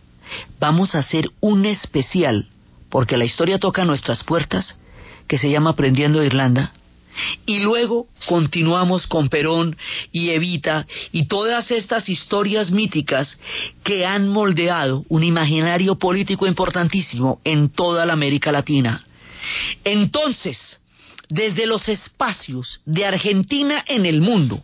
vamos 0.60 0.96
a 0.96 1.00
hacer 1.00 1.30
un 1.40 1.66
especial 1.66 2.48
porque 2.90 3.18
la 3.18 3.26
historia 3.26 3.60
toca 3.60 3.86
nuestras 3.86 4.24
puertas, 4.24 4.82
que 5.28 5.38
se 5.38 5.50
llama 5.50 5.72
Aprendiendo 5.72 6.24
Irlanda, 6.24 6.74
y 7.46 7.60
luego 7.60 8.08
continuamos 8.28 9.08
con 9.08 9.30
Perón 9.30 9.76
y 10.12 10.30
Evita 10.30 10.88
y 11.12 11.28
todas 11.28 11.72
estas 11.72 12.10
historias 12.10 12.72
míticas 12.72 13.40
que 13.84 14.06
han 14.06 14.30
moldeado 14.30 15.06
un 15.10 15.24
imaginario 15.24 15.96
político 15.96 16.48
importantísimo 16.48 17.40
en 17.44 17.70
toda 17.70 18.06
la 18.06 18.14
América 18.14 18.52
Latina. 18.52 19.06
Entonces, 19.84 20.82
desde 21.30 21.66
los 21.66 21.88
espacios 21.90 22.82
de 22.86 23.06
Argentina 23.06 23.84
en 23.88 24.06
el 24.06 24.22
mundo 24.22 24.64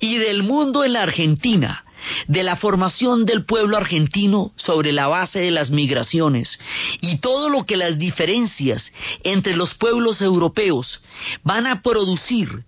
y 0.00 0.16
del 0.16 0.42
mundo 0.42 0.84
en 0.84 0.94
la 0.94 1.02
Argentina, 1.02 1.84
de 2.28 2.42
la 2.42 2.56
formación 2.56 3.24
del 3.24 3.44
pueblo 3.44 3.76
argentino 3.76 4.52
sobre 4.56 4.92
la 4.92 5.06
base 5.06 5.40
de 5.40 5.50
las 5.50 5.70
migraciones 5.70 6.58
y 7.00 7.18
todo 7.18 7.48
lo 7.48 7.64
que 7.64 7.76
las 7.76 7.98
diferencias 7.98 8.92
entre 9.24 9.56
los 9.56 9.74
pueblos 9.74 10.20
europeos 10.20 11.00
van 11.42 11.66
a 11.66 11.82
producir 11.82 12.64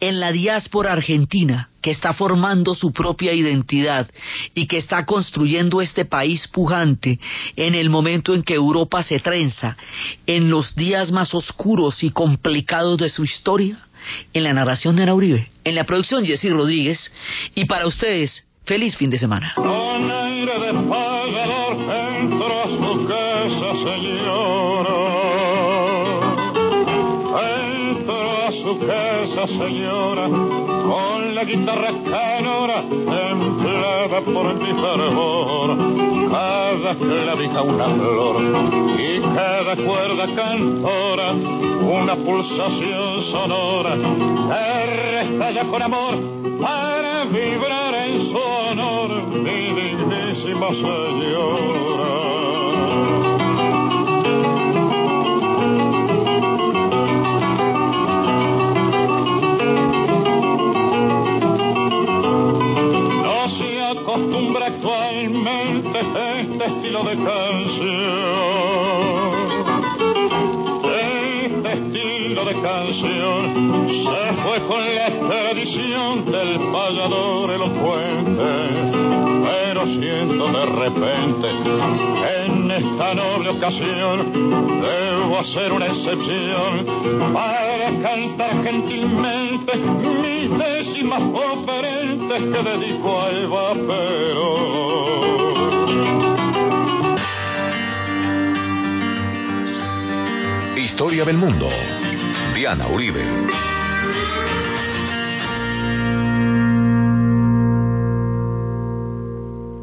en 0.00 0.20
la 0.20 0.32
diáspora 0.32 0.92
argentina 0.92 1.70
que 1.80 1.90
está 1.90 2.12
formando 2.12 2.74
su 2.74 2.92
propia 2.92 3.32
identidad 3.32 4.08
y 4.54 4.66
que 4.66 4.76
está 4.76 5.04
construyendo 5.04 5.80
este 5.80 6.04
país 6.04 6.46
pujante 6.48 7.18
en 7.56 7.74
el 7.74 7.90
momento 7.90 8.34
en 8.34 8.42
que 8.42 8.54
Europa 8.54 9.02
se 9.02 9.18
trenza 9.18 9.76
en 10.26 10.50
los 10.50 10.74
días 10.74 11.10
más 11.10 11.34
oscuros 11.34 12.02
y 12.04 12.10
complicados 12.10 12.98
de 12.98 13.10
su 13.10 13.24
historia, 13.24 13.78
en 14.32 14.44
la 14.44 14.52
narración 14.52 14.96
de 14.96 15.04
Ana 15.04 15.14
Uribe, 15.14 15.48
en 15.64 15.74
la 15.74 15.84
producción 15.84 16.24
Jessy 16.24 16.50
Rodríguez. 16.50 17.12
Y 17.54 17.66
para 17.66 17.86
ustedes 17.86 18.46
Feliz 18.64 18.96
fin 18.96 19.10
de 19.10 19.18
semana. 19.18 19.52
Con 19.56 20.10
aire 20.10 20.52
de 20.52 20.72
pagador 20.88 21.76
entró 22.20 22.60
a 22.62 22.68
su 22.68 23.06
casa, 23.08 23.68
señora. 23.90 24.96
Entró 27.90 28.30
a 28.46 28.52
su 28.52 28.78
casa, 28.86 29.46
señora, 29.48 30.28
con 30.28 31.34
la 31.34 31.44
guitarra 31.44 31.90
canora 32.08 32.84
templada 32.88 34.20
por 34.20 34.54
mi 34.54 34.72
fervor. 34.80 35.68
Cada 36.30 36.94
clavija 36.94 37.62
una 37.62 37.84
flor 37.96 38.36
y 38.96 39.20
cada 39.34 39.76
cuerda 39.76 40.26
cantora 40.36 41.32
una 41.32 42.14
pulsación 42.14 43.24
sonora 43.32 43.96
que 43.96 45.54
ya 45.54 45.64
con 45.64 45.82
amor 45.82 46.14
para 46.60 47.24
vibrar 47.24 47.81
canción 50.80 51.12
de 72.44 72.60
canción 72.60 73.88
se 73.88 74.42
fue 74.42 74.60
con 74.66 74.94
la 74.94 75.08
tradición 75.28 76.24
del 76.24 76.58
payador 76.72 77.50
elocuente. 77.50 78.91
Siento 79.84 80.52
de 80.52 80.66
repente. 80.66 81.48
En 82.44 82.70
esta 82.70 83.14
noble 83.14 83.48
ocasión 83.48 84.32
debo 84.80 85.38
hacer 85.38 85.72
una 85.72 85.86
excepción. 85.86 86.86
Para 87.34 87.90
cantar 88.00 88.62
gentilmente 88.62 89.76
mis 89.76 90.56
décimas 90.56 91.22
oferentes 91.22 92.42
que 92.42 92.62
dedico 92.62 93.22
a 93.22 93.30
Eva 93.30 93.74
Historia 100.76 101.24
del 101.24 101.38
mundo. 101.38 101.68
Diana 102.54 102.86
Uribe. 102.86 103.71